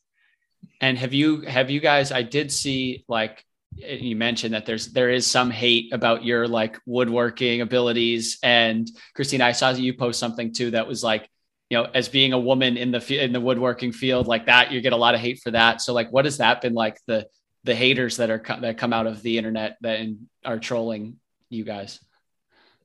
And 0.80 0.98
have 0.98 1.14
you 1.14 1.42
have 1.42 1.70
you 1.70 1.80
guys? 1.80 2.12
I 2.12 2.22
did 2.22 2.52
see 2.52 3.04
like 3.08 3.44
you 3.76 4.16
mentioned 4.16 4.54
that 4.54 4.66
there's 4.66 4.88
there 4.88 5.10
is 5.10 5.28
some 5.28 5.52
hate 5.52 5.94
about 5.94 6.24
your 6.24 6.48
like 6.48 6.80
woodworking 6.86 7.62
abilities. 7.62 8.40
And 8.42 8.90
Christina, 9.14 9.46
I 9.46 9.52
saw 9.52 9.72
that 9.72 9.82
you 9.82 9.94
post 9.94 10.20
something 10.20 10.54
too 10.54 10.72
that 10.72 10.88
was 10.88 11.04
like, 11.04 11.30
you 11.70 11.78
know, 11.78 11.88
as 11.94 12.08
being 12.10 12.34
a 12.34 12.40
woman 12.40 12.78
in 12.78 12.92
the 12.92 13.24
in 13.24 13.34
the 13.34 13.42
woodworking 13.42 13.92
field 13.92 14.28
like 14.28 14.46
that, 14.46 14.72
you 14.72 14.82
get 14.82 14.94
a 14.94 14.98
lot 14.98 15.16
of 15.16 15.22
hate 15.22 15.42
for 15.44 15.52
that. 15.52 15.82
So 15.82 15.94
like, 15.94 16.12
what 16.12 16.26
has 16.26 16.38
that 16.38 16.62
been 16.62 16.74
like 16.74 17.00
the 17.08 17.28
the 17.64 17.76
haters 17.76 18.18
that 18.18 18.30
are 18.30 18.42
that 18.62 18.78
come 18.78 18.94
out 18.94 19.08
of 19.08 19.22
the 19.22 19.38
internet 19.38 19.78
that 19.82 20.00
are 20.46 20.60
trolling 20.60 21.18
you 21.50 21.64
guys? 21.64 22.00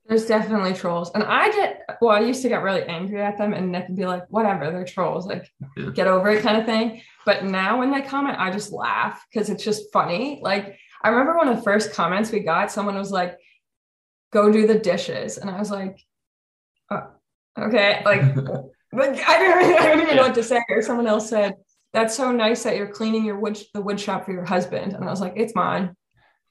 There's 0.07 0.27
definitely 0.27 0.75
trolls. 0.75 1.11
And 1.15 1.23
I 1.23 1.51
get, 1.51 1.99
well, 2.01 2.11
I 2.11 2.21
used 2.21 2.43
to 2.43 2.49
get 2.49 2.63
really 2.63 2.83
angry 2.83 3.23
at 3.23 3.39
them 3.39 3.53
and 3.53 3.71
Nick 3.71 3.89
would 3.89 3.97
be 3.97 4.05
like, 4.05 4.25
whatever, 4.31 4.71
they're 4.71 4.85
trolls, 4.85 5.27
like 5.27 5.51
yeah. 5.77 5.91
get 5.91 6.09
over 6.09 6.31
it 6.31 6.43
kind 6.43 6.57
of 6.57 6.67
thing. 6.67 7.03
But 7.25 7.45
now 7.45 7.79
when 7.79 7.93
they 7.93 8.03
comment, 8.03 8.37
I 8.39 8.51
just 8.51 8.73
laugh 8.73 9.25
because 9.33 9.49
it's 9.49 9.63
just 9.63 9.93
funny. 9.93 10.41
Like, 10.43 10.77
I 11.03 11.09
remember 11.09 11.37
one 11.37 11.49
of 11.49 11.57
the 11.57 11.63
first 11.63 11.93
comments 11.93 12.33
we 12.33 12.41
got, 12.41 12.73
someone 12.73 12.97
was 12.97 13.13
like, 13.13 13.39
go 14.33 14.51
do 14.51 14.67
the 14.67 14.79
dishes. 14.79 15.39
And 15.39 15.49
I 15.49 15.59
was 15.59 15.71
like, 15.71 16.01
oh, 16.91 17.11
okay. 17.59 18.03
Like, 18.05 18.23
like 18.93 19.19
I, 19.29 19.39
don't, 19.39 19.59
really 19.59 19.79
I 19.79 19.87
don't 19.87 20.03
even 20.03 20.17
know 20.17 20.23
what 20.23 20.35
to 20.35 20.43
say. 20.43 20.63
Or 20.69 20.83
someone 20.83 21.07
else 21.07 21.29
said, 21.29 21.55
that's 21.93 22.17
so 22.17 22.33
nice 22.33 22.63
that 22.65 22.77
you're 22.77 22.89
cleaning 22.89 23.25
your 23.25 23.39
wood, 23.39 23.59
the 23.75 23.83
wood 23.83 24.01
shop 24.01 24.25
for 24.25 24.33
your 24.33 24.45
husband. 24.45 24.95
And 24.95 25.05
I 25.05 25.11
was 25.11 25.21
like, 25.21 25.35
it's 25.37 25.55
mine. 25.55 25.95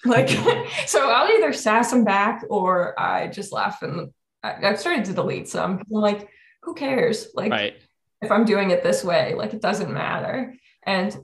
Like, 0.06 0.30
so 0.88 1.10
I'll 1.10 1.30
either 1.30 1.54
sass 1.54 1.92
them 1.92 2.04
back 2.04 2.44
or 2.50 3.00
I 3.00 3.28
just 3.28 3.52
laugh 3.52 3.82
and 3.82 4.12
I, 4.44 4.54
have 4.62 4.80
started 4.80 5.06
to 5.06 5.14
delete 5.14 5.48
some. 5.48 5.80
I'm 5.80 5.86
like, 5.90 6.30
who 6.64 6.74
cares? 6.74 7.30
Like, 7.34 7.52
right. 7.52 7.76
if 8.22 8.32
I'm 8.32 8.46
doing 8.46 8.72
it 8.72 8.84
this 8.84 9.04
way, 9.04 9.34
like 9.36 9.54
it 9.54 9.62
doesn't 9.62 9.92
matter. 9.92 10.56
And 10.84 11.16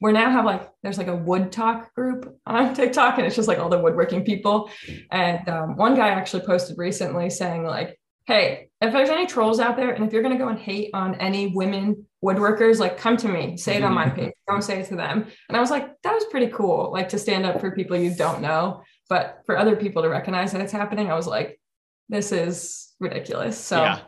we 0.00 0.12
now 0.12 0.30
have 0.30 0.44
like 0.44 0.70
there's 0.82 0.98
like 0.98 1.06
a 1.06 1.16
WoodTok 1.16 1.94
group 1.94 2.38
on 2.46 2.74
TikTok, 2.76 3.18
and 3.18 3.26
it's 3.26 3.36
just 3.36 3.48
like 3.48 3.58
all 3.58 3.68
the 3.68 3.78
woodworking 3.78 4.24
people. 4.24 4.70
And 5.10 5.48
um, 5.48 5.76
one 5.76 5.94
guy 5.94 6.08
actually 6.08 6.44
posted 6.44 6.78
recently 6.78 7.30
saying 7.30 7.64
like, 7.64 7.98
"Hey, 8.26 8.68
if 8.80 8.92
there's 8.92 9.10
any 9.10 9.26
trolls 9.26 9.60
out 9.60 9.76
there, 9.76 9.90
and 9.92 10.04
if 10.04 10.12
you're 10.12 10.22
gonna 10.22 10.38
go 10.38 10.48
and 10.48 10.58
hate 10.58 10.90
on 10.94 11.14
any 11.16 11.48
women 11.48 12.06
woodworkers 12.24 12.80
like 12.80 12.96
come 12.96 13.16
to 13.18 13.28
me. 13.28 13.56
Say 13.56 13.76
it 13.76 13.84
on 13.84 13.92
my 13.92 14.08
page. 14.16 14.32
Don't 14.48 14.62
say 14.62 14.80
it 14.80 14.88
to 14.88 14.96
them. 14.96 15.26
And 15.48 15.56
i 15.56 15.60
was 15.60 15.70
like 15.70 16.00
that 16.02 16.14
was 16.14 16.24
pretty 16.30 16.48
cool 16.48 16.90
like 16.92 17.10
to 17.10 17.18
stand 17.18 17.44
up 17.44 17.60
for 17.60 17.70
people 17.72 17.96
you 17.96 18.14
don't 18.14 18.40
know. 18.40 18.82
But 19.08 19.42
for 19.44 19.58
other 19.58 19.76
people 19.76 20.02
to 20.02 20.08
recognize 20.08 20.52
that 20.52 20.62
it's 20.62 20.72
happening 20.72 21.10
i 21.10 21.14
was 21.14 21.26
like 21.26 21.60
this 22.08 22.32
is 22.32 22.92
ridiculous. 23.00 23.58
So 23.58 23.82
yeah. 23.82 23.98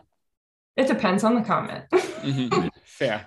it 0.77 0.87
depends 0.87 1.25
on 1.25 1.35
the 1.35 1.43
comment. 1.43 1.85
Mm-hmm. 1.93 2.69
fair. 2.85 3.27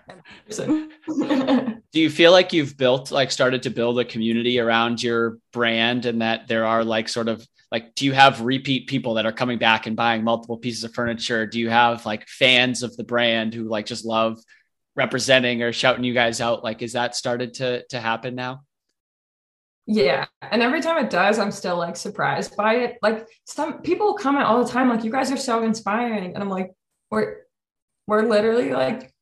Do 1.92 2.00
you 2.00 2.10
feel 2.10 2.32
like 2.32 2.54
you've 2.54 2.78
built 2.78 3.12
like 3.12 3.32
started 3.32 3.64
to 3.64 3.70
build 3.70 4.00
a 4.00 4.06
community 4.06 4.60
around 4.60 5.02
your 5.02 5.38
brand 5.54 6.06
and 6.06 6.22
that 6.22 6.48
there 6.48 6.66
are 6.66 6.84
like 6.84 7.10
sort 7.10 7.28
of 7.28 7.46
like 7.72 7.94
do 7.96 8.06
you 8.06 8.14
have 8.14 8.42
repeat 8.42 8.88
people 8.88 9.16
that 9.16 9.26
are 9.26 9.32
coming 9.32 9.60
back 9.60 9.86
and 9.86 9.96
buying 9.96 10.24
multiple 10.24 10.58
pieces 10.58 10.84
of 10.84 10.94
furniture? 10.94 11.46
Do 11.46 11.60
you 11.60 11.70
have 11.70 12.06
like 12.06 12.28
fans 12.28 12.82
of 12.84 12.96
the 12.98 13.04
brand 13.04 13.54
who 13.54 13.66
like 13.66 13.86
just 13.86 14.06
love 14.06 14.40
representing 14.96 15.62
or 15.62 15.72
shouting 15.72 16.04
you 16.04 16.14
guys 16.14 16.42
out? 16.42 16.64
Like 16.64 16.82
is 16.82 16.94
that 16.94 17.16
started 17.16 17.56
to 17.56 17.86
to 17.88 18.00
happen 18.00 18.36
now? 18.36 18.62
Yeah. 19.86 20.26
And 20.42 20.62
every 20.62 20.82
time 20.82 21.04
it 21.04 21.10
does 21.10 21.40
i'm 21.40 21.52
still 21.52 21.78
like 21.78 21.96
surprised 21.96 22.56
by 22.56 22.76
it. 22.76 22.98
Like 23.02 23.28
some 23.46 23.82
people 23.82 24.16
comment 24.16 24.46
all 24.46 24.64
the 24.64 24.72
time 24.72 24.90
like 24.90 25.04
you 25.04 25.12
guys 25.12 25.32
are 25.32 25.38
so 25.38 25.64
inspiring. 25.64 26.34
And 26.34 26.44
i'm 26.44 26.50
like 26.50 26.72
we're 27.12 27.38
we're 28.08 28.24
literally 28.24 28.72
like 28.72 29.14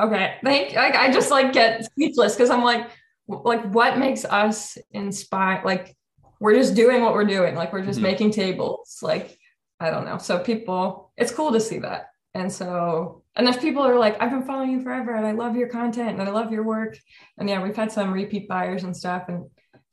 okay. 0.00 0.36
Thank 0.44 0.74
like 0.74 0.94
i 0.96 1.10
just 1.10 1.30
like 1.30 1.54
get 1.54 1.84
speechless 1.86 2.34
because 2.34 2.50
i'm 2.50 2.62
like 2.62 2.90
like 3.26 3.64
what 3.72 3.96
makes 3.96 4.24
us 4.24 4.76
inspire 4.90 5.62
like 5.64 5.96
we're 6.40 6.54
just 6.54 6.74
doing 6.74 7.02
what 7.02 7.14
we're 7.14 7.24
doing 7.24 7.54
like 7.54 7.72
we're 7.72 7.84
just 7.84 7.98
mm-hmm. 7.98 8.08
making 8.08 8.30
tables 8.30 8.98
like 9.02 9.38
i 9.78 9.90
don't 9.90 10.04
know 10.04 10.18
so 10.18 10.38
people 10.38 11.12
it's 11.16 11.32
cool 11.32 11.52
to 11.52 11.60
see 11.60 11.78
that 11.78 12.10
and 12.34 12.52
so, 12.52 13.22
and 13.34 13.46
there's 13.46 13.56
people 13.56 13.82
are 13.82 13.98
like, 13.98 14.20
I've 14.20 14.30
been 14.30 14.44
following 14.44 14.70
you 14.70 14.82
forever 14.82 15.14
and 15.14 15.26
I 15.26 15.32
love 15.32 15.56
your 15.56 15.68
content 15.68 16.10
and 16.10 16.22
I 16.22 16.30
love 16.30 16.52
your 16.52 16.62
work. 16.62 16.96
And 17.38 17.48
yeah, 17.48 17.62
we've 17.62 17.74
had 17.74 17.90
some 17.90 18.12
repeat 18.12 18.48
buyers 18.48 18.84
and 18.84 18.96
stuff. 18.96 19.24
And 19.28 19.46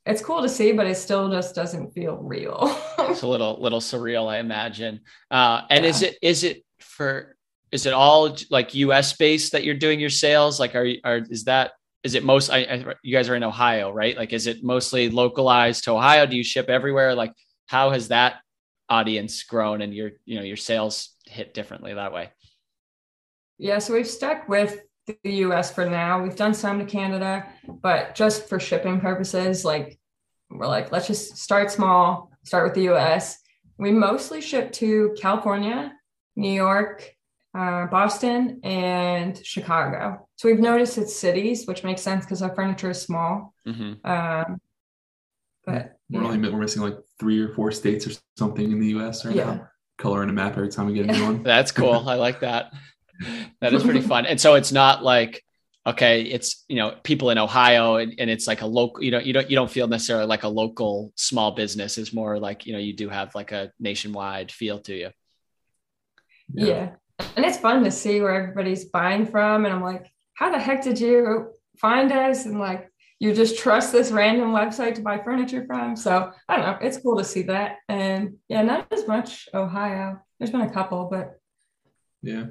it's 0.06 0.22
cool 0.22 0.42
to 0.42 0.48
see, 0.48 0.72
but 0.72 0.86
it 0.86 0.96
still 0.96 1.30
just 1.30 1.54
doesn't 1.54 1.92
feel 1.92 2.16
real. 2.16 2.58
it's 3.00 3.22
a 3.22 3.26
little, 3.26 3.60
little 3.60 3.80
surreal, 3.80 4.28
I 4.28 4.38
imagine. 4.38 5.00
Uh, 5.30 5.62
and 5.68 5.84
yeah. 5.84 5.90
is 5.90 6.02
it, 6.02 6.18
is 6.22 6.44
it 6.44 6.64
for, 6.78 7.36
is 7.72 7.86
it 7.86 7.92
all 7.92 8.36
like 8.50 8.74
US 8.74 9.16
based 9.16 9.52
that 9.52 9.64
you're 9.64 9.74
doing 9.74 9.98
your 9.98 10.10
sales? 10.10 10.60
Like, 10.60 10.76
are 10.76 10.84
you, 10.84 11.00
are, 11.02 11.20
is 11.28 11.44
that, 11.44 11.72
is 12.04 12.14
it 12.14 12.24
most, 12.24 12.50
I, 12.50 12.58
I, 12.58 12.94
you 13.02 13.14
guys 13.14 13.28
are 13.28 13.34
in 13.34 13.42
Ohio, 13.42 13.90
right? 13.90 14.16
Like, 14.16 14.32
is 14.32 14.46
it 14.46 14.62
mostly 14.62 15.10
localized 15.10 15.84
to 15.84 15.92
Ohio? 15.92 16.26
Do 16.26 16.36
you 16.36 16.44
ship 16.44 16.68
everywhere? 16.68 17.14
Like, 17.14 17.32
how 17.66 17.90
has 17.90 18.08
that 18.08 18.36
audience 18.88 19.42
grown 19.42 19.82
and 19.82 19.92
your, 19.92 20.12
you 20.24 20.36
know, 20.36 20.44
your 20.44 20.56
sales 20.56 21.14
hit 21.26 21.54
differently 21.54 21.94
that 21.94 22.12
way? 22.12 22.30
Yeah, 23.58 23.78
so 23.78 23.94
we've 23.94 24.06
stuck 24.06 24.48
with 24.48 24.80
the 25.06 25.32
US 25.44 25.72
for 25.72 25.88
now. 25.88 26.22
We've 26.22 26.36
done 26.36 26.54
some 26.54 26.78
to 26.78 26.84
Canada, 26.84 27.46
but 27.66 28.14
just 28.14 28.48
for 28.48 28.60
shipping 28.60 29.00
purposes, 29.00 29.64
like 29.64 29.98
we're 30.50 30.66
like, 30.66 30.92
let's 30.92 31.06
just 31.06 31.36
start 31.36 31.70
small, 31.70 32.30
start 32.44 32.64
with 32.64 32.74
the 32.74 32.94
US. 32.94 33.38
We 33.76 33.90
mostly 33.90 34.40
ship 34.40 34.72
to 34.74 35.14
California, 35.20 35.92
New 36.36 36.52
York, 36.52 37.14
uh, 37.58 37.86
Boston, 37.86 38.60
and 38.62 39.44
Chicago. 39.44 40.28
So 40.36 40.48
we've 40.48 40.60
noticed 40.60 40.96
it's 40.98 41.16
cities, 41.16 41.66
which 41.66 41.82
makes 41.82 42.02
sense 42.02 42.24
because 42.24 42.42
our 42.42 42.54
furniture 42.54 42.90
is 42.90 43.02
small. 43.02 43.54
Mm-hmm. 43.66 44.06
Um, 44.08 44.60
but 45.64 45.96
we're 46.08 46.22
yeah. 46.22 46.28
only 46.28 46.50
we're 46.50 46.60
missing 46.60 46.82
like 46.82 46.96
three 47.18 47.40
or 47.40 47.48
four 47.54 47.72
states 47.72 48.06
or 48.06 48.12
something 48.38 48.70
in 48.70 48.80
the 48.80 48.88
US 48.98 49.24
right 49.24 49.34
yeah. 49.34 49.44
now 49.44 49.68
coloring 49.98 50.30
a 50.30 50.32
map 50.32 50.52
every 50.52 50.68
time 50.68 50.86
we 50.86 50.94
get 50.94 51.10
a 51.10 51.12
new 51.12 51.24
one. 51.24 51.42
That's 51.42 51.72
cool. 51.72 52.08
I 52.08 52.14
like 52.14 52.40
that. 52.40 52.72
That 53.60 53.74
is 53.74 53.82
pretty 53.82 54.00
fun. 54.00 54.26
And 54.26 54.40
so 54.40 54.54
it's 54.54 54.72
not 54.72 55.02
like 55.02 55.44
okay, 55.86 56.22
it's 56.22 56.64
you 56.68 56.76
know 56.76 56.94
people 57.02 57.30
in 57.30 57.38
Ohio 57.38 57.96
and, 57.96 58.14
and 58.18 58.30
it's 58.30 58.46
like 58.46 58.62
a 58.62 58.66
local. 58.66 59.02
You 59.02 59.10
know, 59.10 59.18
you 59.18 59.32
don't 59.32 59.50
you 59.50 59.56
don't 59.56 59.70
feel 59.70 59.88
necessarily 59.88 60.26
like 60.26 60.44
a 60.44 60.48
local 60.48 61.12
small 61.16 61.52
business. 61.52 61.98
It's 61.98 62.12
more 62.12 62.38
like 62.38 62.66
you 62.66 62.72
know 62.72 62.78
you 62.78 62.94
do 62.94 63.08
have 63.08 63.34
like 63.34 63.52
a 63.52 63.72
nationwide 63.80 64.52
feel 64.52 64.78
to 64.80 64.94
you. 64.94 65.10
Yeah. 66.54 66.66
yeah. 66.66 66.90
And 67.18 67.44
it's 67.44 67.58
fun 67.58 67.84
to 67.84 67.90
see 67.90 68.20
where 68.20 68.34
everybody's 68.34 68.86
buying 68.86 69.26
from. 69.26 69.64
And 69.64 69.74
I'm 69.74 69.82
like, 69.82 70.10
how 70.34 70.50
the 70.50 70.58
heck 70.58 70.82
did 70.82 71.00
you 71.00 71.52
find 71.78 72.12
us? 72.12 72.46
And 72.46 72.58
like, 72.58 72.90
you 73.20 73.34
just 73.34 73.58
trust 73.58 73.92
this 73.92 74.12
random 74.12 74.52
website 74.52 74.94
to 74.94 75.02
buy 75.02 75.18
furniture 75.18 75.64
from. 75.66 75.96
So 75.96 76.32
I 76.48 76.56
don't 76.56 76.66
know. 76.66 76.78
It's 76.80 76.98
cool 76.98 77.16
to 77.18 77.24
see 77.24 77.42
that. 77.42 77.78
And 77.88 78.36
yeah, 78.48 78.62
not 78.62 78.92
as 78.92 79.08
much 79.08 79.48
Ohio. 79.52 80.20
There's 80.38 80.50
been 80.50 80.60
a 80.60 80.70
couple, 80.70 81.08
but 81.10 81.38
Yeah. 82.22 82.46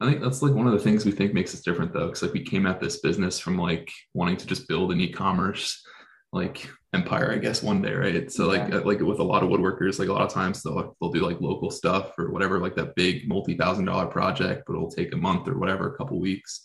I 0.00 0.06
think 0.06 0.20
that's 0.20 0.42
like 0.42 0.52
one 0.52 0.66
of 0.66 0.72
the 0.72 0.80
things 0.80 1.04
we 1.04 1.12
think 1.12 1.32
makes 1.32 1.54
us 1.54 1.60
different 1.60 1.92
though. 1.92 2.08
Cause 2.08 2.22
like 2.22 2.32
we 2.32 2.42
came 2.42 2.66
at 2.66 2.80
this 2.80 2.98
business 2.98 3.38
from 3.38 3.56
like 3.56 3.88
wanting 4.14 4.36
to 4.38 4.46
just 4.46 4.66
build 4.66 4.90
an 4.90 5.00
e-commerce 5.00 5.80
like 6.32 6.68
empire, 6.94 7.32
I 7.32 7.38
guess, 7.38 7.62
one 7.62 7.82
day, 7.82 7.92
right? 7.92 8.32
So 8.32 8.46
like 8.46 8.68
like 8.84 9.00
with 9.00 9.18
a 9.18 9.24
lot 9.24 9.42
of 9.42 9.50
woodworkers, 9.50 9.98
like 9.98 10.08
a 10.08 10.12
lot 10.12 10.22
of 10.22 10.32
times 10.32 10.62
they'll 10.62 10.96
they'll 11.00 11.12
do 11.12 11.26
like 11.26 11.40
local 11.40 11.70
stuff 11.70 12.18
or 12.18 12.30
whatever, 12.30 12.58
like 12.58 12.74
that 12.76 12.94
big 12.94 13.28
multi-thousand 13.28 13.84
dollar 13.84 14.06
project, 14.06 14.64
but 14.66 14.74
it'll 14.74 14.90
take 14.90 15.12
a 15.12 15.16
month 15.16 15.48
or 15.48 15.58
whatever, 15.58 15.92
a 15.92 15.96
couple 15.96 16.18
weeks, 16.20 16.62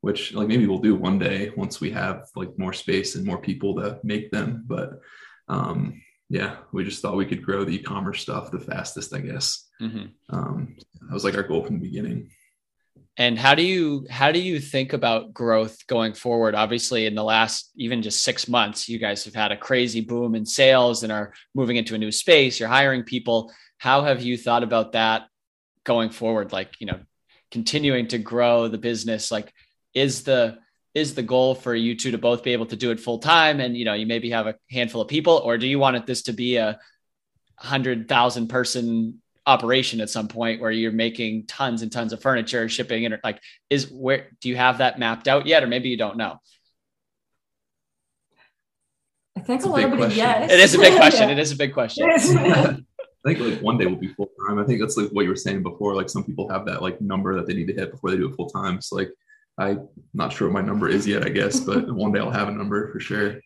which 0.00 0.34
like 0.34 0.48
maybe 0.48 0.66
we'll 0.66 0.78
do 0.78 0.94
one 0.94 1.18
day 1.18 1.52
once 1.56 1.80
we 1.80 1.90
have 1.90 2.28
like 2.36 2.56
more 2.58 2.72
space 2.72 3.14
and 3.14 3.24
more 3.24 3.40
people 3.40 3.74
to 3.76 3.98
make 4.02 4.30
them. 4.30 4.64
But 4.66 5.00
um 5.48 6.00
yeah, 6.30 6.56
we 6.72 6.84
just 6.84 7.00
thought 7.00 7.16
we 7.16 7.26
could 7.26 7.42
grow 7.42 7.64
the 7.64 7.76
e-commerce 7.76 8.20
stuff 8.20 8.50
the 8.50 8.60
fastest, 8.60 9.14
I 9.14 9.20
guess. 9.20 9.66
Mm-hmm. 9.80 10.36
Um, 10.36 10.76
that 11.00 11.12
was 11.12 11.24
like 11.24 11.36
our 11.36 11.42
goal 11.42 11.64
from 11.64 11.76
the 11.76 11.88
beginning. 11.88 12.30
And 13.18 13.36
how 13.36 13.56
do 13.56 13.62
you 13.62 14.06
how 14.08 14.30
do 14.30 14.38
you 14.38 14.60
think 14.60 14.92
about 14.92 15.34
growth 15.34 15.84
going 15.88 16.14
forward? 16.14 16.54
Obviously, 16.54 17.04
in 17.04 17.16
the 17.16 17.24
last 17.24 17.72
even 17.76 18.00
just 18.00 18.22
six 18.22 18.46
months, 18.46 18.88
you 18.88 19.00
guys 19.00 19.24
have 19.24 19.34
had 19.34 19.50
a 19.50 19.56
crazy 19.56 20.00
boom 20.00 20.36
in 20.36 20.46
sales 20.46 21.02
and 21.02 21.10
are 21.12 21.32
moving 21.52 21.76
into 21.76 21.96
a 21.96 21.98
new 21.98 22.12
space. 22.12 22.60
You're 22.60 22.68
hiring 22.68 23.02
people. 23.02 23.52
How 23.76 24.04
have 24.04 24.22
you 24.22 24.36
thought 24.38 24.62
about 24.62 24.92
that 24.92 25.26
going 25.82 26.10
forward? 26.10 26.52
Like, 26.52 26.80
you 26.80 26.86
know, 26.86 27.00
continuing 27.50 28.06
to 28.08 28.18
grow 28.18 28.68
the 28.68 28.78
business. 28.78 29.32
Like, 29.32 29.52
is 29.94 30.22
the 30.22 30.58
is 30.94 31.14
the 31.14 31.22
goal 31.22 31.56
for 31.56 31.74
you 31.74 31.96
two 31.96 32.12
to 32.12 32.18
both 32.18 32.44
be 32.44 32.52
able 32.52 32.66
to 32.66 32.76
do 32.76 32.92
it 32.92 33.00
full 33.00 33.18
time 33.18 33.60
and 33.60 33.76
you 33.76 33.84
know 33.84 33.94
you 33.94 34.06
maybe 34.06 34.30
have 34.30 34.46
a 34.46 34.54
handful 34.70 35.00
of 35.00 35.08
people 35.08 35.34
or 35.44 35.58
do 35.58 35.66
you 35.66 35.78
want 35.78 36.06
this 36.06 36.22
to 36.22 36.32
be 36.32 36.56
a 36.56 36.78
hundred 37.56 38.08
thousand 38.08 38.48
person 38.48 39.20
operation 39.48 40.00
at 40.02 40.10
some 40.10 40.28
point 40.28 40.60
where 40.60 40.70
you're 40.70 40.92
making 40.92 41.46
tons 41.46 41.80
and 41.80 41.90
tons 41.90 42.12
of 42.12 42.20
furniture 42.20 42.68
shipping 42.68 43.06
and 43.06 43.18
like 43.24 43.40
is 43.70 43.90
where 43.90 44.28
do 44.42 44.50
you 44.50 44.56
have 44.56 44.78
that 44.78 44.98
mapped 44.98 45.26
out 45.26 45.46
yet 45.46 45.64
or 45.64 45.66
maybe 45.66 45.88
you 45.88 45.96
don't 45.96 46.18
know 46.18 46.38
i 49.36 49.40
think 49.40 49.64
a, 49.64 49.66
a 49.66 49.70
little 49.70 49.90
bit 49.90 49.98
question. 49.98 50.18
yes 50.18 50.52
it 50.52 50.60
is 50.60 50.74
a 50.74 50.78
big 50.78 50.94
question 50.96 51.28
yeah. 51.28 51.34
it 51.34 51.38
is 51.38 51.50
a 51.50 51.56
big 51.56 51.72
question 51.72 52.06
I 53.26 53.34
think 53.34 53.40
like 53.40 53.60
one 53.60 53.78
day 53.78 53.86
will 53.86 53.96
be 53.96 54.14
full 54.14 54.30
time. 54.46 54.60
I 54.60 54.64
think 54.64 54.80
that's 54.80 54.96
like 54.96 55.10
what 55.10 55.22
you 55.22 55.28
were 55.28 55.36
saying 55.36 55.64
before. 55.64 55.96
Like 55.96 56.08
some 56.08 56.22
people 56.22 56.48
have 56.50 56.64
that 56.66 56.82
like 56.82 57.00
number 57.00 57.34
that 57.34 57.48
they 57.48 57.52
need 57.52 57.66
to 57.66 57.74
hit 57.74 57.90
before 57.90 58.10
they 58.10 58.16
do 58.16 58.28
it 58.28 58.36
full 58.36 58.48
time. 58.48 58.80
So 58.80 58.94
like 58.94 59.10
I'm 59.58 59.88
not 60.14 60.32
sure 60.32 60.48
what 60.48 60.54
my 60.54 60.66
number 60.66 60.88
is 60.88 61.06
yet, 61.06 61.26
I 61.26 61.30
guess, 61.30 61.58
but 61.58 61.92
one 61.94 62.12
day 62.12 62.20
I'll 62.20 62.30
have 62.30 62.48
a 62.48 62.52
number 62.52 62.92
for 62.92 63.00
sure. 63.00 63.40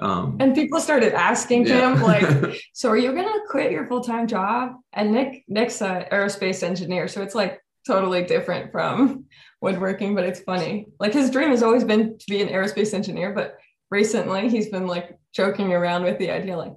Um, 0.00 0.38
and 0.40 0.54
people 0.54 0.80
started 0.80 1.14
asking 1.14 1.66
yeah. 1.66 1.94
him, 1.94 2.02
like, 2.02 2.60
"So 2.72 2.88
are 2.90 2.96
you 2.96 3.14
gonna 3.14 3.40
quit 3.48 3.70
your 3.70 3.86
full 3.86 4.02
time 4.02 4.26
job?" 4.26 4.72
And 4.92 5.12
Nick, 5.12 5.44
Nick's 5.46 5.80
an 5.82 6.06
aerospace 6.10 6.62
engineer, 6.62 7.06
so 7.06 7.22
it's 7.22 7.34
like 7.34 7.60
totally 7.86 8.24
different 8.24 8.72
from 8.72 9.26
woodworking, 9.60 10.14
but 10.14 10.24
it's 10.24 10.40
funny. 10.40 10.86
Like 10.98 11.12
his 11.12 11.30
dream 11.30 11.50
has 11.50 11.62
always 11.62 11.84
been 11.84 12.18
to 12.18 12.24
be 12.28 12.42
an 12.42 12.48
aerospace 12.48 12.92
engineer, 12.92 13.32
but 13.32 13.56
recently 13.90 14.48
he's 14.48 14.68
been 14.68 14.86
like 14.86 15.16
joking 15.32 15.72
around 15.72 16.02
with 16.02 16.18
the 16.18 16.30
idea, 16.30 16.56
like, 16.56 16.74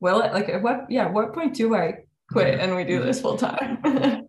"Will 0.00 0.20
it? 0.20 0.32
Like, 0.32 0.48
at 0.48 0.62
what? 0.62 0.90
Yeah, 0.90 1.08
what 1.08 1.32
point 1.32 1.54
do 1.54 1.74
I 1.74 2.04
quit 2.30 2.60
and 2.60 2.76
we 2.76 2.84
do 2.84 3.02
this 3.02 3.20
full 3.20 3.38
time?" 3.38 4.28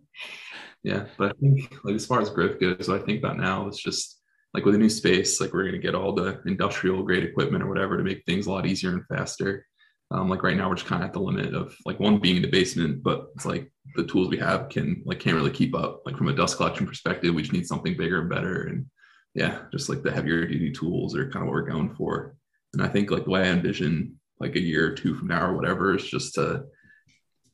yeah 0.84 1.06
but 1.16 1.30
i 1.30 1.40
think 1.40 1.74
like 1.82 1.94
as 1.94 2.06
far 2.06 2.20
as 2.20 2.30
growth 2.30 2.60
goes 2.60 2.88
i 2.88 2.98
think 2.98 3.22
that 3.22 3.36
now 3.36 3.66
it's 3.66 3.82
just 3.82 4.20
like 4.54 4.64
with 4.64 4.74
a 4.74 4.78
new 4.78 4.88
space 4.88 5.40
like 5.40 5.52
we're 5.52 5.62
going 5.62 5.72
to 5.72 5.78
get 5.78 5.94
all 5.94 6.12
the 6.12 6.40
industrial 6.46 7.02
grade 7.02 7.24
equipment 7.24 7.62
or 7.62 7.68
whatever 7.68 7.96
to 7.96 8.04
make 8.04 8.24
things 8.24 8.46
a 8.46 8.50
lot 8.50 8.66
easier 8.66 8.90
and 8.90 9.06
faster. 9.06 9.66
Um, 10.10 10.28
like 10.28 10.42
right 10.42 10.56
now 10.56 10.68
we're 10.68 10.76
just 10.76 10.86
kind 10.86 11.02
of 11.02 11.08
at 11.08 11.12
the 11.12 11.20
limit 11.20 11.54
of 11.54 11.74
like 11.86 11.98
one 11.98 12.18
being 12.18 12.36
in 12.36 12.42
the 12.42 12.50
basement 12.50 13.02
but 13.02 13.26
it's 13.34 13.46
like 13.46 13.70
the 13.96 14.04
tools 14.04 14.28
we 14.28 14.36
have 14.38 14.68
can 14.68 15.02
like 15.04 15.18
can't 15.18 15.36
really 15.36 15.50
keep 15.50 15.74
up. 15.74 16.02
Like 16.06 16.16
from 16.16 16.28
a 16.28 16.34
dust 16.34 16.56
collection 16.56 16.86
perspective 16.86 17.34
we 17.34 17.42
just 17.42 17.52
need 17.52 17.66
something 17.66 17.96
bigger 17.96 18.20
and 18.20 18.30
better 18.30 18.64
and 18.64 18.86
yeah 19.34 19.62
just 19.72 19.88
like 19.88 20.02
the 20.02 20.12
heavier 20.12 20.46
duty 20.46 20.70
tools 20.70 21.16
are 21.16 21.30
kind 21.30 21.42
of 21.42 21.48
what 21.48 21.54
we're 21.54 21.62
going 21.62 21.94
for. 21.94 22.36
And 22.72 22.82
i 22.82 22.88
think 22.88 23.10
like 23.10 23.24
the 23.24 23.30
way 23.30 23.42
i 23.42 23.52
envision 23.52 24.18
like 24.40 24.56
a 24.56 24.60
year 24.60 24.86
or 24.88 24.94
two 24.94 25.14
from 25.14 25.28
now 25.28 25.46
or 25.46 25.54
whatever 25.54 25.94
is 25.94 26.04
just 26.04 26.34
to 26.34 26.64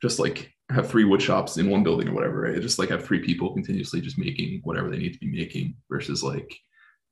just 0.01 0.19
like 0.19 0.53
have 0.71 0.89
three 0.89 1.05
wood 1.05 1.21
shops 1.21 1.57
in 1.57 1.69
one 1.69 1.83
building 1.83 2.09
or 2.09 2.13
whatever, 2.13 2.43
right? 2.43 2.61
Just 2.61 2.79
like 2.79 2.91
have 2.91 3.05
three 3.05 3.21
people 3.21 3.53
continuously 3.53 4.01
just 4.01 4.19
making 4.19 4.61
whatever 4.65 4.89
they 4.89 4.99
need 4.99 5.13
to 5.13 5.19
be 5.19 5.31
making 5.31 5.77
versus 5.91 6.23
like 6.23 6.57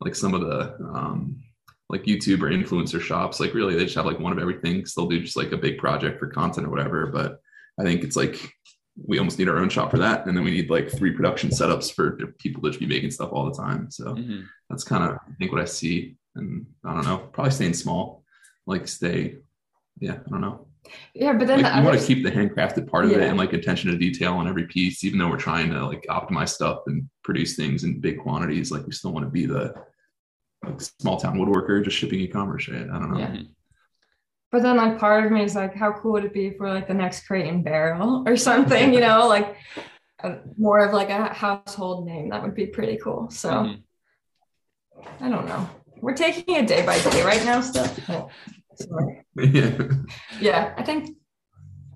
like 0.00 0.14
some 0.14 0.34
of 0.34 0.42
the 0.42 0.76
um 0.94 1.42
like 1.88 2.04
YouTube 2.04 2.42
or 2.42 2.50
influencer 2.50 3.00
shops, 3.00 3.40
like 3.40 3.54
really 3.54 3.74
they 3.74 3.84
just 3.84 3.96
have 3.96 4.06
like 4.06 4.20
one 4.20 4.32
of 4.32 4.38
everything. 4.38 4.84
So 4.84 5.00
they'll 5.00 5.10
do 5.10 5.22
just 5.22 5.36
like 5.36 5.52
a 5.52 5.56
big 5.56 5.78
project 5.78 6.18
for 6.18 6.26
content 6.26 6.66
or 6.66 6.70
whatever. 6.70 7.06
But 7.06 7.40
I 7.80 7.82
think 7.82 8.04
it's 8.04 8.16
like 8.16 8.52
we 9.06 9.18
almost 9.18 9.38
need 9.38 9.48
our 9.48 9.58
own 9.58 9.68
shop 9.68 9.90
for 9.90 9.98
that. 9.98 10.26
And 10.26 10.36
then 10.36 10.44
we 10.44 10.50
need 10.50 10.70
like 10.70 10.90
three 10.90 11.12
production 11.12 11.50
setups 11.50 11.94
for 11.94 12.16
people 12.38 12.62
to 12.62 12.70
just 12.70 12.80
be 12.80 12.86
making 12.86 13.10
stuff 13.10 13.30
all 13.32 13.50
the 13.50 13.56
time. 13.56 13.90
So 13.90 14.14
mm-hmm. 14.14 14.42
that's 14.68 14.84
kind 14.84 15.04
of 15.04 15.16
I 15.16 15.32
think 15.38 15.52
what 15.52 15.62
I 15.62 15.66
see. 15.66 16.16
And 16.34 16.66
I 16.84 16.94
don't 16.94 17.04
know, 17.04 17.18
probably 17.18 17.52
staying 17.52 17.74
small, 17.74 18.22
like 18.66 18.86
stay, 18.86 19.36
yeah, 19.98 20.18
I 20.26 20.30
don't 20.30 20.40
know. 20.40 20.66
Yeah, 21.14 21.32
but 21.32 21.46
then 21.46 21.62
like, 21.62 21.72
the 21.72 21.78
you 21.78 21.84
want 21.84 22.00
to 22.00 22.06
keep 22.06 22.22
the 22.22 22.30
handcrafted 22.30 22.88
part 22.88 23.04
of 23.04 23.10
yeah. 23.10 23.18
it 23.18 23.28
and 23.28 23.38
like 23.38 23.52
attention 23.52 23.90
to 23.90 23.98
detail 23.98 24.34
on 24.34 24.48
every 24.48 24.66
piece, 24.66 25.04
even 25.04 25.18
though 25.18 25.28
we're 25.28 25.36
trying 25.36 25.70
to 25.70 25.86
like 25.86 26.04
optimize 26.08 26.50
stuff 26.50 26.82
and 26.86 27.08
produce 27.24 27.56
things 27.56 27.84
in 27.84 28.00
big 28.00 28.18
quantities. 28.18 28.70
Like 28.70 28.86
we 28.86 28.92
still 28.92 29.12
want 29.12 29.26
to 29.26 29.30
be 29.30 29.46
the 29.46 29.74
like 30.64 30.80
small 30.80 31.18
town 31.18 31.38
woodworker 31.38 31.84
just 31.84 31.96
shipping 31.96 32.20
e-commerce. 32.20 32.68
Right? 32.68 32.82
I 32.82 32.98
don't 32.98 33.12
know. 33.12 33.18
Yeah. 33.18 33.42
But 34.50 34.62
then 34.62 34.76
like 34.76 34.98
part 34.98 35.26
of 35.26 35.32
me 35.32 35.42
is 35.42 35.54
like, 35.54 35.74
how 35.74 35.92
cool 35.92 36.12
would 36.12 36.24
it 36.24 36.32
be 36.32 36.50
for 36.50 36.72
like 36.72 36.88
the 36.88 36.94
next 36.94 37.26
crate 37.26 37.46
and 37.46 37.62
barrel 37.62 38.24
or 38.26 38.36
something, 38.36 38.94
you 38.94 39.00
know, 39.00 39.28
like 39.28 39.56
a, 40.22 40.38
more 40.56 40.78
of 40.78 40.94
like 40.94 41.10
a 41.10 41.32
household 41.34 42.06
name. 42.06 42.30
That 42.30 42.42
would 42.42 42.54
be 42.54 42.66
pretty 42.66 42.96
cool. 42.96 43.30
So 43.30 43.50
mm-hmm. 43.50 45.24
I 45.24 45.28
don't 45.28 45.46
know. 45.46 45.68
We're 46.00 46.16
taking 46.16 46.54
it 46.54 46.66
day 46.66 46.84
by 46.84 46.98
day 46.98 47.22
right 47.22 47.44
now 47.44 47.60
still. 47.60 48.30
yeah. 49.36 49.78
yeah, 50.40 50.74
I 50.76 50.82
think, 50.82 51.17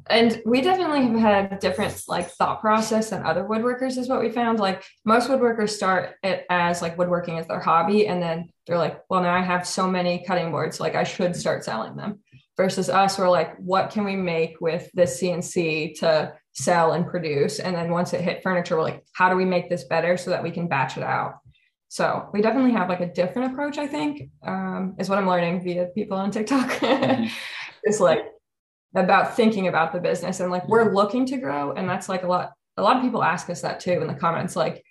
and 0.08 0.42
we 0.44 0.60
definitely 0.60 1.02
have 1.02 1.18
had 1.18 1.58
different 1.58 2.02
like 2.08 2.28
thought 2.30 2.60
process 2.60 3.10
than 3.10 3.24
other 3.24 3.44
woodworkers 3.44 3.96
is 3.98 4.08
what 4.08 4.20
we 4.20 4.30
found. 4.30 4.58
Like 4.58 4.84
most 5.04 5.28
woodworkers 5.28 5.70
start 5.70 6.14
it 6.22 6.44
as 6.50 6.82
like 6.82 6.98
woodworking 6.98 7.38
as 7.38 7.46
their 7.46 7.60
hobby, 7.60 8.06
and 8.06 8.22
then 8.22 8.50
they're 8.66 8.78
like, 8.78 9.00
well, 9.08 9.22
now 9.22 9.34
I 9.34 9.42
have 9.42 9.66
so 9.66 9.88
many 9.88 10.24
cutting 10.26 10.50
boards, 10.50 10.80
like 10.80 10.94
I 10.94 11.04
should 11.04 11.36
start 11.36 11.64
selling 11.64 11.96
them. 11.96 12.20
Versus 12.56 12.90
us, 12.90 13.18
we're 13.18 13.30
like, 13.30 13.56
what 13.56 13.90
can 13.90 14.04
we 14.04 14.14
make 14.14 14.60
with 14.60 14.90
this 14.92 15.20
CNC 15.20 15.98
to 16.00 16.34
sell 16.52 16.92
and 16.92 17.06
produce? 17.06 17.60
And 17.60 17.74
then 17.74 17.90
once 17.90 18.12
it 18.12 18.20
hit 18.20 18.42
furniture, 18.42 18.76
we're 18.76 18.82
like, 18.82 19.02
how 19.14 19.30
do 19.30 19.36
we 19.36 19.46
make 19.46 19.70
this 19.70 19.84
better 19.84 20.18
so 20.18 20.30
that 20.30 20.42
we 20.42 20.50
can 20.50 20.68
batch 20.68 20.98
it 20.98 21.02
out? 21.02 21.36
So 21.88 22.28
we 22.32 22.42
definitely 22.42 22.72
have 22.72 22.90
like 22.90 23.00
a 23.00 23.12
different 23.12 23.52
approach, 23.52 23.78
I 23.78 23.86
think, 23.86 24.30
um, 24.46 24.96
is 24.98 25.08
what 25.08 25.18
I'm 25.18 25.26
learning 25.26 25.62
via 25.62 25.86
people 25.94 26.18
on 26.18 26.30
TikTok. 26.30 26.70
mm-hmm. 26.70 27.26
It's 27.84 28.00
like 28.00 28.24
about 28.94 29.36
thinking 29.36 29.68
about 29.68 29.92
the 29.92 30.00
business 30.00 30.40
and 30.40 30.50
like 30.50 30.68
we're 30.68 30.92
looking 30.92 31.24
to 31.26 31.38
grow. 31.38 31.72
And 31.72 31.88
that's 31.88 32.08
like 32.08 32.24
a 32.24 32.26
lot, 32.26 32.52
a 32.76 32.82
lot 32.82 32.96
of 32.96 33.02
people 33.02 33.22
ask 33.22 33.48
us 33.50 33.62
that 33.62 33.80
too 33.80 34.00
in 34.00 34.06
the 34.06 34.14
comments, 34.14 34.56
like, 34.56 34.84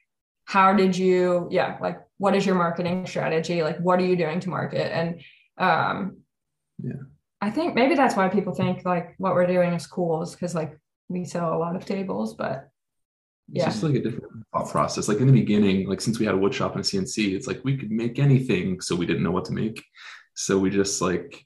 how 0.46 0.74
did 0.74 0.98
you, 0.98 1.48
yeah, 1.52 1.78
like 1.82 2.00
what 2.18 2.36
is 2.36 2.46
your 2.46 2.56
marketing 2.56 3.06
strategy? 3.06 3.64
Like, 3.64 3.78
what 3.80 4.00
are 4.00 4.06
you 4.06 4.16
doing 4.16 4.40
to 4.42 4.50
market? 4.50 4.92
And 4.94 5.22
um, 5.58 6.18
yeah, 6.82 6.94
I 7.42 7.52
think 7.52 7.76
maybe 7.76 7.96
that's 7.96 8.16
why 8.16 8.28
people 8.30 8.54
think 8.54 8.86
like 8.86 9.16
what 9.18 9.34
we're 9.34 9.48
doing 9.48 9.74
is 9.74 9.88
cool 9.88 10.24
is 10.24 10.32
because 10.32 10.56
like 10.56 10.78
we 11.10 11.26
sell 11.26 11.54
a 11.54 11.58
lot 11.58 11.76
of 11.76 11.86
tables, 11.86 12.34
but 12.34 12.68
yeah. 13.52 13.66
It's 13.66 13.76
just 13.76 13.84
like 13.84 13.96
a 13.96 14.02
different 14.02 14.46
thought 14.54 14.70
process. 14.70 15.10
Like 15.10 15.20
in 15.20 15.28
the 15.28 15.34
beginning, 15.34 15.88
like 15.88 16.00
since 16.00 16.20
we 16.20 16.26
had 16.26 16.36
a 16.36 16.38
wood 16.38 16.54
shop 16.54 16.76
and 16.76 16.86
a 16.86 16.88
CNC, 16.88 17.34
it's 17.34 17.48
like 17.48 17.60
we 17.66 17.76
could 17.76 17.92
make 17.92 18.18
anything, 18.18 18.80
so 18.80 18.96
we 18.96 19.06
didn't 19.06 19.24
know 19.24 19.32
what 19.32 19.46
to 19.46 19.54
make. 19.54 19.84
So 20.36 20.58
we 20.58 20.70
just 20.70 21.02
like 21.02 21.46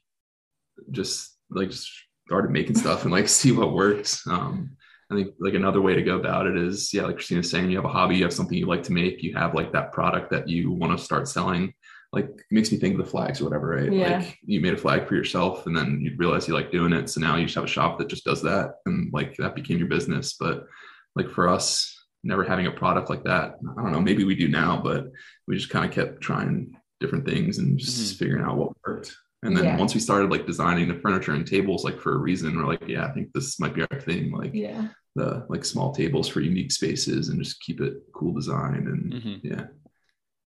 just 0.92 1.36
like 1.50 1.70
just 1.70 1.90
started 2.26 2.50
making 2.50 2.76
stuff 2.76 3.02
and 3.04 3.12
like 3.12 3.28
see 3.40 3.52
what 3.52 3.72
works. 3.72 4.26
Um, 4.26 4.76
I 5.10 5.14
think 5.14 5.34
like 5.38 5.54
another 5.54 5.80
way 5.80 5.94
to 5.94 6.02
go 6.02 6.16
about 6.16 6.46
it 6.46 6.56
is, 6.56 6.92
yeah, 6.92 7.02
like 7.02 7.16
Christina's 7.16 7.50
saying, 7.50 7.70
you 7.70 7.76
have 7.76 7.84
a 7.84 7.88
hobby, 7.88 8.16
you 8.16 8.24
have 8.24 8.32
something 8.32 8.58
you 8.58 8.66
like 8.66 8.82
to 8.84 8.92
make, 8.92 9.22
you 9.22 9.34
have 9.34 9.54
like 9.54 9.72
that 9.72 9.92
product 9.92 10.30
that 10.30 10.48
you 10.48 10.72
want 10.72 10.98
to 10.98 11.04
start 11.04 11.28
selling. 11.28 11.72
Like 12.12 12.28
makes 12.50 12.72
me 12.72 12.78
think 12.78 12.98
of 12.98 13.04
the 13.04 13.10
flags 13.10 13.40
or 13.40 13.44
whatever, 13.44 13.68
right? 13.68 13.92
Yeah. 13.92 14.18
Like 14.18 14.38
you 14.44 14.60
made 14.60 14.74
a 14.74 14.78
flag 14.78 15.06
for 15.06 15.14
yourself 15.14 15.66
and 15.66 15.76
then 15.76 16.00
you 16.00 16.14
realize 16.16 16.48
you 16.48 16.54
like 16.54 16.72
doing 16.72 16.92
it. 16.92 17.08
So 17.08 17.20
now 17.20 17.36
you 17.36 17.44
just 17.44 17.54
have 17.56 17.64
a 17.64 17.68
shop 17.68 17.98
that 17.98 18.08
just 18.08 18.24
does 18.24 18.42
that. 18.42 18.76
And 18.86 19.12
like 19.12 19.36
that 19.36 19.54
became 19.54 19.78
your 19.78 19.88
business. 19.88 20.34
But 20.38 20.66
like 21.14 21.30
for 21.30 21.48
us, 21.48 21.96
never 22.24 22.42
having 22.42 22.66
a 22.66 22.72
product 22.72 23.10
like 23.10 23.24
that. 23.24 23.56
I 23.78 23.82
don't 23.82 23.92
know, 23.92 24.00
maybe 24.00 24.24
we 24.24 24.34
do 24.34 24.48
now, 24.48 24.80
but 24.82 25.06
we 25.46 25.56
just 25.56 25.70
kind 25.70 25.84
of 25.84 25.92
kept 25.92 26.20
trying 26.20 26.76
different 27.00 27.26
things 27.26 27.58
and 27.58 27.78
just 27.78 27.98
mm-hmm. 27.98 28.18
figuring 28.18 28.44
out 28.44 28.56
what 28.56 28.72
worked. 28.84 29.16
And 29.46 29.56
then 29.56 29.64
yeah. 29.64 29.76
once 29.76 29.94
we 29.94 30.00
started 30.00 30.30
like 30.30 30.46
designing 30.46 30.88
the 30.88 31.00
furniture 31.00 31.32
and 31.32 31.46
tables, 31.46 31.84
like 31.84 32.00
for 32.00 32.14
a 32.14 32.18
reason, 32.18 32.56
we're 32.56 32.66
like, 32.66 32.86
yeah, 32.86 33.06
I 33.06 33.12
think 33.12 33.32
this 33.32 33.58
might 33.60 33.74
be 33.74 33.82
our 33.90 34.00
thing. 34.00 34.32
Like 34.32 34.52
yeah. 34.54 34.88
the 35.14 35.46
like 35.48 35.64
small 35.64 35.94
tables 35.94 36.28
for 36.28 36.40
unique 36.40 36.72
spaces 36.72 37.28
and 37.28 37.42
just 37.42 37.60
keep 37.60 37.80
it 37.80 37.94
cool 38.14 38.32
design. 38.32 38.86
And 38.86 39.12
mm-hmm. 39.12 39.46
yeah. 39.46 39.66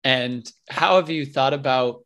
And 0.05 0.51
how 0.69 0.97
have 0.97 1.11
you 1.11 1.27
thought 1.27 1.55
about 1.55 2.03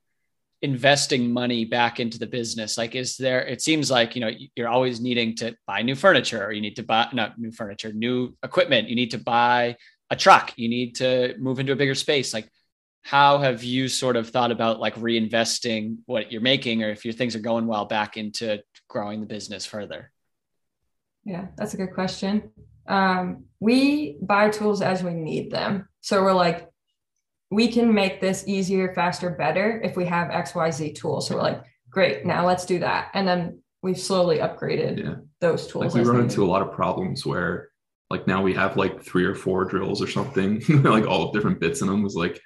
investing 0.62 1.32
money 1.32 1.64
back 1.64 2.00
into 2.00 2.18
the 2.18 2.26
business 2.26 2.76
like 2.76 2.94
is 2.94 3.16
there 3.16 3.40
it 3.46 3.62
seems 3.62 3.90
like 3.90 4.14
you 4.14 4.20
know 4.20 4.30
you're 4.54 4.68
always 4.68 5.00
needing 5.00 5.34
to 5.34 5.56
buy 5.66 5.80
new 5.80 5.94
furniture 5.94 6.44
or 6.44 6.52
you 6.52 6.60
need 6.60 6.76
to 6.76 6.82
buy 6.82 7.08
not 7.14 7.38
new 7.38 7.50
furniture 7.50 7.94
new 7.94 8.36
equipment 8.42 8.86
you 8.86 8.94
need 8.94 9.10
to 9.10 9.16
buy 9.16 9.74
a 10.10 10.16
truck, 10.16 10.52
you 10.56 10.68
need 10.68 10.96
to 10.96 11.34
move 11.38 11.60
into 11.60 11.72
a 11.72 11.76
bigger 11.76 11.94
space. 11.94 12.34
Like, 12.34 12.48
how 13.02 13.38
have 13.38 13.64
you 13.64 13.88
sort 13.88 14.16
of 14.16 14.30
thought 14.30 14.52
about 14.52 14.80
like 14.80 14.94
reinvesting 14.96 15.98
what 16.06 16.30
you're 16.30 16.40
making, 16.40 16.82
or 16.82 16.90
if 16.90 17.04
your 17.04 17.14
things 17.14 17.34
are 17.34 17.40
going 17.40 17.66
well, 17.66 17.86
back 17.86 18.16
into 18.16 18.62
growing 18.88 19.20
the 19.20 19.26
business 19.26 19.66
further? 19.66 20.10
Yeah, 21.24 21.48
that's 21.56 21.74
a 21.74 21.76
good 21.76 21.94
question. 21.94 22.50
Um, 22.86 23.44
we 23.60 24.16
buy 24.20 24.50
tools 24.50 24.82
as 24.82 25.02
we 25.02 25.14
need 25.14 25.50
them. 25.50 25.88
So 26.00 26.22
we're 26.22 26.32
like, 26.32 26.68
we 27.50 27.68
can 27.68 27.92
make 27.92 28.20
this 28.20 28.44
easier, 28.46 28.94
faster, 28.94 29.30
better 29.30 29.80
if 29.82 29.96
we 29.96 30.06
have 30.06 30.28
XYZ 30.28 30.94
tools. 30.94 31.28
So 31.28 31.36
we're 31.36 31.42
like, 31.42 31.62
great, 31.90 32.24
now 32.24 32.46
let's 32.46 32.64
do 32.64 32.78
that. 32.78 33.10
And 33.14 33.26
then 33.26 33.62
we've 33.82 33.98
slowly 33.98 34.38
upgraded 34.38 34.98
yeah. 34.98 35.14
those 35.40 35.66
tools. 35.66 35.94
Like 35.94 36.04
we 36.04 36.08
run 36.08 36.20
into 36.20 36.44
a 36.44 36.46
lot 36.46 36.62
of 36.62 36.72
problems 36.72 37.26
where 37.26 37.70
like 38.08 38.26
now 38.26 38.42
we 38.42 38.54
have 38.54 38.76
like 38.76 39.02
three 39.02 39.24
or 39.24 39.34
four 39.34 39.64
drills 39.64 40.02
or 40.02 40.06
something, 40.06 40.62
like 40.82 41.06
all 41.06 41.32
different 41.32 41.60
bits 41.60 41.80
in 41.80 41.88
them 41.88 42.02
was 42.02 42.14
like 42.14 42.40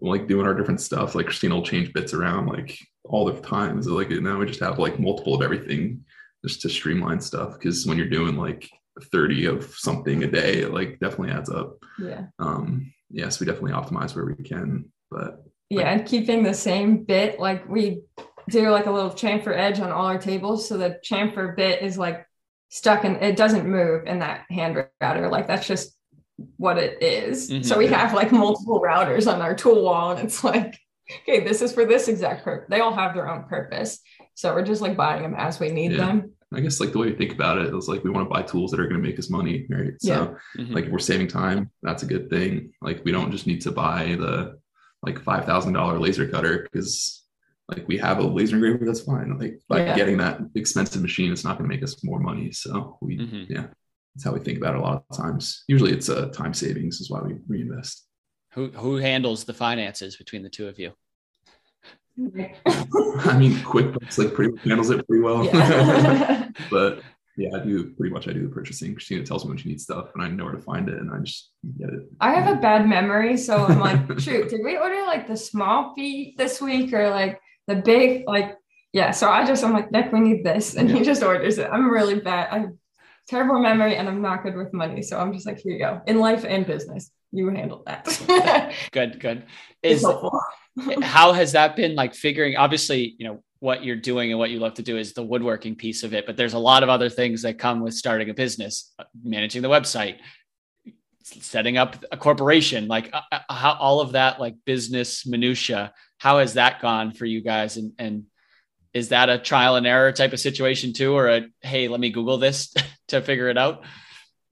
like 0.00 0.28
doing 0.28 0.46
our 0.46 0.54
different 0.54 0.80
stuff. 0.80 1.14
Like 1.14 1.26
Christina 1.26 1.54
will 1.54 1.62
change 1.62 1.92
bits 1.92 2.12
around 2.12 2.46
like 2.46 2.78
all 3.04 3.24
the 3.24 3.40
time. 3.40 3.82
So 3.82 3.94
like 3.94 4.10
now 4.10 4.38
we 4.38 4.46
just 4.46 4.60
have 4.60 4.78
like 4.78 4.98
multiple 4.98 5.34
of 5.34 5.42
everything 5.42 6.04
just 6.44 6.62
to 6.62 6.68
streamline 6.68 7.20
stuff. 7.20 7.54
Because 7.54 7.86
when 7.86 7.98
you're 7.98 8.08
doing 8.08 8.36
like 8.36 8.68
30 9.12 9.46
of 9.46 9.64
something 9.64 10.24
a 10.24 10.30
day, 10.30 10.60
it 10.62 10.72
like 10.72 10.98
definitely 11.00 11.30
adds 11.30 11.50
up. 11.50 11.76
Yeah. 11.98 12.26
Um, 12.38 12.92
yes, 13.10 13.40
we 13.40 13.46
definitely 13.46 13.72
optimize 13.72 14.14
where 14.14 14.24
we 14.24 14.34
can, 14.34 14.86
but 15.10 15.42
yeah, 15.68 15.90
and 15.90 16.06
keeping 16.06 16.42
the 16.42 16.54
same 16.54 17.02
bit, 17.04 17.40
like 17.40 17.68
we 17.68 18.02
do 18.48 18.70
like 18.70 18.86
a 18.86 18.90
little 18.90 19.10
chamfer 19.10 19.56
edge 19.56 19.80
on 19.80 19.90
all 19.90 20.06
our 20.06 20.18
tables. 20.18 20.68
So 20.68 20.76
the 20.76 21.00
chamfer 21.04 21.56
bit 21.56 21.82
is 21.82 21.98
like 21.98 22.26
stuck 22.68 23.04
and 23.04 23.16
it 23.16 23.36
doesn't 23.36 23.66
move 23.68 24.06
in 24.06 24.20
that 24.20 24.44
hand 24.48 24.76
router. 25.00 25.28
Like 25.28 25.48
that's 25.48 25.66
just 25.66 25.95
what 26.56 26.78
it 26.78 27.02
is. 27.02 27.50
Mm-hmm. 27.50 27.62
So 27.62 27.78
we 27.78 27.86
have 27.88 28.12
like 28.12 28.32
multiple 28.32 28.80
routers 28.80 29.32
on 29.32 29.40
our 29.40 29.54
tool 29.54 29.82
wall 29.82 30.12
and 30.12 30.20
it's 30.20 30.44
like, 30.44 30.78
okay, 31.22 31.44
this 31.44 31.62
is 31.62 31.72
for 31.72 31.84
this 31.84 32.08
exact 32.08 32.44
purpose. 32.44 32.68
They 32.68 32.80
all 32.80 32.94
have 32.94 33.14
their 33.14 33.28
own 33.28 33.44
purpose. 33.44 34.00
So 34.34 34.54
we're 34.54 34.64
just 34.64 34.82
like 34.82 34.96
buying 34.96 35.22
them 35.22 35.34
as 35.36 35.58
we 35.58 35.70
need 35.70 35.92
yeah. 35.92 35.98
them. 35.98 36.32
I 36.54 36.60
guess 36.60 36.78
like 36.78 36.92
the 36.92 36.98
way 36.98 37.08
you 37.08 37.16
think 37.16 37.32
about 37.32 37.58
it 37.58 37.74
is 37.74 37.88
like 37.88 38.04
we 38.04 38.10
want 38.10 38.28
to 38.28 38.32
buy 38.32 38.42
tools 38.42 38.70
that 38.70 38.80
are 38.80 38.86
going 38.86 39.02
to 39.02 39.06
make 39.06 39.18
us 39.18 39.30
money, 39.30 39.66
right? 39.68 39.94
So 40.00 40.08
yeah. 40.08 40.62
mm-hmm. 40.62 40.74
like 40.74 40.84
if 40.84 40.92
we're 40.92 40.98
saving 40.98 41.28
time, 41.28 41.70
that's 41.82 42.02
a 42.02 42.06
good 42.06 42.30
thing. 42.30 42.72
Like 42.80 43.02
we 43.04 43.12
don't 43.12 43.32
just 43.32 43.46
need 43.46 43.62
to 43.62 43.72
buy 43.72 44.16
the 44.18 44.58
like 45.02 45.20
five 45.22 45.44
thousand 45.44 45.72
dollar 45.72 45.98
laser 45.98 46.28
cutter 46.28 46.62
because 46.62 47.24
like 47.68 47.86
we 47.88 47.98
have 47.98 48.18
a 48.18 48.22
laser 48.22 48.56
engraver 48.56 48.84
that's 48.84 49.00
fine 49.00 49.36
like 49.38 49.60
by 49.68 49.78
yeah. 49.78 49.96
getting 49.96 50.16
that 50.16 50.40
expensive 50.54 51.02
machine 51.02 51.32
it's 51.32 51.44
not 51.44 51.58
going 51.58 51.68
to 51.68 51.74
make 51.74 51.82
us 51.82 52.02
more 52.04 52.20
money 52.20 52.52
so 52.52 52.96
we 53.00 53.18
mm-hmm. 53.18 53.52
yeah 53.52 53.66
that's 54.16 54.24
how 54.24 54.32
we 54.32 54.40
think 54.40 54.58
about 54.58 54.74
it 54.74 54.78
a 54.78 54.80
lot 54.80 55.04
of 55.08 55.16
times 55.16 55.64
usually 55.68 55.92
it's 55.92 56.08
a 56.08 56.26
uh, 56.26 56.32
time 56.32 56.54
savings 56.54 57.00
is 57.00 57.10
why 57.10 57.20
we 57.20 57.34
reinvest 57.46 58.06
who 58.52 58.68
who 58.68 58.96
handles 58.96 59.44
the 59.44 59.54
finances 59.54 60.16
between 60.16 60.42
the 60.42 60.48
two 60.48 60.68
of 60.68 60.78
you 60.78 60.92
i 62.18 63.38
mean 63.38 63.52
quickbooks 63.58 64.18
like 64.18 64.34
pretty 64.34 64.52
much 64.52 64.64
handles 64.64 64.90
it 64.90 65.06
pretty 65.06 65.22
well 65.22 65.44
yeah. 65.44 66.48
but 66.70 67.02
yeah, 67.38 67.50
I 67.54 67.62
do 67.62 67.90
pretty 67.90 68.14
much. 68.14 68.28
I 68.28 68.32
do 68.32 68.44
the 68.44 68.48
purchasing. 68.48 68.94
Christina 68.94 69.22
tells 69.22 69.44
me 69.44 69.50
when 69.50 69.58
she 69.58 69.68
needs 69.68 69.82
stuff, 69.82 70.08
and 70.14 70.24
I 70.24 70.28
know 70.28 70.44
where 70.44 70.54
to 70.54 70.58
find 70.58 70.88
it, 70.88 70.98
and 70.98 71.12
I 71.12 71.18
just 71.18 71.50
get 71.78 71.90
it. 71.90 72.00
I 72.18 72.32
have 72.32 72.56
a 72.56 72.58
bad 72.58 72.88
memory, 72.88 73.36
so 73.36 73.66
I'm 73.66 73.78
like, 73.78 74.18
shoot, 74.20 74.48
did 74.48 74.62
we 74.64 74.78
order 74.78 75.02
like 75.02 75.28
the 75.28 75.36
small 75.36 75.94
feet 75.94 76.38
this 76.38 76.62
week, 76.62 76.94
or 76.94 77.10
like 77.10 77.38
the 77.66 77.76
big 77.76 78.24
like 78.26 78.56
yeah 78.92 79.10
so 79.10 79.28
i 79.28 79.44
just 79.44 79.64
i'm 79.64 79.72
like 79.72 79.90
nick 79.90 80.12
we 80.12 80.20
need 80.20 80.44
this 80.44 80.74
and 80.74 80.90
he 80.90 81.02
just 81.02 81.22
orders 81.22 81.58
it 81.58 81.68
i'm 81.72 81.90
really 81.90 82.20
bad 82.20 82.48
i 82.50 82.58
have 82.60 82.72
terrible 83.28 83.58
memory 83.60 83.96
and 83.96 84.08
i'm 84.08 84.22
not 84.22 84.42
good 84.42 84.56
with 84.56 84.72
money. 84.72 85.02
So 85.02 85.18
i'm 85.18 85.32
just 85.32 85.46
like 85.46 85.58
here 85.58 85.72
you 85.72 85.78
go. 85.78 86.00
In 86.06 86.18
life 86.18 86.44
and 86.44 86.66
business 86.66 87.10
you 87.32 87.48
handle 87.48 87.82
that. 87.86 88.72
Good 88.92 89.20
good. 89.20 89.44
Is 89.82 90.06
how 91.02 91.32
has 91.32 91.52
that 91.52 91.76
been 91.76 91.94
like 91.94 92.14
figuring 92.14 92.56
obviously 92.56 93.14
you 93.18 93.26
know 93.26 93.42
what 93.60 93.84
you're 93.84 93.96
doing 93.96 94.30
and 94.30 94.38
what 94.38 94.50
you 94.50 94.58
love 94.58 94.74
to 94.74 94.82
do 94.82 94.98
is 94.98 95.12
the 95.12 95.22
woodworking 95.22 95.74
piece 95.74 96.02
of 96.02 96.12
it 96.12 96.26
but 96.26 96.36
there's 96.36 96.52
a 96.52 96.58
lot 96.58 96.82
of 96.82 96.88
other 96.88 97.08
things 97.08 97.42
that 97.42 97.58
come 97.58 97.80
with 97.80 97.94
starting 97.94 98.28
a 98.28 98.34
business 98.34 98.92
managing 99.24 99.62
the 99.62 99.68
website 99.68 100.18
setting 101.22 101.78
up 101.78 102.04
a 102.12 102.16
corporation 102.16 102.86
like 102.88 103.10
uh, 103.14 103.22
uh 103.32 103.54
how 103.54 103.72
all 103.80 104.00
of 104.00 104.12
that 104.12 104.38
like 104.38 104.54
business 104.66 105.26
minutia 105.26 105.92
how 106.18 106.38
has 106.38 106.54
that 106.54 106.80
gone 106.82 107.10
for 107.10 107.24
you 107.24 107.40
guys 107.40 107.78
and 107.78 107.92
and 107.98 108.24
is 108.96 109.10
that 109.10 109.28
a 109.28 109.38
trial 109.38 109.76
and 109.76 109.86
error 109.86 110.10
type 110.10 110.32
of 110.32 110.40
situation 110.40 110.94
too 110.94 111.12
or 111.12 111.28
a 111.28 111.46
hey 111.60 111.86
let 111.86 112.00
me 112.00 112.10
google 112.10 112.38
this 112.38 112.72
to 113.08 113.20
figure 113.20 113.48
it 113.48 113.58
out 113.58 113.82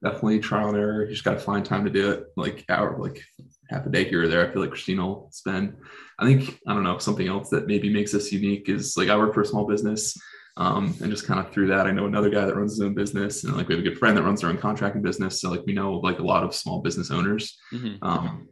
definitely 0.03 0.39
trial 0.39 0.69
and 0.69 0.77
error 0.77 1.03
you 1.03 1.11
just 1.11 1.23
got 1.23 1.33
to 1.33 1.39
find 1.39 1.65
time 1.65 1.83
to 1.83 1.89
do 1.89 2.11
it 2.11 2.25
like 2.37 2.63
hour 2.69 2.95
like 2.99 3.23
half 3.71 3.85
a 3.87 3.89
day 3.89 4.03
here 4.03 4.23
or 4.23 4.27
there 4.27 4.47
i 4.47 4.53
feel 4.53 4.61
like 4.61 4.69
christina 4.69 5.03
will 5.03 5.29
spend 5.31 5.75
i 6.19 6.25
think 6.25 6.59
i 6.67 6.73
don't 6.73 6.83
know 6.83 6.99
something 6.99 7.27
else 7.27 7.49
that 7.49 7.65
maybe 7.65 7.91
makes 7.91 8.13
us 8.13 8.31
unique 8.31 8.69
is 8.69 8.95
like 8.95 9.09
i 9.09 9.17
work 9.17 9.33
for 9.33 9.41
a 9.41 9.45
small 9.45 9.65
business 9.65 10.15
um, 10.57 10.95
and 11.01 11.11
just 11.11 11.27
kind 11.27 11.39
of 11.39 11.51
through 11.51 11.67
that, 11.67 11.85
I 11.85 11.91
know 11.91 12.05
another 12.05 12.29
guy 12.29 12.45
that 12.45 12.55
runs 12.55 12.73
his 12.73 12.81
own 12.81 12.93
business, 12.93 13.43
and 13.43 13.57
like 13.57 13.67
we 13.67 13.75
have 13.75 13.83
a 13.83 13.89
good 13.89 13.99
friend 13.99 14.15
that 14.15 14.23
runs 14.23 14.39
their 14.39 14.49
own 14.49 14.57
contracting 14.57 15.01
business. 15.01 15.41
So 15.41 15.51
like 15.51 15.65
we 15.65 15.73
know 15.73 15.95
like 15.95 16.19
a 16.19 16.23
lot 16.23 16.45
of 16.45 16.55
small 16.55 16.81
business 16.81 17.11
owners. 17.11 17.57
Mm-hmm. 17.73 18.01
Um, 18.01 18.47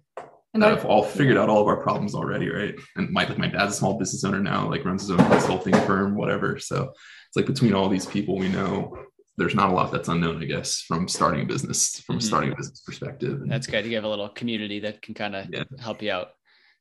and 0.53 0.61
that 0.61 0.69
have 0.69 0.85
all 0.85 1.03
figured 1.03 1.37
out 1.37 1.49
all 1.49 1.61
of 1.61 1.67
our 1.67 1.81
problems 1.81 2.13
already, 2.13 2.49
right? 2.49 2.75
And 2.95 3.09
my 3.11 3.25
like 3.25 3.37
my 3.37 3.47
dad's 3.47 3.73
a 3.73 3.77
small 3.77 3.97
business 3.97 4.23
owner 4.23 4.39
now, 4.39 4.69
like 4.69 4.85
runs 4.85 5.01
his 5.01 5.11
own 5.11 5.17
consulting 5.29 5.73
firm, 5.73 6.15
whatever. 6.15 6.59
So 6.59 6.93
it's 7.27 7.35
like 7.35 7.47
between 7.47 7.73
all 7.73 7.89
these 7.89 8.05
people 8.05 8.37
we 8.37 8.49
know, 8.49 8.97
there's 9.37 9.55
not 9.55 9.69
a 9.69 9.73
lot 9.73 9.91
that's 9.91 10.09
unknown, 10.09 10.41
I 10.41 10.45
guess, 10.45 10.81
from 10.81 11.07
starting 11.07 11.41
a 11.41 11.45
business, 11.45 11.99
from 12.01 12.17
mm-hmm. 12.17 12.27
starting 12.27 12.51
a 12.51 12.55
business 12.55 12.81
perspective. 12.81 13.41
And, 13.41 13.51
that's 13.51 13.65
good. 13.65 13.85
You 13.85 13.95
have 13.95 14.03
a 14.03 14.09
little 14.09 14.29
community 14.29 14.79
that 14.81 15.01
can 15.01 15.15
kind 15.15 15.35
of 15.35 15.47
yeah. 15.51 15.63
help 15.79 16.01
you 16.03 16.11
out. 16.11 16.29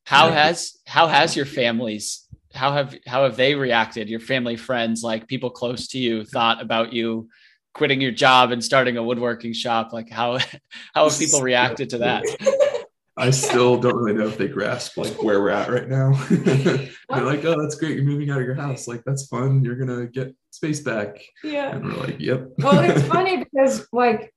How 0.05 0.29
yeah. 0.29 0.45
has 0.45 0.79
how 0.87 1.07
has 1.07 1.37
your 1.37 1.47
families 1.47 2.27
how 2.55 2.73
have 2.73 2.95
how 3.07 3.25
have 3.25 3.37
they 3.37 3.55
reacted? 3.55 4.09
Your 4.09 4.21
family, 4.21 4.57
friends, 4.57 5.03
like 5.03 5.29
people 5.29 5.51
close 5.51 5.89
to 5.89 5.99
you, 5.99 6.25
thought 6.25 6.61
about 6.63 6.93
you 6.93 7.29
quitting 7.75 8.01
your 8.01 8.13
job 8.13 8.53
and 8.53 8.63
starting 8.63 8.97
a 8.97 9.03
woodworking 9.03 9.53
shop. 9.53 9.93
Like 9.93 10.11
how 10.11 10.39
how 10.95 11.09
have 11.09 11.19
people 11.19 11.41
reacted 11.43 11.91
to 11.91 11.99
that? 11.99 12.25
I 13.17 13.31
still 13.31 13.77
don't 13.77 13.97
really 13.97 14.19
know 14.19 14.27
if 14.27 14.39
they 14.39 14.49
grasp 14.49 14.97
like 14.97 15.23
where 15.23 15.41
we're 15.41 15.51
at 15.51 15.71
right 15.71 15.89
now. 15.89 16.13
They're 16.31 16.89
like, 17.09 17.45
"Oh, 17.45 17.61
that's 17.61 17.75
great! 17.75 17.97
You're 17.97 18.05
moving 18.05 18.31
out 18.31 18.41
of 18.41 18.47
your 18.47 18.55
house. 18.55 18.89
Like 18.89 19.05
that's 19.05 19.27
fun. 19.27 19.63
You're 19.63 19.77
gonna 19.77 20.07
get 20.07 20.35
space 20.51 20.81
back." 20.81 21.23
Yeah, 21.45 21.75
and 21.75 21.85
we're 21.85 22.01
like, 22.01 22.19
"Yep." 22.19 22.53
well, 22.59 22.79
it's 22.79 23.03
funny 23.09 23.45
because 23.45 23.87
like 23.93 24.35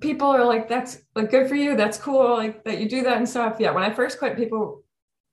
people 0.00 0.28
are 0.28 0.44
like, 0.44 0.70
"That's 0.70 1.02
like 1.14 1.30
good 1.30 1.48
for 1.48 1.54
you. 1.54 1.76
That's 1.76 1.98
cool. 1.98 2.34
Like 2.34 2.64
that 2.64 2.80
you 2.80 2.88
do 2.88 3.02
that 3.02 3.18
and 3.18 3.28
stuff." 3.28 3.56
Yeah, 3.60 3.72
when 3.72 3.84
I 3.84 3.92
first 3.92 4.18
quit, 4.18 4.36
people, 4.36 4.84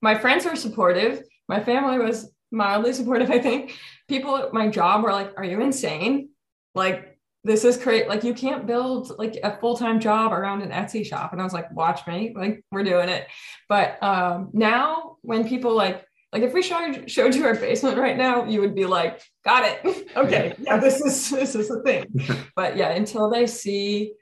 my 0.02 0.14
friends 0.14 0.44
were 0.44 0.56
supportive. 0.56 1.22
My 1.48 1.64
family 1.64 1.98
was 1.98 2.30
mildly 2.50 2.92
supportive. 2.92 3.30
I 3.30 3.38
think 3.38 3.78
people 4.06 4.36
at 4.36 4.52
my 4.52 4.68
job 4.68 5.02
were 5.02 5.12
like, 5.12 5.32
"Are 5.38 5.44
you 5.44 5.62
insane? 5.62 6.28
Like 6.74 7.11
this 7.44 7.64
is 7.64 7.76
great. 7.76 8.08
Like 8.08 8.22
you 8.22 8.34
can't 8.34 8.66
build 8.66 9.18
like 9.18 9.38
a 9.42 9.58
full-time 9.58 9.98
job 9.98 10.32
around 10.32 10.62
an 10.62 10.70
Etsy 10.70 11.04
shop. 11.04 11.32
And 11.32 11.40
I 11.40 11.44
was 11.44 11.52
like, 11.52 11.70
watch 11.72 12.06
me, 12.06 12.32
like 12.36 12.64
we're 12.70 12.84
doing 12.84 13.08
it. 13.08 13.26
But 13.68 14.02
um 14.02 14.50
now 14.52 15.16
when 15.22 15.48
people 15.48 15.74
like 15.74 16.06
like 16.32 16.42
if 16.42 16.54
we 16.54 16.62
showed 16.62 17.10
showed 17.10 17.34
you 17.34 17.44
our 17.44 17.54
basement 17.54 17.98
right 17.98 18.16
now, 18.16 18.44
you 18.44 18.60
would 18.60 18.74
be 18.74 18.86
like, 18.86 19.20
got 19.44 19.64
it. 19.64 20.08
okay. 20.16 20.54
Yeah, 20.58 20.78
this 20.78 21.00
is 21.00 21.30
this 21.30 21.54
is 21.54 21.68
the 21.68 21.82
thing. 21.82 22.06
but 22.56 22.76
yeah, 22.76 22.90
until 22.90 23.28
they 23.28 23.46
see 23.46 24.14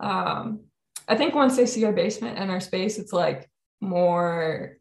um 0.00 0.60
I 1.08 1.16
think 1.16 1.34
once 1.34 1.56
they 1.56 1.66
see 1.66 1.84
our 1.84 1.92
basement 1.92 2.38
and 2.38 2.50
our 2.50 2.60
space, 2.60 2.98
it's 2.98 3.12
like 3.12 3.48
more 3.80 4.78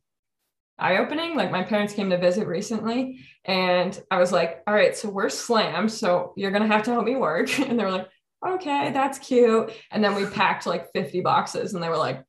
eye 0.77 0.97
opening. 0.97 1.35
Like 1.35 1.51
my 1.51 1.63
parents 1.63 1.93
came 1.93 2.09
to 2.09 2.17
visit 2.17 2.47
recently 2.47 3.19
and 3.45 4.01
I 4.11 4.19
was 4.19 4.31
like, 4.31 4.61
all 4.67 4.73
right, 4.73 4.95
so 4.95 5.09
we're 5.09 5.29
slammed. 5.29 5.91
So 5.91 6.33
you're 6.35 6.51
going 6.51 6.63
to 6.63 6.73
have 6.73 6.83
to 6.83 6.91
help 6.91 7.05
me 7.05 7.15
work. 7.15 7.49
And 7.65 7.79
they 7.79 7.83
were 7.83 7.91
like, 7.91 8.09
okay, 8.45 8.91
that's 8.91 9.17
cute. 9.19 9.71
And 9.91 10.03
then 10.03 10.15
we 10.15 10.25
packed 10.25 10.65
like 10.65 10.91
50 10.93 11.21
boxes 11.21 11.73
and 11.73 11.81
they 11.81 11.89
were 11.89 11.97
like, 11.97 12.23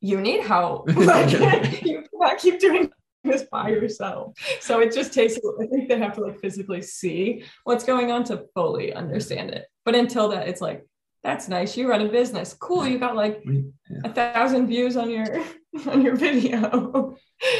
you 0.00 0.20
need 0.20 0.40
help. 0.40 0.88
like, 0.96 1.30
you 1.82 2.04
cannot 2.10 2.38
keep 2.38 2.60
doing 2.60 2.90
this 3.24 3.44
by 3.50 3.68
yourself. 3.70 4.34
So 4.60 4.80
it 4.80 4.92
just 4.92 5.12
takes, 5.12 5.36
I 5.36 5.66
think 5.66 5.88
they 5.88 5.98
have 5.98 6.14
to 6.14 6.20
like 6.20 6.40
physically 6.40 6.82
see 6.82 7.44
what's 7.64 7.84
going 7.84 8.10
on 8.10 8.24
to 8.24 8.44
fully 8.54 8.92
understand 8.92 9.50
it. 9.50 9.66
But 9.84 9.94
until 9.94 10.28
that, 10.30 10.48
it's 10.48 10.60
like, 10.60 10.84
that's 11.26 11.48
nice. 11.48 11.76
You 11.76 11.88
run 11.88 12.02
a 12.02 12.08
business. 12.08 12.54
Cool. 12.54 12.86
You 12.86 12.98
got 13.00 13.16
like 13.16 13.42
yeah. 13.44 13.62
a 14.04 14.12
thousand 14.12 14.68
views 14.68 14.96
on 14.96 15.10
your 15.10 15.26
on 15.88 16.02
your 16.02 16.16
video. 16.16 17.16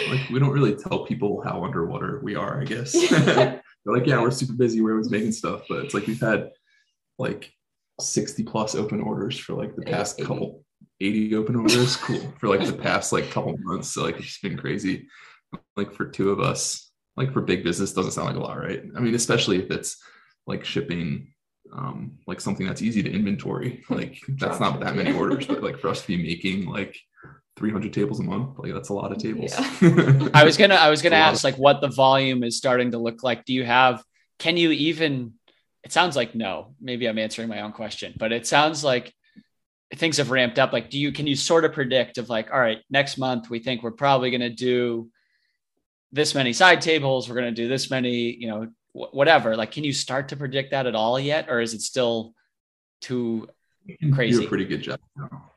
like 0.09 0.29
we 0.31 0.39
don't 0.39 0.51
really 0.51 0.75
tell 0.75 1.05
people 1.05 1.43
how 1.43 1.65
underwater 1.65 2.21
we 2.23 2.35
are, 2.35 2.61
I 2.61 2.65
guess. 2.65 2.93
They're 3.11 3.63
like, 3.85 4.07
yeah, 4.07 4.21
we're 4.21 4.31
super 4.31 4.55
busy. 4.55 4.81
We're 4.81 4.93
always 4.93 5.11
making 5.11 5.33
stuff, 5.33 5.63
but 5.69 5.85
it's 5.85 5.95
like 5.95 6.07
we've 6.07 6.21
had 6.21 6.51
like 7.19 7.53
60 8.01 8.43
plus 8.45 8.75
open 8.75 9.01
orders 9.01 9.39
for 9.39 9.55
like 9.55 9.75
the 9.77 9.83
past 9.83 10.19
80. 10.19 10.27
couple 10.27 10.65
80 11.01 11.35
open 11.37 11.57
orders. 11.57 11.97
cool. 11.97 12.35
For 12.41 12.49
like 12.49 12.67
the 12.67 12.73
past 12.73 13.13
like 13.13 13.31
couple 13.31 13.57
months. 13.59 13.93
So 13.93 14.03
like 14.03 14.19
it's 14.19 14.41
been 14.41 14.57
crazy. 14.57 15.09
Like 15.77 15.93
for 15.93 16.07
two 16.07 16.31
of 16.31 16.41
us, 16.41 16.91
like 17.17 17.33
for 17.33 17.41
big 17.41 17.65
business 17.65 17.93
doesn't 17.93 18.13
sound 18.13 18.29
like 18.29 18.37
a 18.37 18.41
lot, 18.41 18.59
right? 18.59 18.83
I 18.97 19.01
mean, 19.01 19.15
especially 19.15 19.59
if 19.63 19.71
it's 19.71 20.03
like 20.47 20.65
shipping 20.65 21.33
um, 21.73 22.19
like 22.27 22.41
something 22.41 22.67
that's 22.67 22.83
easy 22.83 23.03
to 23.03 23.13
inventory. 23.13 23.85
Like 23.91 24.21
that's 24.29 24.61
not 24.61 24.81
that 24.81 24.97
many 24.97 25.13
orders, 25.13 25.47
but 25.47 25.63
like 25.63 25.79
for 25.79 25.89
us 25.89 26.03
to 26.03 26.09
be 26.09 26.23
making 26.23 26.67
like 26.67 26.97
300 27.57 27.93
tables 27.93 28.21
a 28.21 28.23
month, 28.23 28.59
like 28.59 28.73
that's 28.73 28.91
a 28.91 28.95
lot 28.95 29.13
of 29.13 29.19
tables. 29.19 29.55
Yeah. 29.81 30.29
I 30.35 30.45
was 30.45 30.57
gonna, 30.57 30.75
I 30.75 30.91
was 30.91 31.03
gonna 31.03 31.17
ask 31.17 31.45
like 31.45 31.57
what 31.57 31.81
the 31.81 31.89
volume 31.89 32.43
is 32.43 32.57
starting 32.57 32.91
to 32.93 32.99
look 32.99 33.23
like. 33.23 33.45
Do 33.45 33.55
you 33.55 33.65
have? 33.65 34.03
Can 34.39 34.57
you 34.57 34.71
even? 34.71 35.35
It 35.83 35.93
sounds 35.93 36.17
like 36.17 36.35
no. 36.35 36.75
Maybe 36.81 37.09
I'm 37.09 37.19
answering 37.19 37.49
my 37.49 37.61
own 37.61 37.73
question, 37.73 38.15
but 38.19 38.33
it 38.33 38.47
sounds 38.47 38.83
like 38.83 39.15
things 39.95 40.17
have 40.17 40.31
ramped 40.31 40.59
up. 40.59 40.73
Like, 40.73 40.91
do 40.91 40.99
you 40.99 41.13
can 41.13 41.27
you 41.27 41.37
sort 41.37 41.65
of 41.65 41.73
predict 41.73 42.19
of 42.19 42.29
like, 42.29 42.51
all 42.53 42.61
right, 42.61 42.79
next 42.91 43.19
month 43.19 43.49
we 43.49 43.61
think 43.61 43.83
we're 43.83 43.93
probably 43.93 44.31
gonna 44.31 44.51
do 44.51 45.09
this 46.13 46.35
many 46.35 46.53
side 46.53 46.81
tables. 46.81 47.29
We're 47.29 47.37
gonna 47.37 47.53
do 47.53 47.69
this 47.69 47.91
many, 47.91 48.35
you 48.35 48.49
know, 48.49 48.69
whatever 48.97 49.57
like 49.57 49.71
can 49.71 49.85
you 49.85 49.93
start 49.93 50.29
to 50.29 50.37
predict 50.37 50.71
that 50.71 50.87
at 50.87 50.95
all 50.95 51.21
yet 51.21 51.49
or 51.51 51.61
is 51.61 51.75
it 51.75 51.83
still 51.83 52.33
too 53.01 53.47
crazy 54.15 54.41
do 54.41 54.47
a 54.47 54.49
pretty 54.49 54.65
good 54.65 54.81
job 54.81 54.99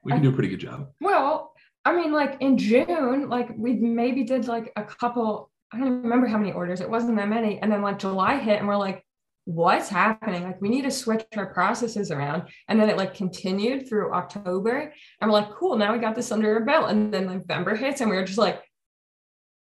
we 0.04 0.12
can 0.12 0.22
do 0.22 0.30
a 0.30 0.34
pretty 0.34 0.50
good 0.50 0.60
job 0.60 0.90
well 1.00 1.49
i 1.90 1.96
mean 1.96 2.12
like 2.12 2.38
in 2.42 2.58
june 2.58 3.30
like 3.30 3.50
we 3.58 3.74
maybe 3.74 4.24
did 4.24 4.48
like 4.48 4.72
a 4.76 4.84
couple 4.84 5.50
i 5.72 5.78
don't 5.78 6.02
remember 6.02 6.28
how 6.28 6.38
many 6.38 6.52
orders 6.52 6.82
it 6.82 6.90
wasn't 6.90 7.16
that 7.16 7.30
many 7.30 7.60
and 7.60 7.72
then 7.72 7.82
like 7.82 8.00
july 8.00 8.38
hit 8.38 8.60
and 8.60 8.68
we're 8.68 8.78
like 8.78 9.04
what's 9.46 9.90
happening 9.90 10.44
like 10.44 10.62
we 10.62 10.70
need 10.70 10.84
to 10.84 10.92
switch 10.92 11.26
our 11.36 11.48
processes 11.54 12.12
around 12.12 12.44
and 12.68 12.80
then 12.80 12.90
it 12.90 12.98
like 12.98 13.16
continued 13.16 13.88
through 13.88 14.14
october 14.14 14.94
and 15.22 15.32
we're 15.32 15.40
like 15.40 15.50
cool 15.52 15.76
now 15.76 15.92
we 15.92 16.00
got 16.00 16.16
this 16.16 16.32
under 16.32 16.54
our 16.54 16.64
belt 16.64 16.90
and 16.90 17.12
then 17.14 17.26
november 17.26 17.76
hits 17.76 18.02
and 18.02 18.10
we 18.10 18.16
were 18.16 18.26
just 18.26 18.38
like 18.38 18.62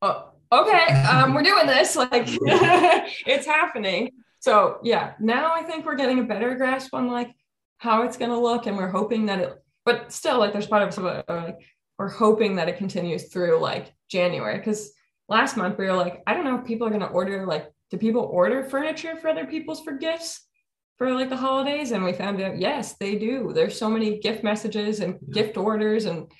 oh 0.01 0.31
okay, 0.51 0.93
um, 1.03 1.33
we're 1.33 1.43
doing 1.43 1.65
this. 1.65 1.95
Like 1.95 2.25
it's 2.27 3.45
happening. 3.45 4.11
So 4.39 4.79
yeah, 4.83 5.13
now 5.19 5.53
I 5.53 5.63
think 5.63 5.85
we're 5.85 5.95
getting 5.95 6.19
a 6.19 6.23
better 6.23 6.55
grasp 6.55 6.93
on 6.93 7.07
like 7.07 7.31
how 7.77 8.03
it's 8.03 8.17
going 8.17 8.31
to 8.31 8.39
look, 8.39 8.65
and 8.65 8.77
we're 8.77 8.89
hoping 8.89 9.27
that 9.27 9.39
it. 9.39 9.53
But 9.85 10.11
still, 10.11 10.39
like 10.39 10.53
there's 10.53 10.67
part 10.67 10.97
of 10.97 11.05
uh, 11.05 11.23
like 11.27 11.57
we're 11.97 12.09
hoping 12.09 12.55
that 12.55 12.69
it 12.69 12.77
continues 12.77 13.29
through 13.29 13.59
like 13.59 13.93
January 14.09 14.57
because 14.57 14.91
last 15.29 15.57
month 15.57 15.77
we 15.77 15.85
were 15.85 15.93
like, 15.93 16.21
I 16.25 16.33
don't 16.33 16.45
know 16.45 16.59
if 16.59 16.65
people 16.65 16.87
are 16.87 16.91
going 16.91 17.01
to 17.01 17.07
order 17.07 17.45
like, 17.45 17.71
do 17.89 17.97
people 17.97 18.23
order 18.23 18.63
furniture 18.63 19.15
for 19.15 19.29
other 19.29 19.45
people's 19.45 19.81
for 19.81 19.93
gifts? 19.93 20.47
for 20.97 21.15
like 21.15 21.29
the 21.29 21.35
holidays 21.35 21.93
and 21.93 22.03
we 22.03 22.13
found 22.13 22.39
out 22.39 22.59
yes 22.59 22.93
they 22.99 23.15
do 23.15 23.53
there's 23.55 23.75
so 23.75 23.89
many 23.89 24.19
gift 24.19 24.43
messages 24.43 24.99
and 24.99 25.17
yeah. 25.19 25.33
gift 25.33 25.57
orders 25.57 26.05
and 26.05 26.31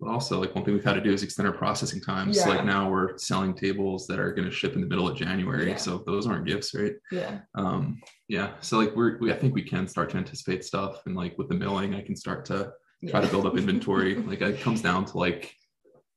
but 0.00 0.08
also 0.08 0.40
like 0.40 0.54
one 0.54 0.64
thing 0.64 0.74
we've 0.74 0.84
had 0.84 0.94
to 0.94 1.00
do 1.00 1.12
is 1.12 1.22
extend 1.22 1.46
our 1.46 1.54
processing 1.54 2.00
times. 2.00 2.36
Yeah. 2.36 2.48
Like 2.48 2.64
now 2.64 2.90
we're 2.90 3.18
selling 3.18 3.54
tables 3.54 4.06
that 4.06 4.18
are 4.18 4.32
going 4.32 4.48
to 4.48 4.54
ship 4.54 4.74
in 4.74 4.80
the 4.80 4.86
middle 4.86 5.06
of 5.06 5.16
January. 5.16 5.68
Yeah. 5.68 5.76
So 5.76 6.02
those 6.06 6.26
aren't 6.26 6.46
gifts, 6.46 6.74
right? 6.74 6.94
Yeah. 7.12 7.40
Um, 7.54 8.00
yeah. 8.28 8.52
So 8.60 8.78
like 8.78 8.96
we're, 8.96 9.18
we, 9.18 9.32
I 9.32 9.36
think 9.36 9.54
we 9.54 9.62
can 9.62 9.86
start 9.86 10.10
to 10.10 10.16
anticipate 10.16 10.64
stuff 10.64 11.02
and 11.04 11.14
like 11.14 11.36
with 11.36 11.48
the 11.48 11.54
milling, 11.54 11.94
I 11.94 12.00
can 12.00 12.16
start 12.16 12.46
to 12.46 12.72
try 13.08 13.20
to 13.20 13.28
build 13.28 13.46
up 13.46 13.56
inventory. 13.56 14.14
like 14.26 14.40
it 14.40 14.60
comes 14.60 14.82
down 14.82 15.04
to 15.06 15.18
like, 15.18 15.54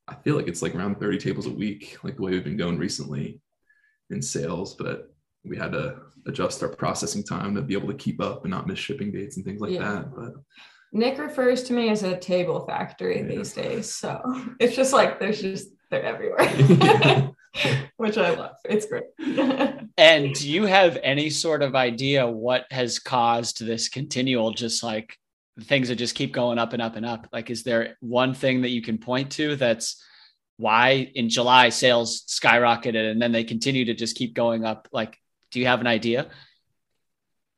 I 0.08 0.16
feel 0.16 0.36
like 0.36 0.48
it's 0.48 0.62
like 0.62 0.76
around 0.76 1.00
30 1.00 1.18
tables 1.18 1.46
a 1.46 1.52
week, 1.52 1.98
like 2.04 2.16
the 2.16 2.22
way 2.22 2.32
we've 2.32 2.44
been 2.44 2.58
going 2.58 2.78
recently 2.78 3.42
in 4.10 4.22
sales, 4.22 4.76
but 4.76 5.14
we 5.46 5.58
had 5.58 5.72
to 5.72 5.98
adjust 6.28 6.64
our 6.64 6.70
processing 6.70 7.24
time 7.24 7.56
to 7.56 7.62
be 7.62 7.74
able 7.74 7.88
to 7.88 7.94
keep 7.94 8.22
up 8.22 8.44
and 8.44 8.52
not 8.52 8.68
miss 8.68 8.80
shipping 8.80 9.12
dates 9.12 9.38
and 9.38 9.46
things 9.46 9.62
like 9.62 9.78
that. 9.78 10.14
But 10.16 10.34
Nick 10.92 11.20
refers 11.20 11.64
to 11.64 11.74
me 11.74 11.90
as 11.90 12.04
a 12.04 12.18
table 12.18 12.66
factory 12.66 13.20
yeah. 13.20 13.28
these 13.28 13.54
days. 13.54 13.94
So 13.94 14.22
it's 14.60 14.76
just 14.76 14.94
like 14.94 15.20
there's 15.20 15.42
just 15.42 15.70
they're 15.90 16.04
everywhere. 16.04 17.32
Which 17.98 18.18
I 18.18 18.32
love. 18.36 18.56
It's 18.66 18.86
great. 18.86 19.06
and 19.98 20.34
do 20.34 20.50
you 20.50 20.66
have 20.66 20.98
any 21.04 21.30
sort 21.30 21.62
of 21.62 21.76
idea 21.76 22.28
what 22.28 22.66
has 22.72 23.00
caused 23.00 23.66
this 23.66 23.90
continual 23.90 24.52
just 24.52 24.84
like 24.84 25.18
things 25.64 25.90
that 25.90 25.96
just 25.96 26.16
keep 26.16 26.34
going 26.34 26.58
up 26.58 26.74
and 26.74 26.82
up 26.82 26.96
and 26.96 27.06
up? 27.06 27.28
Like 27.32 27.50
is 27.50 27.64
there 27.64 27.98
one 28.00 28.34
thing 28.34 28.62
that 28.62 28.70
you 28.70 28.82
can 28.82 28.98
point 28.98 29.32
to 29.34 29.56
that's 29.56 30.04
why 30.58 31.10
in 31.16 31.30
July 31.30 31.70
sales 31.70 32.24
skyrocketed 32.28 33.12
and 33.12 33.22
then 33.22 33.32
they 33.32 33.44
continue 33.44 33.86
to 33.86 33.94
just 33.94 34.16
keep 34.16 34.34
going 34.34 34.66
up? 34.66 34.88
Like, 34.92 35.18
do 35.52 35.60
you 35.60 35.68
have 35.68 35.82
an 35.82 35.88
idea? 35.88 36.30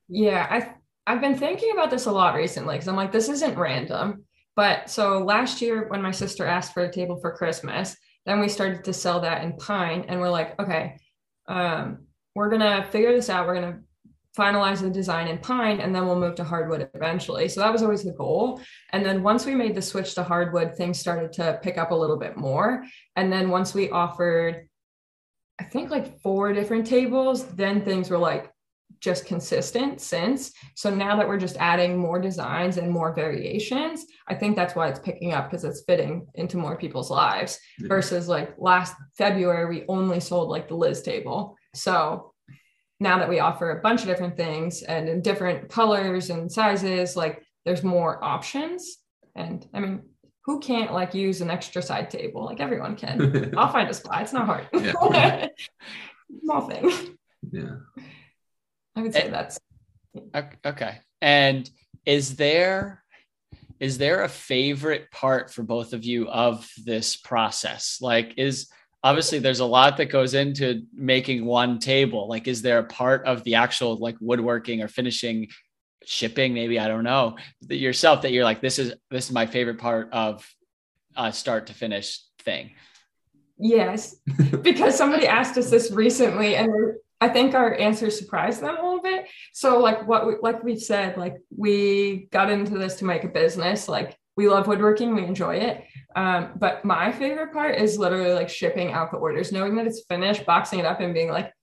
Yeah, 0.07 0.45
I 0.49 0.75
I've 1.07 1.21
been 1.21 1.35
thinking 1.35 1.71
about 1.71 1.89
this 1.89 2.05
a 2.05 2.11
lot 2.11 2.35
recently 2.35 2.75
because 2.75 2.87
I'm 2.87 2.95
like, 2.95 3.11
this 3.11 3.27
isn't 3.27 3.57
random. 3.57 4.25
But 4.55 4.89
so 4.89 5.19
last 5.19 5.61
year, 5.61 5.87
when 5.87 6.01
my 6.01 6.11
sister 6.11 6.45
asked 6.45 6.73
for 6.73 6.83
a 6.83 6.91
table 6.91 7.19
for 7.19 7.35
Christmas, 7.35 7.95
then 8.25 8.39
we 8.39 8.49
started 8.49 8.83
to 8.83 8.93
sell 8.93 9.21
that 9.21 9.43
in 9.43 9.57
pine. 9.57 10.05
And 10.07 10.19
we're 10.19 10.29
like, 10.29 10.59
okay, 10.59 10.97
um, 11.47 12.05
we're 12.35 12.49
to 12.61 12.87
figure 12.91 13.13
this 13.13 13.29
out. 13.29 13.47
We're 13.47 13.59
to 13.73 13.79
finalize 14.37 14.81
the 14.81 14.89
design 14.89 15.27
in 15.27 15.37
pine 15.37 15.81
and 15.81 15.93
then 15.93 16.05
we'll 16.05 16.19
move 16.19 16.35
to 16.35 16.43
hardwood 16.43 16.89
eventually. 16.93 17.47
So 17.49 17.59
that 17.59 17.71
was 17.71 17.83
always 17.83 18.03
the 18.03 18.13
goal. 18.13 18.61
And 18.91 19.05
then 19.05 19.23
once 19.23 19.45
we 19.45 19.55
made 19.55 19.75
the 19.75 19.81
switch 19.81 20.15
to 20.15 20.23
hardwood, 20.23 20.75
things 20.75 20.99
started 20.99 21.33
to 21.33 21.59
pick 21.61 21.77
up 21.77 21.91
a 21.91 21.95
little 21.95 22.17
bit 22.17 22.37
more. 22.37 22.83
And 23.15 23.31
then 23.31 23.49
once 23.49 23.73
we 23.73 23.89
offered, 23.89 24.67
I 25.59 25.63
think 25.65 25.91
like 25.91 26.19
four 26.21 26.53
different 26.53 26.87
tables, 26.87 27.45
then 27.45 27.83
things 27.83 28.09
were 28.09 28.17
like, 28.17 28.51
just 28.99 29.25
consistent 29.25 29.99
since. 29.99 30.51
So 30.75 30.93
now 30.93 31.15
that 31.15 31.27
we're 31.27 31.39
just 31.39 31.57
adding 31.57 31.97
more 31.97 32.19
designs 32.19 32.77
and 32.77 32.89
more 32.89 33.13
variations, 33.13 34.05
I 34.27 34.35
think 34.35 34.55
that's 34.55 34.75
why 34.75 34.89
it's 34.89 34.99
picking 34.99 35.33
up 35.33 35.49
because 35.49 35.63
it's 35.63 35.83
fitting 35.87 36.27
into 36.35 36.57
more 36.57 36.77
people's 36.77 37.09
lives 37.09 37.57
yeah. 37.79 37.87
versus 37.87 38.27
like 38.27 38.53
last 38.57 38.95
February, 39.17 39.65
we 39.65 39.85
only 39.87 40.19
sold 40.19 40.49
like 40.49 40.67
the 40.67 40.75
Liz 40.75 41.01
table. 41.01 41.57
So 41.73 42.30
now 43.01 43.17
that 43.17 43.27
we 43.27 43.39
offer 43.39 43.71
a 43.71 43.81
bunch 43.81 44.01
of 44.01 44.07
different 44.07 44.37
things 44.37 44.83
and 44.83 45.09
in 45.09 45.21
different 45.21 45.69
colors 45.69 46.29
and 46.29 46.51
sizes, 46.51 47.15
like 47.15 47.43
there's 47.65 47.83
more 47.83 48.23
options. 48.23 48.99
And 49.35 49.65
I 49.73 49.79
mean, 49.79 50.03
who 50.45 50.59
can't 50.59 50.93
like 50.93 51.15
use 51.15 51.41
an 51.41 51.49
extra 51.49 51.81
side 51.81 52.11
table? 52.11 52.45
Like 52.45 52.59
everyone 52.59 52.95
can. 52.95 53.53
I'll 53.57 53.71
find 53.71 53.89
a 53.89 53.93
spot. 53.95 54.21
It's 54.21 54.33
not 54.33 54.45
hard. 54.45 54.67
Yeah. 54.71 55.47
Small 56.43 56.69
thing. 56.69 57.17
Yeah. 57.51 57.77
I 58.95 59.01
would 59.01 59.13
say 59.13 59.23
and, 59.23 59.33
that's 59.33 59.59
okay. 60.63 60.99
And 61.23 61.67
is 62.05 62.35
there 62.35 63.03
is 63.79 63.97
there 63.97 64.21
a 64.21 64.29
favorite 64.29 65.09
part 65.09 65.51
for 65.51 65.63
both 65.63 65.93
of 65.93 66.05
you 66.05 66.29
of 66.29 66.69
this 66.85 67.15
process? 67.15 67.97
Like 67.99 68.35
is 68.37 68.69
obviously 69.03 69.39
there's 69.39 69.59
a 69.59 69.65
lot 69.65 69.97
that 69.97 70.05
goes 70.05 70.33
into 70.33 70.83
making 70.93 71.45
one 71.45 71.79
table. 71.79 72.27
Like 72.27 72.47
is 72.47 72.61
there 72.61 72.79
a 72.79 72.83
part 72.83 73.25
of 73.25 73.43
the 73.43 73.55
actual 73.55 73.97
like 73.97 74.15
woodworking 74.19 74.81
or 74.81 74.87
finishing 74.87 75.47
shipping 76.03 76.51
maybe 76.51 76.79
I 76.79 76.87
don't 76.87 77.03
know 77.03 77.37
that 77.67 77.77
yourself 77.77 78.23
that 78.23 78.31
you're 78.31 78.43
like 78.43 78.59
this 78.59 78.79
is 78.79 78.91
this 79.11 79.27
is 79.27 79.31
my 79.31 79.45
favorite 79.45 79.77
part 79.77 80.09
of 80.11 80.43
start 81.31 81.67
to 81.67 81.73
finish 81.73 82.19
thing. 82.39 82.71
Yes, 83.57 84.15
because 84.61 84.97
somebody 84.97 85.27
asked 85.27 85.57
us 85.57 85.69
this 85.69 85.91
recently, 85.91 86.55
and 86.55 86.95
I 87.19 87.29
think 87.29 87.53
our 87.53 87.75
answer 87.75 88.09
surprised 88.09 88.61
them 88.61 88.75
a 88.75 88.83
little 88.83 89.01
bit. 89.01 89.27
So 89.53 89.79
like 89.79 90.07
what 90.07 90.25
we, 90.25 90.33
like 90.41 90.63
we 90.63 90.77
said, 90.77 91.17
like 91.17 91.37
we 91.55 92.27
got 92.31 92.49
into 92.49 92.77
this 92.77 92.95
to 92.95 93.05
make 93.05 93.23
a 93.23 93.27
business. 93.27 93.87
Like 93.87 94.17
we 94.37 94.47
love 94.47 94.67
woodworking, 94.67 95.13
we 95.13 95.25
enjoy 95.25 95.55
it. 95.55 95.83
Um, 96.15 96.51
but 96.55 96.83
my 96.85 97.11
favorite 97.11 97.53
part 97.53 97.75
is 97.75 97.97
literally 97.97 98.33
like 98.33 98.49
shipping 98.49 98.91
out 98.91 99.11
the 99.11 99.17
orders, 99.17 99.51
knowing 99.51 99.75
that 99.75 99.87
it's 99.87 100.03
finished, 100.09 100.45
boxing 100.45 100.79
it 100.79 100.85
up, 100.85 100.99
and 100.99 101.13
being 101.13 101.29
like, 101.29 101.53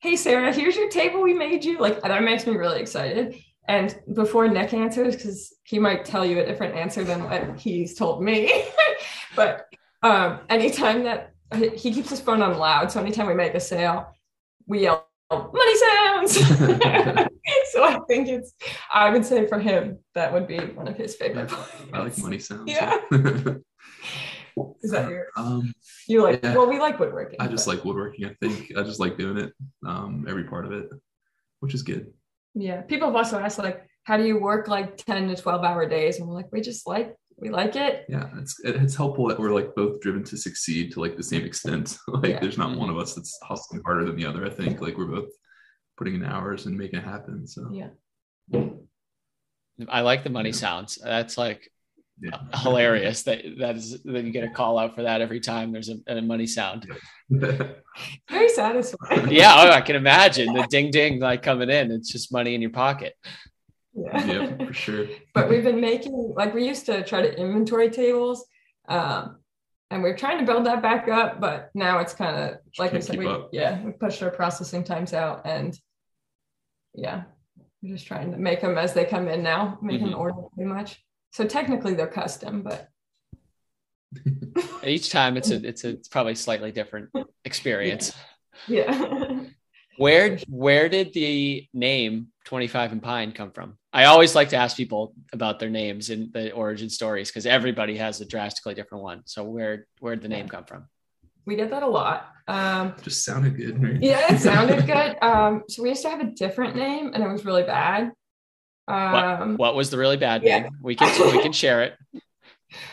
"Hey 0.00 0.16
Sarah, 0.16 0.52
here's 0.52 0.76
your 0.76 0.88
table 0.88 1.22
we 1.22 1.34
made 1.34 1.64
you." 1.64 1.78
Like 1.78 2.02
that 2.02 2.22
makes 2.22 2.46
me 2.46 2.56
really 2.56 2.80
excited. 2.80 3.36
And 3.66 3.98
before 4.14 4.48
Nick 4.48 4.72
answers, 4.72 5.16
because 5.16 5.54
he 5.64 5.78
might 5.78 6.04
tell 6.04 6.24
you 6.24 6.40
a 6.40 6.46
different 6.46 6.74
answer 6.74 7.04
than 7.04 7.24
what 7.24 7.58
he's 7.60 7.94
told 7.94 8.22
me, 8.22 8.64
but 9.36 9.66
um, 10.02 10.40
anytime 10.48 11.04
that 11.04 11.32
he 11.54 11.92
keeps 11.92 12.10
his 12.10 12.20
phone 12.20 12.42
on 12.42 12.56
loud, 12.56 12.90
so 12.90 13.00
anytime 13.00 13.26
we 13.26 13.34
make 13.34 13.54
a 13.54 13.60
sale 13.60 14.14
we 14.68 14.82
yell 14.82 15.08
money 15.30 15.76
sounds. 15.76 16.38
so 17.78 17.84
I 17.84 18.00
think 18.08 18.28
it's 18.28 18.54
I 18.92 19.10
would 19.10 19.24
say 19.24 19.46
for 19.46 19.58
him 19.58 19.98
that 20.14 20.32
would 20.32 20.46
be 20.46 20.58
one 20.58 20.88
of 20.88 20.96
his 20.96 21.14
favorite. 21.14 21.52
I 21.92 22.00
like 22.00 22.18
money 22.18 22.38
sounds. 22.38 22.70
Yeah. 22.70 22.98
Is 24.82 24.90
that 24.90 25.08
your? 25.08 25.28
Um, 25.36 25.72
you 26.08 26.22
like? 26.22 26.40
Yeah. 26.42 26.56
Well, 26.56 26.68
we 26.68 26.80
like 26.80 26.98
woodworking. 26.98 27.36
I 27.40 27.46
just 27.46 27.66
but. 27.66 27.76
like 27.76 27.84
woodworking. 27.84 28.26
I 28.26 28.34
think 28.42 28.72
I 28.76 28.82
just 28.82 28.98
like 28.98 29.16
doing 29.16 29.38
it. 29.38 29.52
Um, 29.86 30.26
every 30.28 30.44
part 30.44 30.66
of 30.66 30.72
it, 30.72 30.88
which 31.60 31.74
is 31.74 31.82
good. 31.82 32.12
Yeah, 32.54 32.80
people 32.82 33.06
have 33.06 33.16
also 33.16 33.38
asked 33.38 33.58
like, 33.58 33.86
how 34.02 34.16
do 34.16 34.24
you 34.24 34.40
work 34.40 34.66
like 34.66 34.96
ten 34.96 35.28
to 35.28 35.36
twelve 35.36 35.62
hour 35.62 35.88
days? 35.88 36.18
And 36.18 36.28
we're 36.28 36.34
like, 36.34 36.50
we 36.50 36.60
just 36.60 36.88
like 36.88 37.14
we 37.36 37.50
like 37.50 37.76
it. 37.76 38.04
Yeah, 38.08 38.28
it's 38.38 38.58
it's 38.64 38.96
helpful 38.96 39.28
that 39.28 39.38
we're 39.38 39.54
like 39.54 39.74
both 39.76 40.00
driven 40.00 40.24
to 40.24 40.36
succeed 40.36 40.92
to 40.92 41.00
like 41.00 41.16
the 41.16 41.22
same 41.22 41.44
extent. 41.44 41.96
like 42.08 42.32
yeah. 42.32 42.40
there's 42.40 42.58
not 42.58 42.76
one 42.76 42.90
of 42.90 42.98
us 42.98 43.14
that's 43.14 43.38
hustling 43.44 43.82
harder 43.84 44.04
than 44.04 44.16
the 44.16 44.26
other. 44.26 44.44
I 44.44 44.50
think 44.50 44.80
like 44.80 44.98
we're 44.98 45.06
both 45.06 45.30
putting 45.98 46.14
in 46.14 46.24
hours 46.24 46.66
and 46.66 46.78
making 46.78 47.00
it 47.00 47.04
happen. 47.04 47.46
So 47.46 47.70
yeah. 47.72 47.88
I 49.88 50.00
like 50.00 50.24
the 50.24 50.30
money 50.30 50.52
sounds. 50.52 50.98
That's 51.02 51.36
like 51.36 51.70
yeah. 52.20 52.38
hilarious 52.54 53.22
that 53.24 53.42
that 53.58 53.76
is 53.76 54.02
that 54.02 54.24
you 54.24 54.30
get 54.32 54.44
a 54.44 54.50
call 54.50 54.78
out 54.78 54.94
for 54.94 55.02
that 55.02 55.20
every 55.20 55.40
time 55.40 55.72
there's 55.72 55.88
a, 55.88 55.96
a 56.06 56.22
money 56.22 56.46
sound. 56.46 56.90
Very 57.30 58.48
satisfying. 58.48 59.28
yeah, 59.30 59.54
oh, 59.56 59.70
I 59.70 59.80
can 59.80 59.96
imagine 59.96 60.52
the 60.54 60.66
ding 60.70 60.90
ding 60.90 61.20
like 61.20 61.42
coming 61.42 61.70
in. 61.70 61.90
It's 61.92 62.10
just 62.10 62.32
money 62.32 62.54
in 62.54 62.62
your 62.62 62.70
pocket. 62.70 63.14
Yeah, 63.94 64.24
yeah 64.24 64.66
for 64.66 64.72
sure. 64.72 65.06
but 65.34 65.48
we've 65.48 65.64
been 65.64 65.80
making 65.80 66.34
like 66.36 66.54
we 66.54 66.66
used 66.66 66.86
to 66.86 67.04
try 67.04 67.22
to 67.22 67.36
inventory 67.38 67.90
tables. 67.90 68.46
Um, 68.88 69.36
and 69.90 70.02
we're 70.02 70.16
trying 70.16 70.38
to 70.38 70.44
build 70.44 70.66
that 70.66 70.82
back 70.82 71.08
up, 71.08 71.40
but 71.40 71.70
now 71.74 71.98
it's 71.98 72.12
kind 72.12 72.36
of 72.36 72.58
like 72.78 72.92
we 72.92 73.00
said, 73.00 73.18
we, 73.18 73.26
yeah, 73.52 73.82
we 73.82 73.92
pushed 73.92 74.22
our 74.22 74.30
processing 74.30 74.84
times 74.84 75.14
out 75.14 75.46
and 75.46 75.78
yeah, 76.94 77.22
we're 77.82 77.94
just 77.94 78.06
trying 78.06 78.32
to 78.32 78.38
make 78.38 78.60
them 78.60 78.78
as 78.78 78.92
they 78.92 79.04
come 79.04 79.28
in 79.28 79.42
now, 79.42 79.78
make 79.82 79.98
mm-hmm. 79.98 80.08
an 80.08 80.14
order 80.14 80.42
pretty 80.54 80.68
much. 80.68 81.02
So 81.32 81.46
technically 81.46 81.94
they're 81.94 82.06
custom, 82.06 82.62
but 82.62 82.88
each 84.84 85.10
time 85.10 85.36
it's 85.36 85.50
a 85.50 85.56
it's 85.68 85.84
a 85.84 85.90
it's 85.90 86.08
probably 86.08 86.34
slightly 86.34 86.72
different 86.72 87.10
experience. 87.44 88.14
Yeah. 88.66 88.90
yeah. 88.90 89.40
where 89.98 90.38
where 90.48 90.88
did 90.88 91.12
the 91.12 91.68
name 91.74 92.28
25 92.46 92.92
and 92.92 93.02
Pine 93.02 93.32
come 93.32 93.50
from? 93.50 93.76
I 93.92 94.04
always 94.04 94.34
like 94.34 94.50
to 94.50 94.56
ask 94.56 94.76
people 94.76 95.14
about 95.32 95.58
their 95.58 95.70
names 95.70 96.10
and 96.10 96.32
the 96.32 96.52
origin 96.52 96.88
stories 96.88 97.28
because 97.28 97.46
everybody 97.46 97.96
has 97.96 98.20
a 98.20 98.26
drastically 98.26 98.74
different 98.74 99.04
one. 99.04 99.22
So 99.26 99.44
where 99.44 99.86
where 100.00 100.14
did 100.14 100.22
the 100.22 100.28
name 100.28 100.48
come 100.48 100.64
from? 100.64 100.88
We 101.48 101.56
did 101.56 101.70
that 101.70 101.82
a 101.82 101.86
lot. 101.86 102.28
Um, 102.46 102.94
Just 103.00 103.24
sounded 103.24 103.56
good, 103.56 103.82
right? 103.82 104.02
Yeah, 104.02 104.34
it 104.34 104.38
sounded 104.38 104.86
good. 104.86 105.16
Um, 105.22 105.62
so 105.66 105.82
we 105.82 105.88
used 105.88 106.02
to 106.02 106.10
have 106.10 106.20
a 106.20 106.26
different 106.26 106.76
name, 106.76 107.12
and 107.14 107.24
it 107.24 107.26
was 107.26 107.46
really 107.46 107.62
bad. 107.62 108.12
Um, 108.86 109.52
what, 109.52 109.58
what 109.58 109.74
was 109.74 109.88
the 109.88 109.96
really 109.96 110.18
bad 110.18 110.42
yeah. 110.42 110.60
name? 110.60 110.72
We 110.82 110.94
can 110.94 111.34
we 111.34 111.42
can 111.42 111.52
share 111.52 111.82
it. 111.82 111.94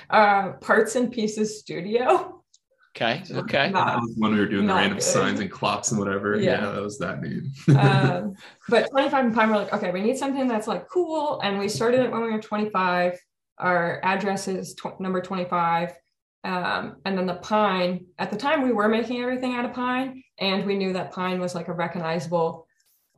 Uh, 0.09 0.53
Parts 0.61 0.95
and 0.95 1.11
Pieces 1.11 1.59
Studio. 1.59 2.41
Okay. 2.95 3.21
Okay. 3.29 3.71
Not, 3.71 4.01
when 4.15 4.31
we 4.31 4.39
were 4.39 4.45
doing 4.45 4.67
the 4.67 4.73
random 4.73 4.99
good. 4.99 5.03
signs 5.03 5.41
and 5.41 5.51
clocks 5.51 5.91
and 5.91 5.99
whatever. 5.99 6.37
Yeah, 6.37 6.61
yeah 6.61 6.71
that 6.71 6.81
was 6.81 6.97
that 6.99 7.21
name. 7.21 7.51
um, 7.77 8.35
but 8.69 8.89
25 8.89 9.25
and 9.25 9.35
Pine, 9.35 9.49
we're 9.49 9.57
like, 9.57 9.73
okay, 9.73 9.91
we 9.91 9.99
need 9.99 10.17
something 10.17 10.47
that's 10.47 10.65
like 10.65 10.87
cool. 10.87 11.41
And 11.41 11.59
we 11.59 11.67
started 11.67 11.99
it 11.99 12.11
when 12.11 12.21
we 12.21 12.31
were 12.31 12.41
25. 12.41 13.19
Our 13.57 13.99
address 14.01 14.47
is 14.47 14.75
tw- 14.75 14.97
number 15.01 15.21
25. 15.21 15.91
Um, 16.45 16.97
and 17.05 17.17
then 17.17 17.25
the 17.25 17.35
pine, 17.35 18.05
at 18.19 18.29
the 18.29 18.37
time, 18.37 18.61
we 18.61 18.71
were 18.71 18.87
making 18.87 19.19
everything 19.19 19.55
out 19.55 19.65
of 19.65 19.73
pine. 19.73 20.23
And 20.37 20.65
we 20.65 20.77
knew 20.77 20.93
that 20.93 21.11
pine 21.11 21.39
was 21.39 21.55
like 21.55 21.69
a 21.69 21.73
recognizable 21.73 22.67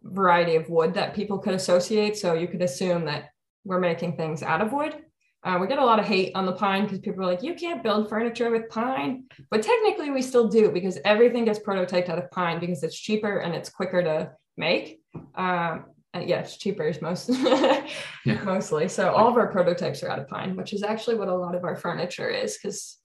variety 0.01 0.55
of 0.55 0.69
wood 0.69 0.93
that 0.93 1.13
people 1.13 1.37
could 1.37 1.53
associate. 1.53 2.17
So 2.17 2.33
you 2.33 2.47
could 2.47 2.61
assume 2.61 3.03
that 3.05 3.31
we're 3.65 3.81
making 3.81 4.15
things 4.15 4.43
out 4.43 4.61
of 4.61 4.71
wood. 4.71 4.95
Uh, 5.43 5.57
we 5.59 5.67
get 5.67 5.77
a 5.77 5.85
lot 5.85 5.99
of 5.99 6.05
hate 6.05 6.31
on 6.35 6.45
the 6.45 6.53
pine 6.53 6.83
because 6.83 6.99
people 6.99 7.21
are 7.21 7.27
like, 7.27 7.43
you 7.43 7.53
can't 7.53 7.83
build 7.83 8.09
furniture 8.09 8.49
with 8.49 8.69
pine. 8.69 9.25
But 9.51 9.61
technically, 9.61 10.09
we 10.09 10.21
still 10.21 10.47
do 10.47 10.71
because 10.71 10.97
everything 11.03 11.43
gets 11.45 11.59
prototyped 11.59 12.09
out 12.09 12.17
of 12.17 12.31
pine 12.31 12.61
because 12.61 12.81
it's 12.81 12.97
cheaper 12.97 13.39
and 13.39 13.53
it's 13.53 13.69
quicker 13.69 14.01
to 14.03 14.31
make. 14.55 15.01
Um, 15.35 15.85
and 16.13 16.29
yeah, 16.29 16.39
it's 16.39 16.57
cheaper 16.57 16.87
is 16.87 17.01
most 17.01 17.29
yeah. 18.25 18.41
mostly. 18.43 18.87
So 18.87 19.11
all 19.11 19.27
of 19.27 19.35
our 19.35 19.51
prototypes 19.51 20.01
are 20.01 20.09
out 20.09 20.19
of 20.19 20.29
pine, 20.29 20.55
which 20.55 20.71
is 20.71 20.81
actually 20.81 21.15
what 21.15 21.27
a 21.27 21.35
lot 21.35 21.55
of 21.55 21.65
our 21.65 21.75
furniture 21.75 22.29
is 22.29 22.57
because 22.57 22.97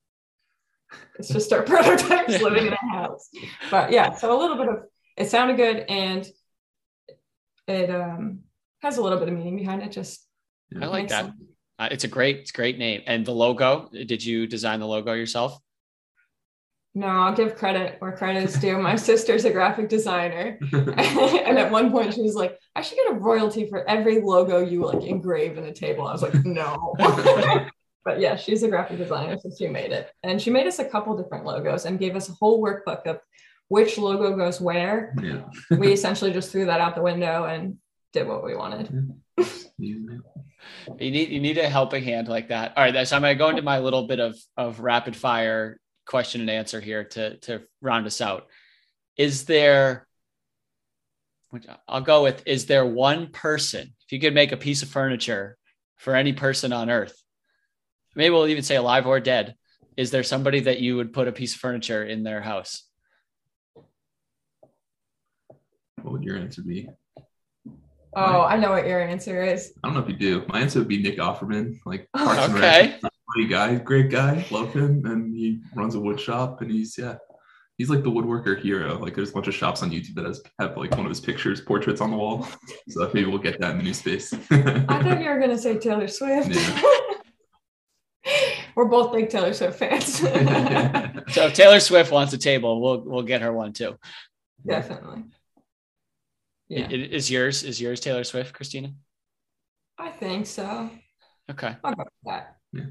it's 1.18 1.28
just 1.28 1.52
our 1.52 1.62
prototypes 1.72 2.40
living 2.40 2.66
in 2.66 2.72
a 2.72 2.90
house. 2.90 3.28
But 3.70 3.92
yeah, 3.92 4.14
so 4.14 4.36
a 4.36 4.38
little 4.38 4.56
bit 4.56 4.68
of 4.68 4.84
it 5.16 5.30
sounded 5.30 5.56
good 5.56 5.84
and 5.88 6.26
it 7.68 7.90
um, 7.90 8.40
has 8.80 8.96
a 8.96 9.02
little 9.02 9.18
bit 9.18 9.28
of 9.28 9.34
meaning 9.34 9.56
behind 9.56 9.82
it. 9.82 9.92
Just 9.92 10.26
I 10.80 10.86
like 10.86 11.08
that. 11.08 11.32
Uh, 11.78 11.88
it's 11.90 12.04
a 12.04 12.08
great, 12.08 12.38
it's 12.38 12.50
a 12.50 12.54
great 12.54 12.78
name. 12.78 13.02
And 13.06 13.26
the 13.26 13.32
logo, 13.32 13.88
did 13.92 14.24
you 14.24 14.46
design 14.46 14.80
the 14.80 14.86
logo 14.86 15.12
yourself? 15.12 15.58
No, 16.94 17.06
I'll 17.06 17.34
give 17.34 17.56
credit 17.56 17.96
where 18.00 18.12
credit 18.12 18.44
is 18.44 18.54
due. 18.54 18.78
My 18.78 18.96
sister's 19.10 19.44
a 19.44 19.50
graphic 19.50 19.88
designer. 19.88 20.58
and 20.72 21.58
at 21.58 21.70
one 21.70 21.90
point 21.90 22.14
she 22.14 22.22
was 22.22 22.34
like, 22.34 22.58
I 22.76 22.82
should 22.82 22.96
get 22.96 23.12
a 23.12 23.14
royalty 23.14 23.68
for 23.68 23.88
every 23.88 24.20
logo 24.20 24.58
you 24.58 24.84
like 24.84 25.02
engrave 25.02 25.56
in 25.56 25.64
a 25.64 25.72
table. 25.72 26.06
I 26.06 26.12
was 26.12 26.22
like, 26.22 26.34
no. 26.44 26.94
But 28.04 28.20
yeah, 28.20 28.36
she's 28.36 28.62
a 28.62 28.68
graphic 28.68 28.98
designer, 28.98 29.38
so 29.38 29.50
she 29.56 29.68
made 29.68 29.92
it. 29.92 30.10
And 30.22 30.40
she 30.40 30.50
made 30.50 30.66
us 30.66 30.78
a 30.78 30.84
couple 30.84 31.16
different 31.16 31.44
logos 31.44 31.84
and 31.84 31.98
gave 31.98 32.16
us 32.16 32.28
a 32.28 32.32
whole 32.32 32.62
workbook 32.62 33.06
of 33.06 33.20
which 33.68 33.96
logo 33.96 34.36
goes 34.36 34.60
where. 34.60 35.14
Yeah. 35.22 35.44
we 35.78 35.92
essentially 35.92 36.32
just 36.32 36.50
threw 36.50 36.66
that 36.66 36.80
out 36.80 36.94
the 36.94 37.02
window 37.02 37.44
and 37.44 37.78
did 38.12 38.26
what 38.26 38.44
we 38.44 38.54
wanted. 38.54 39.14
You 40.98 41.10
need 41.10 41.30
you 41.30 41.40
need 41.40 41.58
a 41.58 41.68
helping 41.68 42.04
hand 42.04 42.28
like 42.28 42.48
that. 42.48 42.76
All 42.76 42.84
right, 42.84 43.06
so 43.06 43.16
I'm 43.16 43.22
gonna 43.22 43.34
go 43.34 43.48
into 43.48 43.62
my 43.62 43.78
little 43.78 44.06
bit 44.06 44.20
of 44.20 44.36
of 44.56 44.80
rapid 44.80 45.16
fire 45.16 45.78
question 46.06 46.40
and 46.40 46.50
answer 46.50 46.80
here 46.80 47.04
to 47.04 47.36
to 47.38 47.62
round 47.80 48.06
us 48.06 48.20
out. 48.20 48.46
Is 49.16 49.44
there 49.44 50.06
which 51.50 51.66
I'll 51.86 52.00
go 52.00 52.22
with 52.22 52.42
is 52.46 52.66
there 52.66 52.86
one 52.86 53.28
person 53.28 53.94
if 54.04 54.12
you 54.12 54.20
could 54.20 54.34
make 54.34 54.52
a 54.52 54.56
piece 54.56 54.82
of 54.82 54.88
furniture 54.88 55.58
for 55.96 56.14
any 56.14 56.32
person 56.32 56.72
on 56.72 56.90
earth 56.90 57.21
maybe 58.14 58.30
we'll 58.30 58.46
even 58.46 58.62
say 58.62 58.76
alive 58.76 59.06
or 59.06 59.20
dead 59.20 59.54
is 59.96 60.10
there 60.10 60.22
somebody 60.22 60.60
that 60.60 60.80
you 60.80 60.96
would 60.96 61.12
put 61.12 61.28
a 61.28 61.32
piece 61.32 61.54
of 61.54 61.60
furniture 61.60 62.04
in 62.04 62.22
their 62.22 62.40
house 62.40 62.84
what 66.02 66.12
would 66.12 66.24
your 66.24 66.36
answer 66.36 66.62
be 66.62 66.88
Oh, 68.14 68.42
I 68.42 68.58
know 68.58 68.70
what 68.70 68.86
your 68.86 69.00
answer 69.00 69.42
is. 69.42 69.72
I 69.82 69.88
don't 69.88 69.94
know 69.96 70.02
if 70.02 70.08
you 70.08 70.16
do. 70.16 70.44
My 70.48 70.60
answer 70.60 70.78
would 70.78 70.88
be 70.88 71.02
Nick 71.02 71.16
Offerman, 71.18 71.78
like 71.86 72.08
Parks 72.16 72.52
okay. 72.54 72.98
and 73.02 73.10
Funny 73.34 73.48
guy, 73.48 73.76
great 73.76 74.10
guy, 74.10 74.44
love 74.50 74.74
him, 74.74 75.06
and 75.06 75.34
he 75.34 75.62
runs 75.74 75.94
a 75.94 76.00
wood 76.00 76.20
shop, 76.20 76.60
and 76.60 76.70
he's 76.70 76.98
yeah, 76.98 77.16
he's 77.78 77.88
like 77.88 78.02
the 78.02 78.10
woodworker 78.10 78.60
hero. 78.60 78.98
Like 78.98 79.14
there's 79.14 79.30
a 79.30 79.32
bunch 79.32 79.48
of 79.48 79.54
shops 79.54 79.82
on 79.82 79.90
YouTube 79.90 80.14
that 80.16 80.26
has 80.26 80.42
have 80.58 80.76
like 80.76 80.90
one 80.90 81.06
of 81.06 81.08
his 81.08 81.20
pictures, 81.20 81.58
portraits 81.58 82.02
on 82.02 82.10
the 82.10 82.16
wall. 82.16 82.46
So 82.88 83.10
maybe 83.14 83.30
we'll 83.30 83.38
get 83.38 83.58
that 83.60 83.70
in 83.70 83.78
the 83.78 83.84
new 83.84 83.94
space. 83.94 84.34
I 84.50 85.02
thought 85.02 85.22
you 85.22 85.30
were 85.30 85.38
gonna 85.38 85.56
say 85.56 85.78
Taylor 85.78 86.08
Swift. 86.08 86.50
Yeah. 86.50 86.90
We're 88.74 88.86
both 88.86 89.12
big 89.12 89.28
Taylor 89.28 89.52
Swift 89.52 89.78
fans. 89.78 90.06
so 91.34 91.46
if 91.46 91.54
Taylor 91.54 91.80
Swift 91.80 92.10
wants 92.10 92.32
a 92.32 92.38
table, 92.38 92.80
we'll 92.80 93.00
we'll 93.00 93.22
get 93.22 93.42
her 93.42 93.52
one 93.52 93.72
too. 93.72 93.96
Definitely. 94.66 95.24
Yeah. 96.68 96.88
Is 96.88 97.30
yours 97.30 97.64
is 97.64 97.80
yours 97.80 98.00
Taylor 98.00 98.24
Swift, 98.24 98.54
Christina? 98.54 98.92
I 99.98 100.10
think 100.10 100.46
so. 100.46 100.90
Okay. 101.50 101.76
I'll 101.84 101.94
go 101.94 102.04
with 102.04 102.34
that. 102.34 102.56
Yeah. 102.72 102.84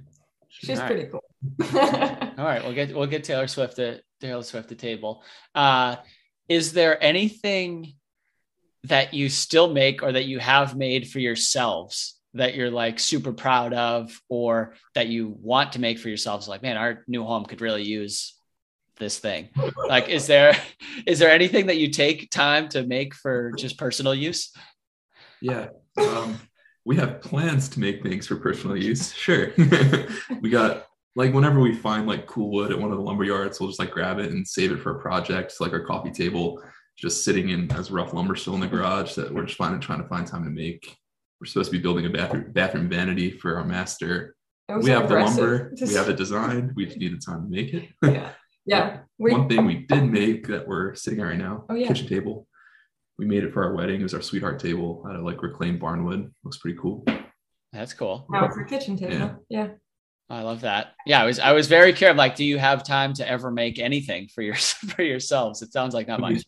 She's 0.50 0.80
All 0.80 0.86
pretty 0.86 1.04
right. 1.04 1.12
cool. 1.12 1.24
All 2.38 2.46
right, 2.46 2.64
we'll 2.64 2.74
get 2.74 2.94
we'll 2.94 3.08
get 3.08 3.24
Taylor 3.24 3.48
Swift 3.48 3.78
to 3.78 4.02
Taylor 4.20 4.44
Swift 4.44 4.70
the 4.70 4.76
table. 4.76 5.24
Uh, 5.56 5.96
is 6.48 6.74
there 6.74 7.02
anything 7.02 7.94
that 8.84 9.14
you 9.14 9.30
still 9.30 9.72
make 9.72 10.04
or 10.04 10.12
that 10.12 10.26
you 10.26 10.40
have 10.40 10.76
made 10.76 11.08
for 11.08 11.20
yourselves 11.20 12.20
that 12.34 12.56
you're 12.56 12.72
like 12.72 13.00
super 13.00 13.34
proud 13.34 13.74
of 13.74 14.20
or 14.30 14.74
that 14.96 15.08
you 15.08 15.36
want 15.42 15.74
to 15.74 15.82
make 15.82 16.00
for 16.00 16.08
yourselves 16.08 16.48
like 16.48 16.62
man 16.62 16.78
our 16.78 17.04
new 17.08 17.24
home 17.24 17.46
could 17.46 17.62
really 17.62 17.84
use 17.84 18.36
this 18.98 19.20
thing. 19.20 19.50
Like 19.88 20.10
is 20.10 20.28
there 20.28 20.56
is 21.06 21.20
there 21.20 21.32
anything 21.32 21.66
that 21.68 21.78
you 21.78 21.90
take 21.90 22.30
time 22.30 22.70
to 22.70 22.84
make 22.84 23.14
for 23.14 23.52
just 23.58 23.78
personal 23.78 24.16
use? 24.16 24.54
Yeah 25.42 25.70
um, 25.98 26.40
we 26.86 26.96
have 26.96 27.22
plans 27.22 27.68
to 27.70 27.80
make 27.80 28.02
things 28.02 28.28
for 28.28 28.38
personal 28.38 28.78
use 28.78 29.12
sure. 29.14 29.52
We 30.42 30.50
got 30.50 30.86
like 31.16 31.34
whenever 31.34 31.60
we 31.60 31.76
find 31.76 32.08
like 32.08 32.28
cool 32.28 32.52
wood 32.52 32.72
at 32.72 32.80
one 32.80 32.92
of 32.92 32.98
the 32.98 33.04
lumber 33.04 33.26
yards 33.26 33.60
we'll 33.60 33.70
just 33.70 33.80
like 33.80 33.92
grab 33.92 34.20
it 34.20 34.32
and 34.32 34.48
save 34.48 34.72
it 34.72 34.80
for 34.80 34.98
a 34.98 35.02
project 35.02 35.60
like 35.60 35.74
our 35.74 35.84
coffee 35.84 36.12
table 36.12 36.64
just 36.98 37.26
sitting 37.26 37.50
in 37.50 37.70
as 37.74 37.92
rough 37.92 38.14
lumber 38.14 38.36
still 38.36 38.54
in 38.54 38.62
the 38.62 38.68
garage 38.68 39.16
that 39.16 39.34
we're 39.34 39.46
just 39.46 39.58
finding 39.58 39.82
trying 39.82 40.02
to 40.02 40.08
find 40.08 40.26
time 40.26 40.44
to 40.44 40.50
make 40.50 40.96
we're 41.42 41.46
supposed 41.46 41.72
to 41.72 41.78
be 41.78 41.82
building 41.82 42.06
a 42.06 42.10
bathroom 42.10 42.52
bathroom 42.52 42.88
vanity 42.88 43.32
for 43.32 43.58
our 43.58 43.66
master 43.66 44.36
we 44.82 44.90
have 44.90 45.06
aggressive. 45.06 45.36
the 45.36 45.42
lumber 45.42 45.74
we 45.82 45.94
have 45.96 46.06
the 46.06 46.14
design 46.26 46.72
we 46.76 46.86
just 46.86 46.98
need 46.98 47.14
the 47.14 47.20
time 47.20 47.44
to 47.44 47.50
make 47.50 47.74
it 47.74 47.90
yeah 48.04 48.32
yeah. 48.66 49.00
One 49.18 49.50
thing 49.50 49.66
we 49.66 49.86
did 49.88 50.06
make 50.06 50.48
that 50.48 50.68
we're 50.68 50.96
sitting 50.96 51.20
at 51.20 51.26
right 51.26 51.38
now, 51.38 51.66
oh, 51.70 51.76
yeah. 51.76 51.88
kitchen 51.88 52.08
table. 52.08 52.48
We 53.18 53.26
made 53.26 53.44
it 53.44 53.54
for 53.54 53.64
our 53.64 53.76
wedding. 53.76 54.00
It 54.00 54.04
was 54.04 54.14
our 54.14 54.22
sweetheart 54.22 54.60
table 54.60 55.04
out 55.08 55.16
of 55.16 55.24
like 55.24 55.42
reclaimed 55.42 55.82
barnwood. 55.82 56.32
Looks 56.44 56.58
pretty 56.58 56.78
cool. 56.80 57.06
That's 57.72 57.94
cool. 57.94 58.26
Now 58.30 58.46
it's 58.46 58.58
our 58.58 58.66
kitchen 58.66 58.98
table. 58.98 59.14
Yeah. 59.14 59.36
yeah. 59.50 59.68
I 60.30 60.44
love 60.44 60.62
that. 60.62 60.94
Yeah, 61.06 61.22
I 61.22 61.26
was 61.26 61.40
I 61.40 61.52
was 61.52 61.68
very 61.68 61.92
curious. 61.94 62.18
Like, 62.18 62.36
do 62.36 62.46
you 62.46 62.58
have 62.58 62.84
time 62.84 63.14
to 63.16 63.28
ever 63.28 63.52
make 63.52 63.80
anything 63.80 64.30
for 64.34 64.42
your 64.42 64.56
for 64.56 65.04
yourselves? 65.04 65.62
It 65.62 65.72
sounds 65.72 65.94
like 65.94 66.08
not 66.08 66.22
much. 66.22 66.44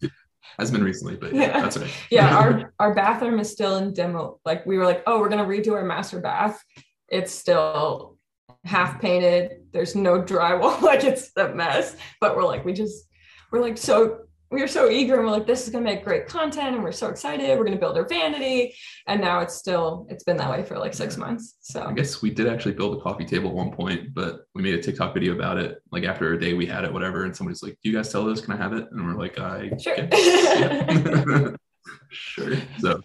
Has 0.60 0.72
been 0.72 0.84
recently, 0.84 1.16
but 1.16 1.34
yeah, 1.34 1.42
yeah. 1.42 1.62
that's 1.62 1.78
right. 1.78 1.92
yeah, 2.12 2.38
our 2.38 2.74
our 2.80 2.94
bathroom 2.94 3.40
is 3.40 3.52
still 3.52 3.78
in 3.78 3.94
demo. 3.94 4.40
Like 4.46 4.66
we 4.66 4.78
were 4.78 4.86
like, 4.86 5.04
oh, 5.08 5.20
we're 5.20 5.30
gonna 5.30 5.46
redo 5.46 5.74
our 5.74 5.86
master 5.86 6.20
bath. 6.20 6.62
It's 7.10 7.34
still 7.34 8.18
half 8.66 9.02
painted. 9.02 9.64
There's 9.72 9.96
no 9.96 10.22
drywall. 10.22 10.82
like 10.84 11.04
it's 11.04 11.32
a 11.38 11.50
mess. 11.50 11.96
But 12.22 12.36
we're 12.36 12.46
like, 12.46 12.66
we 12.66 12.74
just, 12.74 13.08
we're 13.52 13.62
like, 13.62 13.78
so 13.78 14.20
we 14.54 14.62
were 14.62 14.68
so 14.68 14.88
eager 14.90 15.16
and 15.16 15.26
we're 15.26 15.32
like, 15.32 15.48
this 15.48 15.64
is 15.64 15.70
gonna 15.72 15.84
make 15.84 16.04
great 16.04 16.28
content 16.28 16.76
and 16.76 16.84
we're 16.84 16.92
so 16.92 17.10
excited. 17.10 17.58
We're 17.58 17.66
gonna 17.66 17.78
build 17.78 17.98
our 17.98 18.08
vanity. 18.08 18.76
And 19.08 19.20
now 19.20 19.40
it's 19.40 19.56
still, 19.56 20.06
it's 20.10 20.24
been 20.24 20.38
that 20.38 20.50
way 20.52 20.64
for 20.64 20.78
like 20.78 20.94
six 20.94 21.18
months. 21.18 21.56
So 21.62 21.84
I 21.84 21.94
guess 21.94 22.22
we 22.22 22.30
did 22.30 22.48
actually 22.48 22.74
build 22.74 22.98
a 22.98 23.02
coffee 23.02 23.26
table 23.26 23.50
at 23.50 23.56
one 23.56 23.72
point, 23.72 24.14
but 24.14 24.42
we 24.54 24.62
made 24.62 24.76
a 24.76 24.82
TikTok 24.82 25.14
video 25.16 25.34
about 25.34 25.58
it. 25.58 25.82
Like 25.92 26.04
after 26.04 26.34
a 26.34 26.40
day 26.40 26.54
we 26.54 26.68
had 26.68 26.84
it, 26.84 26.94
whatever. 26.94 27.26
And 27.26 27.36
somebody's 27.36 27.64
like, 27.64 27.78
Do 27.84 27.90
you 27.90 27.96
guys 27.98 28.12
sell 28.12 28.26
this? 28.26 28.42
Can 28.42 28.54
I 28.54 28.58
have 28.58 28.74
it? 28.74 28.88
And 28.92 29.06
we're 29.06 29.20
like, 29.20 29.40
I 29.40 29.72
Sure. 29.78 29.96
guess. 29.96 31.56
sure. 32.10 32.56
So 32.80 33.02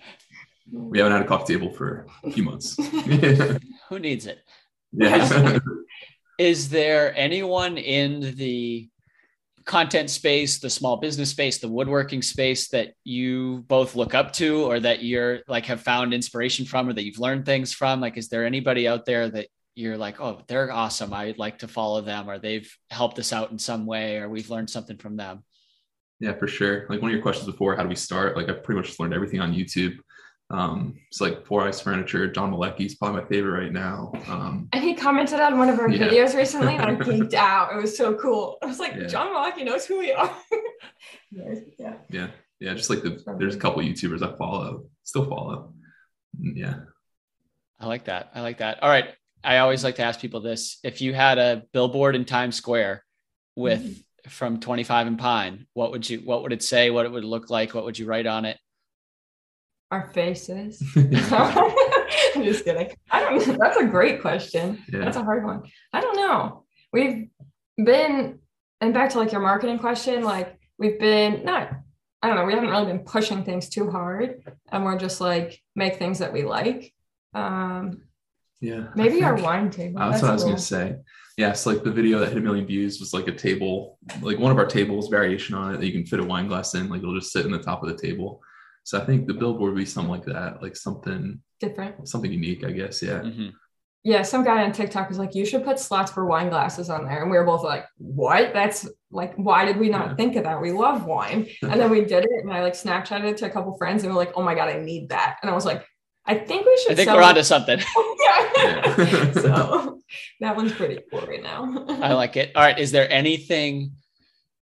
we 0.70 0.98
haven't 0.98 1.14
had 1.14 1.22
a 1.22 1.26
coffee 1.26 1.54
table 1.54 1.72
for 1.72 2.06
a 2.24 2.30
few 2.30 2.42
months. 2.42 2.76
Who 3.88 3.98
needs 3.98 4.26
it? 4.26 4.40
yeah. 4.92 5.58
Is 6.38 6.68
there 6.68 7.16
anyone 7.16 7.78
in 7.78 8.36
the 8.36 8.88
content 9.68 10.08
space, 10.08 10.58
the 10.58 10.70
small 10.70 10.96
business 10.96 11.30
space, 11.30 11.58
the 11.58 11.68
woodworking 11.68 12.22
space 12.22 12.68
that 12.68 12.94
you 13.04 13.64
both 13.68 13.94
look 13.94 14.14
up 14.14 14.32
to 14.32 14.64
or 14.64 14.80
that 14.80 15.04
you're 15.04 15.40
like 15.46 15.66
have 15.66 15.82
found 15.82 16.14
inspiration 16.14 16.64
from 16.64 16.88
or 16.88 16.94
that 16.94 17.04
you've 17.04 17.18
learned 17.18 17.44
things 17.44 17.72
from? 17.72 18.00
Like, 18.00 18.16
is 18.16 18.30
there 18.30 18.46
anybody 18.46 18.88
out 18.88 19.04
there 19.04 19.28
that 19.28 19.48
you're 19.74 19.98
like, 19.98 20.20
oh, 20.20 20.40
they're 20.48 20.72
awesome. 20.72 21.12
I'd 21.12 21.38
like 21.38 21.58
to 21.58 21.68
follow 21.68 22.00
them 22.00 22.30
or 22.30 22.38
they've 22.38 22.68
helped 22.90 23.18
us 23.18 23.30
out 23.30 23.50
in 23.52 23.58
some 23.58 23.84
way 23.84 24.16
or 24.16 24.30
we've 24.30 24.50
learned 24.50 24.70
something 24.70 24.96
from 24.96 25.16
them? 25.18 25.44
Yeah, 26.18 26.32
for 26.32 26.48
sure. 26.48 26.86
Like 26.88 27.02
one 27.02 27.10
of 27.10 27.14
your 27.14 27.22
questions 27.22 27.46
before, 27.46 27.76
how 27.76 27.82
do 27.82 27.90
we 27.90 27.94
start? 27.94 28.36
Like 28.36 28.48
I've 28.48 28.64
pretty 28.64 28.80
much 28.80 28.98
learned 28.98 29.12
everything 29.12 29.40
on 29.40 29.52
YouTube. 29.52 29.98
Um, 30.50 30.98
it's 31.08 31.20
like 31.20 31.44
Four 31.46 31.66
Eyes 31.66 31.80
Furniture. 31.80 32.26
John 32.32 32.52
Malecki 32.52 32.86
is 32.86 32.94
probably 32.94 33.20
my 33.22 33.28
favorite 33.28 33.60
right 33.60 33.72
now. 33.72 34.12
Um, 34.28 34.68
and 34.72 34.82
he 34.82 34.94
commented 34.94 35.40
on 35.40 35.58
one 35.58 35.68
of 35.68 35.78
our 35.78 35.90
Yeah. 35.90 36.08
videos 36.08 36.34
recently 36.34 36.74
and 36.74 36.82
I 36.82 36.94
geeked 37.04 37.34
out. 37.34 37.72
It 37.74 37.76
was 37.80 37.96
so 37.96 38.14
cool. 38.14 38.56
I 38.62 38.66
was 38.66 38.78
like, 38.78 38.94
Yeah. 38.94 39.06
John 39.08 39.26
Malecki 39.28 39.64
knows 39.64 39.84
who 39.84 39.98
we 39.98 40.12
are. 40.12 40.34
yeah. 41.30 41.94
yeah, 42.08 42.28
yeah, 42.60 42.74
just 42.74 42.88
like 42.90 43.02
the 43.02 43.22
there's 43.38 43.56
a 43.56 43.58
couple 43.58 43.82
YouTubers 43.82 44.22
I 44.22 44.36
follow, 44.38 44.86
still 45.04 45.26
follow. 45.28 45.74
Mm, 46.40 46.52
Yeah. 46.56 46.74
I 47.78 47.86
like 47.86 48.04
that. 48.04 48.30
I 48.34 48.40
like 48.40 48.58
that. 48.58 48.82
All 48.82 48.88
right. 48.88 49.06
I 49.44 49.58
always 49.58 49.84
like 49.84 49.96
to 49.96 50.02
ask 50.02 50.18
people 50.18 50.40
this. 50.40 50.78
If 50.82 51.00
you 51.00 51.14
had 51.14 51.38
a 51.38 51.62
billboard 51.72 52.16
in 52.16 52.24
Times 52.24 52.56
Square 52.56 53.04
with 53.54 54.02
from 54.26 54.58
25 54.60 55.06
and 55.06 55.18
Pine, 55.18 55.66
what 55.74 55.92
would 55.92 56.08
you 56.08 56.18
what 56.20 56.42
would 56.42 56.52
it 56.52 56.62
say? 56.62 56.90
What 56.90 57.06
it 57.06 57.12
would 57.12 57.24
look 57.24 57.50
like? 57.50 57.74
What 57.74 57.84
would 57.84 57.98
you 57.98 58.06
write 58.06 58.26
on 58.26 58.44
it? 58.46 58.58
Our 59.90 60.10
faces. 60.12 60.82
I'm 60.96 62.44
just 62.44 62.64
kidding. 62.64 62.94
I 63.10 63.20
don't 63.20 63.58
that's 63.58 63.78
a 63.78 63.86
great 63.86 64.20
question. 64.20 64.82
Yeah. 64.92 65.00
That's 65.00 65.16
a 65.16 65.24
hard 65.24 65.44
one. 65.44 65.62
I 65.92 66.00
don't 66.00 66.16
know. 66.16 66.64
We've 66.92 67.28
been 67.82 68.40
and 68.80 68.94
back 68.94 69.10
to 69.10 69.18
like 69.18 69.32
your 69.32 69.40
marketing 69.40 69.78
question, 69.78 70.22
like 70.22 70.58
we've 70.78 70.98
been 70.98 71.44
not 71.44 71.72
I 72.22 72.26
don't 72.26 72.36
know, 72.36 72.44
we 72.44 72.52
haven't 72.52 72.68
really 72.70 72.86
been 72.86 73.04
pushing 73.04 73.44
things 73.44 73.68
too 73.68 73.90
hard 73.90 74.42
and 74.70 74.84
we're 74.84 74.98
just 74.98 75.20
like 75.20 75.58
make 75.74 75.96
things 75.96 76.18
that 76.18 76.32
we 76.32 76.42
like. 76.42 76.92
Um 77.34 78.02
yeah. 78.60 78.88
Maybe 78.94 79.22
our 79.22 79.36
wine 79.36 79.70
table. 79.70 80.00
Uh, 80.00 80.10
that's 80.10 80.22
what 80.22 80.30
I 80.30 80.34
was 80.34 80.42
cool. 80.42 80.52
gonna 80.52 80.60
say. 80.60 80.96
Yeah, 81.38 81.52
so 81.52 81.70
like 81.70 81.84
the 81.84 81.92
video 81.92 82.18
that 82.18 82.30
hit 82.30 82.38
a 82.38 82.40
million 82.40 82.66
views 82.66 82.98
was 82.98 83.14
like 83.14 83.28
a 83.28 83.32
table, 83.32 83.96
like 84.20 84.40
one 84.40 84.50
of 84.50 84.58
our 84.58 84.66
tables, 84.66 85.08
variation 85.08 85.54
on 85.54 85.72
it 85.72 85.78
that 85.78 85.86
you 85.86 85.92
can 85.92 86.04
fit 86.04 86.18
a 86.18 86.24
wine 86.24 86.48
glass 86.48 86.74
in, 86.74 86.88
like 86.88 87.00
it'll 87.00 87.14
just 87.14 87.32
sit 87.32 87.46
in 87.46 87.52
the 87.52 87.60
top 87.60 87.84
of 87.84 87.88
the 87.88 87.96
table. 87.96 88.42
So 88.88 88.98
I 88.98 89.04
think 89.04 89.26
the 89.26 89.34
billboard 89.34 89.74
would 89.74 89.78
be 89.78 89.84
something 89.84 90.10
like 90.10 90.24
that, 90.24 90.62
like 90.62 90.74
something 90.74 91.42
Different. 91.60 92.08
something 92.08 92.32
unique, 92.32 92.64
I 92.64 92.70
guess. 92.70 93.02
Yeah. 93.02 93.20
Mhm. 93.20 93.52
Yeah, 94.02 94.22
some 94.22 94.44
guy 94.44 94.62
on 94.64 94.72
TikTok 94.72 95.10
was 95.10 95.18
like, 95.18 95.34
you 95.34 95.44
should 95.44 95.62
put 95.62 95.78
slots 95.78 96.10
for 96.10 96.24
wine 96.24 96.48
glasses 96.48 96.88
on 96.88 97.04
there. 97.04 97.20
And 97.20 97.30
we 97.30 97.36
were 97.36 97.44
both 97.44 97.62
like, 97.62 97.84
what? 97.98 98.54
That's 98.54 98.88
like, 99.10 99.34
why 99.34 99.66
did 99.66 99.76
we 99.76 99.90
not 99.90 100.06
Yeah. 100.10 100.14
think 100.14 100.36
of 100.36 100.44
that? 100.44 100.62
We 100.62 100.72
love 100.72 101.04
wine. 101.04 101.48
And 101.62 101.78
then 101.78 101.90
we 101.90 102.00
did 102.00 102.24
it. 102.24 102.30
And 102.42 102.50
I 102.50 102.62
like 102.62 102.72
Snapchatted 102.72 103.24
it 103.32 103.36
to 103.38 103.44
a 103.46 103.50
couple 103.50 103.76
friends 103.76 104.04
and 104.04 104.10
we're 104.10 104.18
like, 104.18 104.32
oh 104.36 104.42
my 104.42 104.54
God, 104.54 104.70
I 104.70 104.78
need 104.80 105.10
that. 105.10 105.36
And 105.42 105.50
I 105.50 105.54
was 105.54 105.66
like, 105.66 105.84
I 106.24 106.38
think 106.38 106.64
we 106.64 106.78
should 106.78 106.92
I 106.92 106.94
think 106.94 107.08
sell 107.08 107.16
we're 107.16 107.22
it." 107.24 107.26
onto 107.26 107.42
something. 107.42 107.78
yeah. 108.24 108.52
Yeah. 108.56 109.32
so 109.32 110.00
that 110.40 110.56
one's 110.56 110.72
pretty 110.72 111.00
cool 111.10 111.26
right 111.26 111.42
now. 111.42 111.84
I 112.00 112.14
like 112.14 112.36
it. 112.38 112.52
All 112.56 112.62
right. 112.62 112.78
Is 112.78 112.90
there 112.90 113.10
anything 113.12 113.92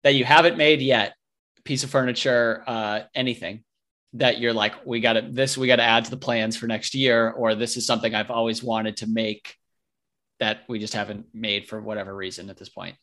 that 0.04 0.16
you 0.16 0.26
haven't 0.26 0.58
made 0.58 0.82
yet? 0.82 1.14
Piece 1.64 1.84
of 1.84 1.92
furniture, 1.92 2.64
uh, 2.66 3.02
anything 3.14 3.64
that 4.14 4.40
you're 4.40 4.54
like, 4.54 4.86
we 4.86 5.00
got 5.00 5.14
to 5.14 5.22
this, 5.22 5.58
we 5.58 5.68
got 5.68 5.78
to 5.78 5.84
add 5.84 6.06
to 6.06 6.12
the 6.12 6.18
plans 6.18 6.58
for 6.58 6.68
next 6.68 6.96
year, 6.96 7.30
or 7.30 7.56
this 7.56 7.78
is 7.78 7.86
something 7.86 8.16
I've 8.16 8.32
always 8.32 8.64
wanted 8.64 8.98
to 8.98 9.08
make 9.08 9.56
that 10.40 10.62
we 10.68 10.80
just 10.80 10.94
haven't 10.94 11.28
made 11.34 11.68
for 11.68 11.82
whatever 11.82 12.16
reason 12.16 12.50
at 12.50 12.58
this 12.58 12.70
point. 12.70 12.96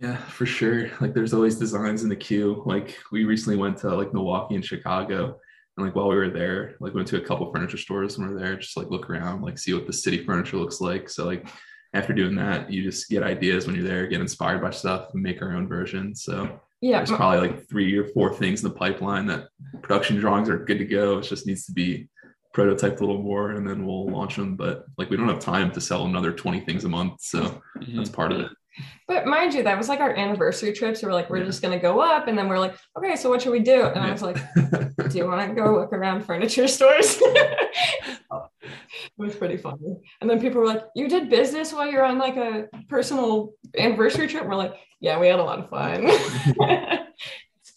Yeah, 0.00 0.16
for 0.16 0.46
sure. 0.46 0.90
Like 1.00 1.14
there's 1.14 1.32
always 1.32 1.56
designs 1.56 2.02
in 2.02 2.08
the 2.08 2.16
queue. 2.16 2.62
Like 2.66 2.98
we 3.12 3.24
recently 3.24 3.56
went 3.56 3.78
to 3.78 3.94
like 3.94 4.12
Milwaukee 4.12 4.56
and 4.56 4.64
Chicago. 4.64 5.38
And 5.76 5.86
like 5.86 5.94
while 5.94 6.08
we 6.08 6.16
were 6.16 6.28
there, 6.28 6.74
like 6.80 6.94
went 6.94 7.08
to 7.08 7.16
a 7.16 7.24
couple 7.24 7.50
furniture 7.50 7.78
stores 7.78 8.18
and 8.18 8.28
we're 8.28 8.38
there, 8.38 8.56
just 8.56 8.76
like 8.76 8.90
look 8.90 9.08
around, 9.08 9.42
like 9.42 9.58
see 9.58 9.72
what 9.72 9.86
the 9.86 9.92
city 9.92 10.24
furniture 10.24 10.58
looks 10.58 10.80
like. 10.80 11.08
So 11.08 11.24
like 11.24 11.46
after 11.94 12.12
doing 12.12 12.34
that, 12.36 12.70
you 12.70 12.82
just 12.82 13.08
get 13.08 13.22
ideas 13.22 13.66
when 13.66 13.76
you're 13.76 13.84
there, 13.84 14.06
get 14.06 14.20
inspired 14.20 14.60
by 14.60 14.70
stuff 14.70 15.10
and 15.14 15.22
make 15.22 15.40
our 15.40 15.52
own 15.54 15.68
version. 15.68 16.14
So 16.14 16.60
yeah. 16.82 16.98
there's 16.98 17.12
probably 17.12 17.48
like 17.48 17.68
three 17.68 17.96
or 17.96 18.04
four 18.08 18.34
things 18.34 18.62
in 18.62 18.68
the 18.68 18.74
pipeline 18.74 19.26
that 19.26 19.48
production 19.82 20.18
drawings 20.18 20.48
are 20.48 20.58
good 20.58 20.78
to 20.78 20.84
go. 20.84 21.18
It 21.18 21.22
just 21.22 21.46
needs 21.46 21.64
to 21.66 21.72
be 21.72 22.08
prototyped 22.54 23.00
a 23.00 23.04
little 23.04 23.22
more 23.22 23.52
and 23.52 23.66
then 23.66 23.86
we'll 23.86 24.08
launch 24.08 24.36
them. 24.36 24.56
But 24.56 24.84
like 24.98 25.08
we 25.08 25.16
don't 25.16 25.28
have 25.28 25.38
time 25.38 25.70
to 25.72 25.80
sell 25.80 26.04
another 26.04 26.32
20 26.32 26.60
things 26.60 26.84
a 26.84 26.88
month. 26.88 27.20
So 27.20 27.62
mm-hmm. 27.78 27.96
that's 27.96 28.10
part 28.10 28.32
of 28.32 28.40
it. 28.40 28.50
But 29.06 29.26
mind 29.26 29.54
you, 29.54 29.62
that 29.64 29.76
was 29.76 29.88
like 29.88 30.00
our 30.00 30.14
anniversary 30.14 30.72
trip. 30.72 30.96
So 30.96 31.06
we're 31.06 31.12
like, 31.12 31.28
we're 31.28 31.44
just 31.44 31.60
going 31.62 31.76
to 31.78 31.80
go 31.82 32.00
up. 32.00 32.28
And 32.28 32.38
then 32.38 32.48
we're 32.48 32.58
like, 32.58 32.74
okay, 32.96 33.16
so 33.16 33.28
what 33.28 33.42
should 33.42 33.52
we 33.52 33.60
do? 33.60 33.84
And 33.84 33.98
I 34.00 34.10
was 34.10 34.22
like, 34.22 34.36
do 35.10 35.18
you 35.18 35.26
want 35.26 35.48
to 35.48 35.54
go 35.54 35.74
look 35.74 35.92
around 35.92 36.24
furniture 36.24 36.66
stores? 36.68 37.18
it 37.22 38.48
was 39.16 39.34
pretty 39.36 39.56
funny. 39.56 39.96
And 40.20 40.30
then 40.30 40.40
people 40.40 40.60
were 40.60 40.66
like, 40.66 40.84
you 40.94 41.08
did 41.08 41.28
business 41.28 41.72
while 41.72 41.86
you're 41.90 42.04
on 42.04 42.18
like 42.18 42.36
a 42.36 42.68
personal 42.88 43.52
anniversary 43.76 44.26
trip? 44.28 44.46
we're 44.46 44.54
like, 44.54 44.74
yeah, 45.00 45.18
we 45.18 45.26
had 45.28 45.40
a 45.40 45.44
lot 45.44 45.58
of 45.58 45.68
fun. 45.68 46.06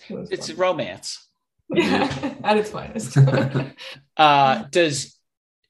It 0.07 0.27
It's 0.29 0.47
fun. 0.49 0.57
romance. 0.57 1.27
yeah, 1.69 2.35
at 2.43 2.57
its 2.57 2.69
finest. 2.69 3.17
Uh, 4.15 4.63
does 4.69 5.17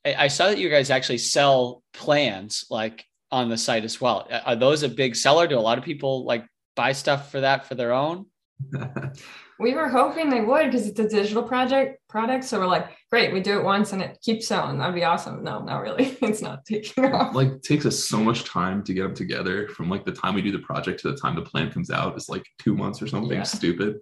I 0.04 0.28
saw 0.28 0.48
that 0.50 0.58
you 0.58 0.70
guys 0.70 0.90
actually 0.90 1.20
sell 1.20 1.84
plans 1.94 2.66
like 2.70 3.06
on 3.36 3.50
the 3.50 3.58
site 3.58 3.84
as 3.84 4.00
well? 4.00 4.28
Are 4.46 4.56
those 4.56 4.82
a 4.84 4.90
big 4.90 5.16
seller? 5.16 5.46
Do 5.46 5.60
a 5.60 5.68
lot 5.70 5.78
of 5.78 5.84
people 5.84 6.24
like 6.26 6.46
buy 6.76 6.94
stuff 6.94 7.32
for 7.32 7.42
that 7.42 7.68
for 7.68 7.76
their 7.76 7.92
own? 7.92 8.26
we 9.60 9.74
were 9.74 9.90
hoping 9.90 10.30
they 10.30 10.40
would 10.40 10.66
because 10.72 10.88
it's 10.88 11.00
a 11.00 11.10
digital 11.10 11.44
project 11.44 12.00
product. 12.08 12.46
So 12.46 12.58
we're 12.60 12.68
like, 12.68 12.88
great, 13.12 13.34
we 13.34 13.42
do 13.42 13.58
it 13.60 13.64
once 13.66 13.92
and 13.92 14.02
it 14.02 14.18
keeps 14.22 14.48
selling. 14.48 14.78
That'd 14.78 14.96
be 14.96 15.04
awesome. 15.04 15.44
No, 15.44 15.60
not 15.64 15.82
really. 15.82 16.18
It's 16.22 16.42
not 16.42 16.64
taking 16.66 17.06
off. 17.14 17.36
like 17.36 17.62
takes 17.62 17.86
us 17.86 18.00
so 18.06 18.20
much 18.24 18.46
time 18.46 18.82
to 18.86 18.94
get 18.94 19.04
them 19.04 19.14
together 19.14 19.68
from 19.68 19.90
like 19.90 20.06
the 20.06 20.14
time 20.14 20.34
we 20.34 20.42
do 20.42 20.52
the 20.54 20.60
project 20.60 21.02
to 21.02 21.12
the 21.12 21.18
time 21.18 21.36
the 21.36 21.42
plan 21.42 21.70
comes 21.72 21.92
out 21.92 22.16
is 22.16 22.30
like 22.30 22.46
two 22.60 22.74
months 22.76 23.02
or 23.02 23.08
something 23.08 23.38
Yeah. 23.38 23.44
stupid 23.44 23.98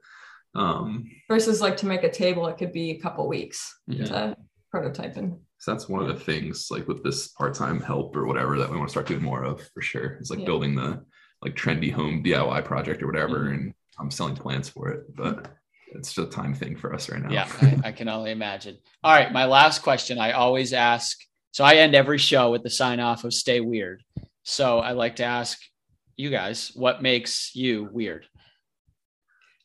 um 0.55 1.09
versus 1.27 1.61
like 1.61 1.75
to 1.77 1.87
make 1.87 2.03
a 2.03 2.11
table 2.11 2.45
it 2.47 2.57
could 2.59 2.71
be 2.71 2.91
a 2.91 2.99
couple 2.99 3.27
weeks 3.27 3.59
Mhm. 3.89 4.05
to 4.09 4.37
prototyping 4.71 5.39
so 5.63 5.71
that's 5.71 5.87
one 5.87 6.01
of 6.01 6.09
the 6.09 6.21
things 6.23 6.67
like 6.69 6.87
with 6.89 7.03
this 7.05 7.29
part-time 7.29 7.79
help 7.79 8.13
or 8.17 8.25
whatever 8.27 8.57
that 8.59 8.69
we 8.69 8.75
want 8.75 8.89
to 8.89 8.91
start 8.91 9.07
doing 9.07 9.21
more 9.23 9.43
of 9.45 9.61
for 9.73 9.81
sure 9.81 10.17
is 10.19 10.29
like 10.29 10.39
Yeah. 10.39 10.45
building 10.45 10.75
the 10.75 11.01
like 11.41 11.55
trendy 11.55 11.89
home 11.91 12.21
diy 12.21 12.63
project 12.65 13.01
or 13.01 13.07
whatever 13.07 13.39
Mhm. 13.45 13.53
and 13.53 13.73
i'm 13.97 14.11
selling 14.11 14.35
plans 14.35 14.67
for 14.67 14.89
it 14.89 15.15
but 15.15 15.53
it's 15.95 16.11
just 16.13 16.27
a 16.27 16.31
time 16.31 16.53
thing 16.53 16.75
for 16.75 16.93
us 16.93 17.07
right 17.09 17.21
now 17.21 17.31
Yeah, 17.31 17.47
I, 17.61 17.79
I 17.89 17.91
can 17.93 18.09
only 18.09 18.31
imagine. 18.31 18.77
All 19.03 19.13
right, 19.13 19.31
my 19.31 19.45
last 19.45 19.83
question 19.83 20.17
I 20.19 20.31
always 20.31 20.73
ask. 20.73 21.17
So 21.51 21.63
I 21.63 21.75
end 21.75 21.93
every 21.93 22.17
show 22.17 22.49
with 22.51 22.63
the 22.63 22.69
sign 22.71 22.99
off 22.99 23.23
of 23.23 23.33
stay 23.33 23.59
weird. 23.61 24.03
So 24.41 24.79
I 24.79 24.91
like 24.93 25.17
to 25.17 25.23
ask 25.23 25.59
you 26.17 26.29
guys, 26.31 26.71
what 26.73 27.03
makes 27.03 27.55
you 27.55 27.87
weird? 27.91 28.25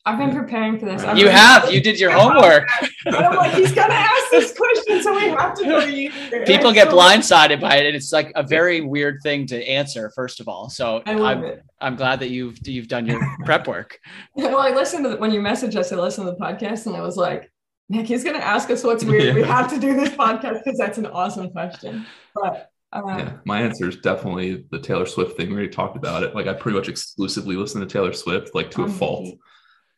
I've 0.09 0.17
been 0.17 0.35
preparing 0.35 0.79
for 0.79 0.85
this. 0.85 1.03
I've 1.03 1.17
You 1.17 1.25
been- 1.25 1.35
have, 1.35 1.71
you 1.73 1.81
did 1.81 1.99
your 1.99 2.11
homework. 2.11 2.67
and 3.05 3.15
i'm 3.15 3.35
like 3.35 3.53
he's 3.53 3.71
gonna 3.73 3.93
ask 3.93 4.29
this 4.31 4.55
question 4.57 5.01
so 5.03 5.13
we 5.15 5.29
have 5.29 5.53
to 5.55 5.65
know 5.65 5.79
you. 5.79 6.11
People 6.45 6.73
get 6.73 6.89
blindsided 6.89 7.61
by 7.61 7.77
it, 7.77 7.85
and 7.87 7.95
it's 7.95 8.11
like 8.11 8.31
a 8.35 8.43
very 8.43 8.81
weird 8.81 9.19
thing 9.23 9.45
to 9.47 9.63
answer. 9.67 10.11
First 10.15 10.39
of 10.39 10.47
all, 10.47 10.69
so 10.69 11.01
i 11.05 11.13
love 11.13 11.37
I'm, 11.39 11.43
it. 11.45 11.63
I'm 11.79 11.95
glad 11.95 12.19
that 12.21 12.29
you've 12.29 12.57
you've 12.67 12.87
done 12.87 13.05
your 13.05 13.19
prep 13.45 13.67
work. 13.67 13.99
well 14.35 14.59
i 14.59 14.71
listened 14.71 15.03
to 15.05 15.09
the, 15.11 15.17
when 15.17 15.31
you 15.31 15.39
messaged 15.41 15.75
us 15.75 15.91
i 15.91 15.95
listened 15.95 16.27
to 16.27 16.31
the 16.31 16.37
podcast 16.37 16.85
and 16.87 16.95
i 16.95 17.01
was 17.01 17.17
like 17.17 17.51
nick 17.89 18.05
he's 18.07 18.23
gonna 18.23 18.37
ask 18.39 18.69
us 18.69 18.83
what's 18.83 19.03
weird. 19.03 19.35
We 19.35 19.43
have 19.43 19.69
to 19.73 19.79
do 19.79 19.95
this 19.95 20.09
podcast 20.09 20.63
because 20.63 20.77
that's 20.77 20.97
an 20.97 21.05
awesome 21.05 21.49
question. 21.51 22.05
But 22.35 22.71
uh, 22.91 23.01
yeah 23.05 23.33
my 23.45 23.61
answer 23.61 23.87
is 23.87 23.97
definitely 23.97 24.65
the 24.71 24.79
taylor 24.79 25.05
swift 25.05 25.37
thing. 25.37 25.49
We 25.49 25.53
already 25.55 25.69
talked 25.69 25.95
about 25.95 26.23
it. 26.23 26.33
Like 26.35 26.47
i 26.47 26.53
pretty 26.53 26.77
much 26.77 26.89
exclusively 26.89 27.55
listen 27.55 27.79
to 27.81 27.87
taylor 27.87 28.13
swift 28.13 28.55
like 28.55 28.71
to 28.71 28.83
a 28.83 28.89
fault. 28.89 29.25
repeat. 29.25 29.39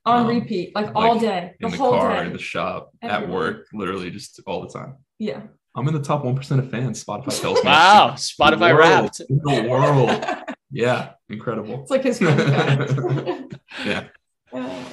On 0.06 0.22
Um, 0.22 0.28
repeat 0.28 0.74
like, 0.76 0.92
all 0.96 1.20
day 1.20 1.54
the 1.60 1.66
in 1.68 1.72
the 1.72 1.78
whole 1.78 1.92
car 1.92 2.20
day. 2.22 2.28
in 2.28 2.34
the 2.34 2.40
shop 2.40 2.92
at 3.02 3.28
work 3.30 3.68
literally 3.74 4.10
just 4.12 4.40
all 4.48 4.62
the 4.62 4.70
time. 4.70 4.96
Yeah. 5.20 5.42
I'm 5.76 5.88
in 5.88 5.94
the 5.94 6.02
top 6.02 6.24
1% 6.24 6.60
of 6.60 6.70
fans 6.70 7.04
spotify 7.04 7.40
tells 7.42 7.64
me. 7.64 7.70
Wow, 7.70 8.12
Spotify 8.18 8.70
the 8.70 8.76
Wrapped. 8.76 9.22
in 9.30 9.38
the 9.44 9.68
world. 9.70 10.46
Yeah 10.74 11.12
incredible. 11.30 11.82
It's 11.82 11.92
like 11.92 12.04
his 12.04 12.20
fun 12.20 12.38
yeah. 13.86 14.08
Uh, 14.54 14.84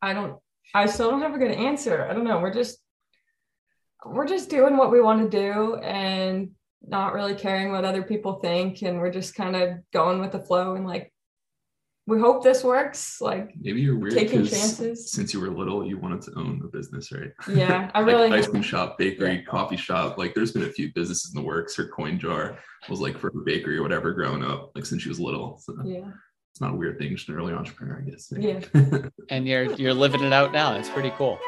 I 0.00 0.14
don't 0.14 0.38
I 0.74 0.86
still 0.86 1.10
don't 1.10 1.20
have 1.22 1.34
a 1.34 1.38
good 1.38 1.50
answer. 1.50 2.06
I 2.08 2.14
don't 2.14 2.24
know. 2.24 2.40
We're 2.40 2.52
just 2.54 2.78
we're 4.06 4.26
just 4.26 4.48
doing 4.48 4.76
what 4.78 4.90
we 4.90 5.00
want 5.02 5.30
to 5.30 5.38
do 5.38 5.76
and 5.76 6.50
not 6.86 7.12
really 7.12 7.34
caring 7.34 7.72
what 7.72 7.84
other 7.84 8.02
people 8.02 8.34
think 8.40 8.82
and 8.82 8.98
we're 9.00 9.10
just 9.12 9.34
kind 9.34 9.54
of 9.56 9.78
going 9.92 10.20
with 10.20 10.32
the 10.32 10.38
flow 10.40 10.76
and 10.76 10.86
like 10.86 11.12
we 12.06 12.20
hope 12.20 12.42
this 12.42 12.62
works. 12.62 13.20
Like 13.20 13.54
maybe 13.60 13.80
you're 13.80 13.98
weird 13.98 14.14
taking 14.14 14.46
chances. 14.46 15.10
Since 15.10 15.34
you 15.34 15.40
were 15.40 15.50
little, 15.50 15.84
you 15.84 15.98
wanted 15.98 16.22
to 16.22 16.38
own 16.38 16.62
a 16.64 16.68
business, 16.68 17.10
right? 17.10 17.32
Yeah, 17.48 17.90
I 17.94 18.00
really 18.00 18.30
ice 18.32 18.46
cream 18.46 18.62
shop, 18.62 18.96
bakery, 18.96 19.36
yeah. 19.36 19.42
coffee 19.42 19.76
shop. 19.76 20.16
Like 20.16 20.34
there's 20.34 20.52
been 20.52 20.64
a 20.64 20.70
few 20.70 20.92
businesses 20.92 21.34
in 21.34 21.40
the 21.40 21.46
works. 21.46 21.76
Her 21.76 21.88
coin 21.88 22.18
jar 22.18 22.58
was 22.88 23.00
like 23.00 23.18
for 23.18 23.32
her 23.32 23.40
bakery 23.44 23.78
or 23.78 23.82
whatever 23.82 24.12
growing 24.12 24.44
up, 24.44 24.70
like 24.74 24.86
since 24.86 25.02
she 25.02 25.08
was 25.08 25.20
little. 25.20 25.58
So 25.58 25.74
yeah. 25.84 26.10
It's 26.52 26.60
not 26.62 26.72
a 26.72 26.76
weird 26.76 26.98
thing, 26.98 27.14
She's 27.16 27.28
an 27.28 27.34
early 27.34 27.52
entrepreneur, 27.52 27.98
I 27.98 28.10
guess. 28.10 28.32
Yeah. 28.34 28.60
and 29.30 29.46
you're 29.46 29.64
you're 29.74 29.92
living 29.92 30.22
it 30.22 30.32
out 30.32 30.52
now. 30.52 30.74
It's 30.76 30.88
pretty 30.88 31.10
cool. 31.18 31.38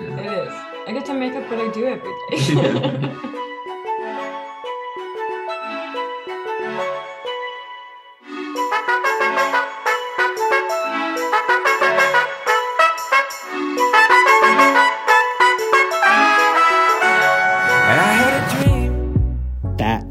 Yeah. 0.00 0.18
It 0.18 0.48
is. 0.48 0.52
I 0.88 0.92
get 0.92 1.04
to 1.06 1.14
make 1.14 1.34
up 1.34 1.48
what 1.48 1.60
I 1.60 1.70
do 1.70 1.86
every 1.86 2.12
day. 2.30 3.34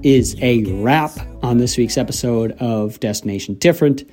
is 0.07 0.37
a 0.41 0.63
wrap 0.63 1.11
on 1.43 1.57
this 1.57 1.75
week's 1.75 1.97
episode 1.97 2.53
of 2.61 2.97
Destination 3.01 3.55
Different. 3.55 4.09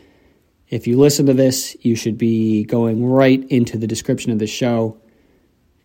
If 0.69 0.89
you 0.89 0.99
listen 0.99 1.27
to 1.27 1.35
this, 1.35 1.77
you 1.83 1.95
should 1.95 2.19
be 2.19 2.65
going 2.65 3.07
right 3.07 3.41
into 3.49 3.79
the 3.79 3.87
description 3.87 4.33
of 4.33 4.41
the 4.41 4.49
show, 4.49 5.01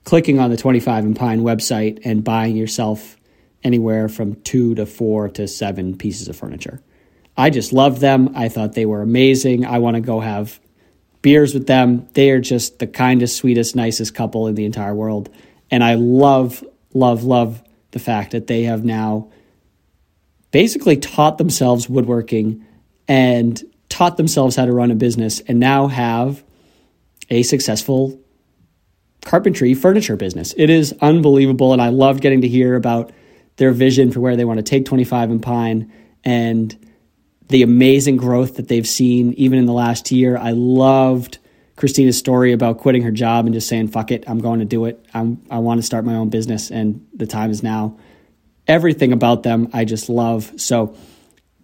clicking 0.05 0.39
on 0.39 0.49
the 0.49 0.57
25 0.57 1.05
and 1.05 1.15
Pine 1.15 1.41
website, 1.41 1.99
and 2.05 2.23
buying 2.23 2.57
yourself 2.57 3.17
anywhere 3.63 4.09
from 4.09 4.33
two 4.41 4.73
to 4.73 4.87
four 4.87 5.29
to 5.29 5.47
seven 5.47 5.95
pieces 5.95 6.27
of 6.27 6.35
furniture. 6.35 6.81
I 7.37 7.51
just 7.51 7.71
love 7.71 7.99
them. 7.99 8.31
I 8.33 8.49
thought 8.49 8.73
they 8.73 8.87
were 8.87 9.03
amazing. 9.03 9.63
I 9.63 9.77
want 9.77 9.93
to 9.93 10.01
go 10.01 10.21
have 10.21 10.59
beers 11.21 11.53
with 11.53 11.67
them. 11.67 12.09
They 12.13 12.31
are 12.31 12.41
just 12.41 12.79
the 12.79 12.87
kindest, 12.87 13.37
sweetest, 13.37 13.75
nicest 13.75 14.15
couple 14.15 14.47
in 14.47 14.55
the 14.55 14.65
entire 14.65 14.95
world. 14.95 15.29
And 15.69 15.83
I 15.83 15.93
love, 15.93 16.63
love, 16.95 17.25
love 17.25 17.61
the 17.91 17.99
fact 17.99 18.31
that 18.31 18.47
they 18.47 18.63
have 18.63 18.83
now 18.83 19.29
basically 20.51 20.97
taught 20.97 21.37
themselves 21.37 21.89
woodworking 21.89 22.65
and 23.07 23.61
taught 23.89 24.17
themselves 24.17 24.55
how 24.55 24.65
to 24.65 24.71
run 24.71 24.91
a 24.91 24.95
business 24.95 25.39
and 25.41 25.59
now 25.59 25.87
have 25.87 26.43
a 27.29 27.43
successful 27.43 28.19
carpentry 29.21 29.73
furniture 29.73 30.15
business. 30.15 30.53
It 30.57 30.69
is 30.69 30.95
unbelievable. 31.01 31.73
And 31.73 31.81
I 31.81 31.89
love 31.89 32.21
getting 32.21 32.41
to 32.41 32.47
hear 32.47 32.75
about 32.75 33.11
their 33.57 33.71
vision 33.71 34.11
for 34.11 34.19
where 34.19 34.35
they 34.35 34.45
want 34.45 34.57
to 34.57 34.63
take 34.63 34.85
25 34.85 35.31
and 35.31 35.41
Pine 35.41 35.91
and 36.23 36.87
the 37.49 37.63
amazing 37.63 38.17
growth 38.17 38.55
that 38.57 38.67
they've 38.67 38.87
seen 38.87 39.33
even 39.33 39.59
in 39.59 39.65
the 39.65 39.73
last 39.73 40.11
year. 40.11 40.37
I 40.37 40.51
loved 40.51 41.39
Christina's 41.75 42.17
story 42.17 42.53
about 42.53 42.77
quitting 42.77 43.01
her 43.01 43.11
job 43.11 43.45
and 43.45 43.53
just 43.53 43.67
saying, 43.67 43.89
fuck 43.89 44.11
it, 44.11 44.23
I'm 44.27 44.39
going 44.39 44.59
to 44.59 44.65
do 44.65 44.85
it. 44.85 45.03
I'm, 45.13 45.41
I 45.49 45.59
want 45.59 45.79
to 45.79 45.83
start 45.83 46.05
my 46.05 46.15
own 46.15 46.29
business 46.29 46.71
and 46.71 47.05
the 47.13 47.25
time 47.25 47.51
is 47.51 47.63
now 47.63 47.97
everything 48.69 49.11
about 49.11 49.43
them 49.43 49.67
I 49.73 49.83
just 49.83 50.07
love. 50.07 50.53
So 50.57 50.95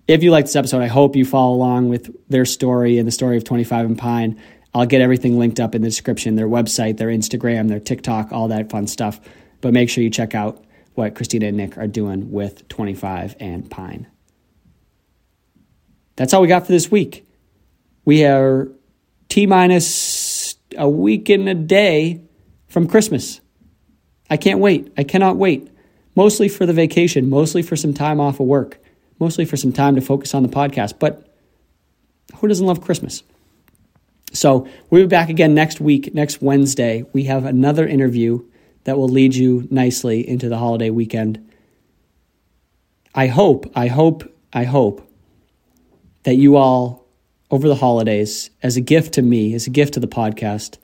if 0.08 0.24
you 0.24 0.32
like 0.32 0.46
this 0.46 0.56
episode, 0.56 0.82
I 0.82 0.88
hope 0.88 1.16
you 1.16 1.24
follow 1.24 1.56
along 1.56 1.88
with 1.88 2.14
their 2.28 2.46
story 2.46 2.98
and 2.98 3.08
the 3.08 3.12
story 3.12 3.38
of 3.38 3.46
25 3.46 3.86
and 3.86 3.98
Pine. 3.98 4.42
I'll 4.74 4.86
get 4.86 5.00
everything 5.00 5.40
linked 5.40 5.60
up 5.62 5.74
in 5.74 5.82
the 5.82 5.88
description 5.88 6.36
their 6.36 6.50
website, 6.50 6.98
their 6.98 7.08
Instagram, 7.08 7.70
their 7.70 7.80
TikTok, 7.80 8.34
all 8.34 8.50
that 8.50 8.70
fun 8.70 8.88
stuff. 8.88 9.22
But 9.62 9.72
make 9.72 9.90
sure 9.90 10.04
you 10.04 10.10
check 10.10 10.36
out 10.36 10.66
what 10.96 11.16
Christina 11.16 11.48
and 11.48 11.58
Nick 11.58 11.78
are 11.78 11.88
doing 11.88 12.32
with 12.32 12.68
25 12.68 13.36
and 13.40 13.70
Pine. 13.70 14.08
That's 16.16 16.34
all 16.34 16.42
we 16.42 16.48
got 16.48 16.66
for 16.66 16.72
this 16.72 16.90
week. 16.90 17.28
We 18.04 18.26
are 18.26 18.70
T 19.30 19.46
minus 19.46 20.56
a 20.78 20.90
week 20.90 21.30
and 21.30 21.48
a 21.48 21.54
day 21.54 22.22
from 22.68 22.88
Christmas. 22.88 23.42
I 24.30 24.38
can't 24.38 24.60
wait. 24.60 24.92
I 24.98 25.04
cannot 25.04 25.38
wait 25.38 25.70
mostly 26.16 26.48
for 26.50 26.66
the 26.66 26.74
vacation, 26.74 27.30
mostly 27.30 27.62
for 27.62 27.76
some 27.76 27.94
time 27.94 28.20
off 28.20 28.40
of 28.40 28.48
work, 28.48 28.80
mostly 29.20 29.46
for 29.46 29.58
some 29.58 29.72
time 29.72 29.96
to 29.96 30.02
focus 30.02 30.34
on 30.34 30.44
the 30.44 30.50
podcast. 30.50 31.00
But 31.00 31.36
who 32.38 32.48
doesn't 32.48 32.66
love 32.66 32.82
Christmas? 32.82 33.24
So 34.34 34.68
we'll 34.90 35.04
be 35.04 35.08
back 35.08 35.30
again 35.30 35.54
next 35.54 35.80
week, 35.80 36.14
next 36.14 36.42
Wednesday. 36.42 37.06
We 37.14 37.26
have 37.26 37.46
another 37.46 37.88
interview 37.88 38.44
that 38.84 38.98
will 38.98 39.08
lead 39.08 39.36
you 39.36 39.68
nicely 39.72 40.28
into 40.28 40.50
the 40.50 40.58
holiday 40.58 40.90
weekend. 40.90 41.50
I 43.14 43.28
hope, 43.28 43.72
I 43.76 43.88
hope, 43.88 44.24
I 44.52 44.66
hope 44.66 45.10
that 46.24 46.36
you 46.36 46.58
all, 46.58 47.06
over 47.52 47.68
the 47.68 47.76
holidays, 47.76 48.50
as 48.64 48.76
a 48.76 48.82
gift 48.82 49.14
to 49.14 49.22
me, 49.22 49.54
as 49.54 49.68
a 49.68 49.70
gift 49.70 49.94
to 49.94 50.00
the 50.00 50.08
podcast, 50.08 50.78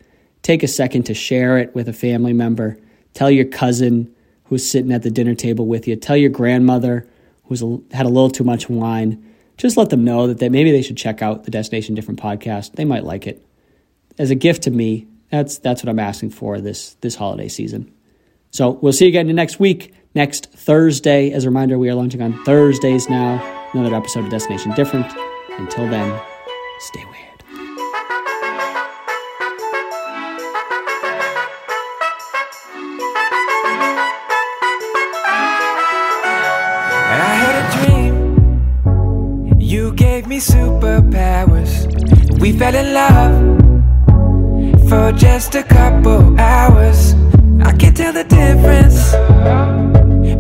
take 0.44 0.64
a 0.64 0.68
second 0.68 1.04
to 1.04 1.14
share 1.14 1.58
it 1.58 1.74
with 1.74 1.90
a 1.90 1.94
family 1.94 2.34
member. 2.34 2.78
Tell 3.14 3.32
your 3.32 3.46
cousin, 3.46 4.16
who's 4.52 4.70
sitting 4.70 4.92
at 4.92 5.02
the 5.02 5.10
dinner 5.10 5.34
table 5.34 5.66
with 5.66 5.88
you. 5.88 5.96
Tell 5.96 6.18
your 6.18 6.30
grandmother 6.30 7.08
who's 7.46 7.62
had 7.94 8.06
a 8.06 8.10
little 8.10 8.30
too 8.30 8.44
much 8.44 8.70
wine. 8.70 9.34
Just 9.56 9.78
let 9.78 9.92
them 9.92 10.04
know 10.04 10.28
that 10.28 10.40
they, 10.40 10.50
maybe 10.50 10.74
they 10.74 10.82
should 10.82 10.98
check 10.98 11.22
out 11.22 11.46
the 11.46 11.52
Destination 11.52 11.96
Different 11.96 12.22
podcast. 12.22 12.74
They 12.74 12.84
might 12.84 13.06
like 13.06 13.28
it. 13.28 13.46
As 14.20 14.30
a 14.30 14.36
gift 14.36 14.64
to 14.64 14.72
me, 14.72 15.08
that's 15.30 15.58
that's 15.60 15.82
what 15.82 15.90
I'm 15.90 16.00
asking 16.00 16.32
for 16.32 16.60
this 16.60 16.96
this 16.96 17.16
holiday 17.16 17.48
season. 17.48 17.94
So 18.50 18.72
we'll 18.72 18.92
see 18.92 19.06
you 19.06 19.10
again 19.10 19.34
next 19.34 19.58
week, 19.58 19.94
next 20.14 20.52
Thursday. 20.52 21.32
As 21.32 21.46
a 21.46 21.48
reminder, 21.48 21.80
we 21.80 21.90
are 21.90 21.96
launching 21.96 22.22
on 22.22 22.44
Thursdays 22.44 23.08
now. 23.10 23.70
Another 23.74 23.96
episode 23.96 24.26
of 24.26 24.32
Destination 24.32 24.74
Different. 24.74 25.10
Until 25.52 25.88
then, 25.88 26.22
stay 26.80 27.06
weird. 27.06 27.31
We 42.42 42.52
fell 42.54 42.74
in 42.74 42.92
love 42.92 43.60
for 44.90 45.12
just 45.12 45.54
a 45.54 45.62
couple 45.62 46.40
hours. 46.40 47.14
I 47.62 47.72
can't 47.72 47.96
tell 47.96 48.12
the 48.12 48.24
difference 48.24 49.12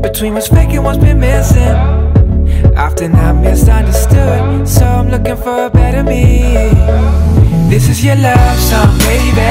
between 0.02 0.34
what's 0.34 0.48
fake 0.48 0.70
and 0.72 0.84
what's 0.84 0.98
been 0.98 1.20
missing. 1.20 1.76
Often 2.76 3.14
I'm 3.14 3.44
misunderstood, 3.44 4.68
so 4.68 4.84
I'm 4.84 5.12
looking 5.12 5.36
for 5.36 5.66
a 5.68 5.70
better 5.70 6.04
me. 6.04 6.72
This 7.70 7.88
is 7.88 8.04
your 8.04 8.16
love 8.16 8.60
song, 8.60 8.98
baby. 9.06 9.42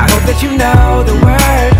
I 0.00 0.06
hope 0.10 0.22
that 0.30 0.38
you 0.44 0.50
know 0.56 1.02
the 1.02 1.14
words 1.26 1.77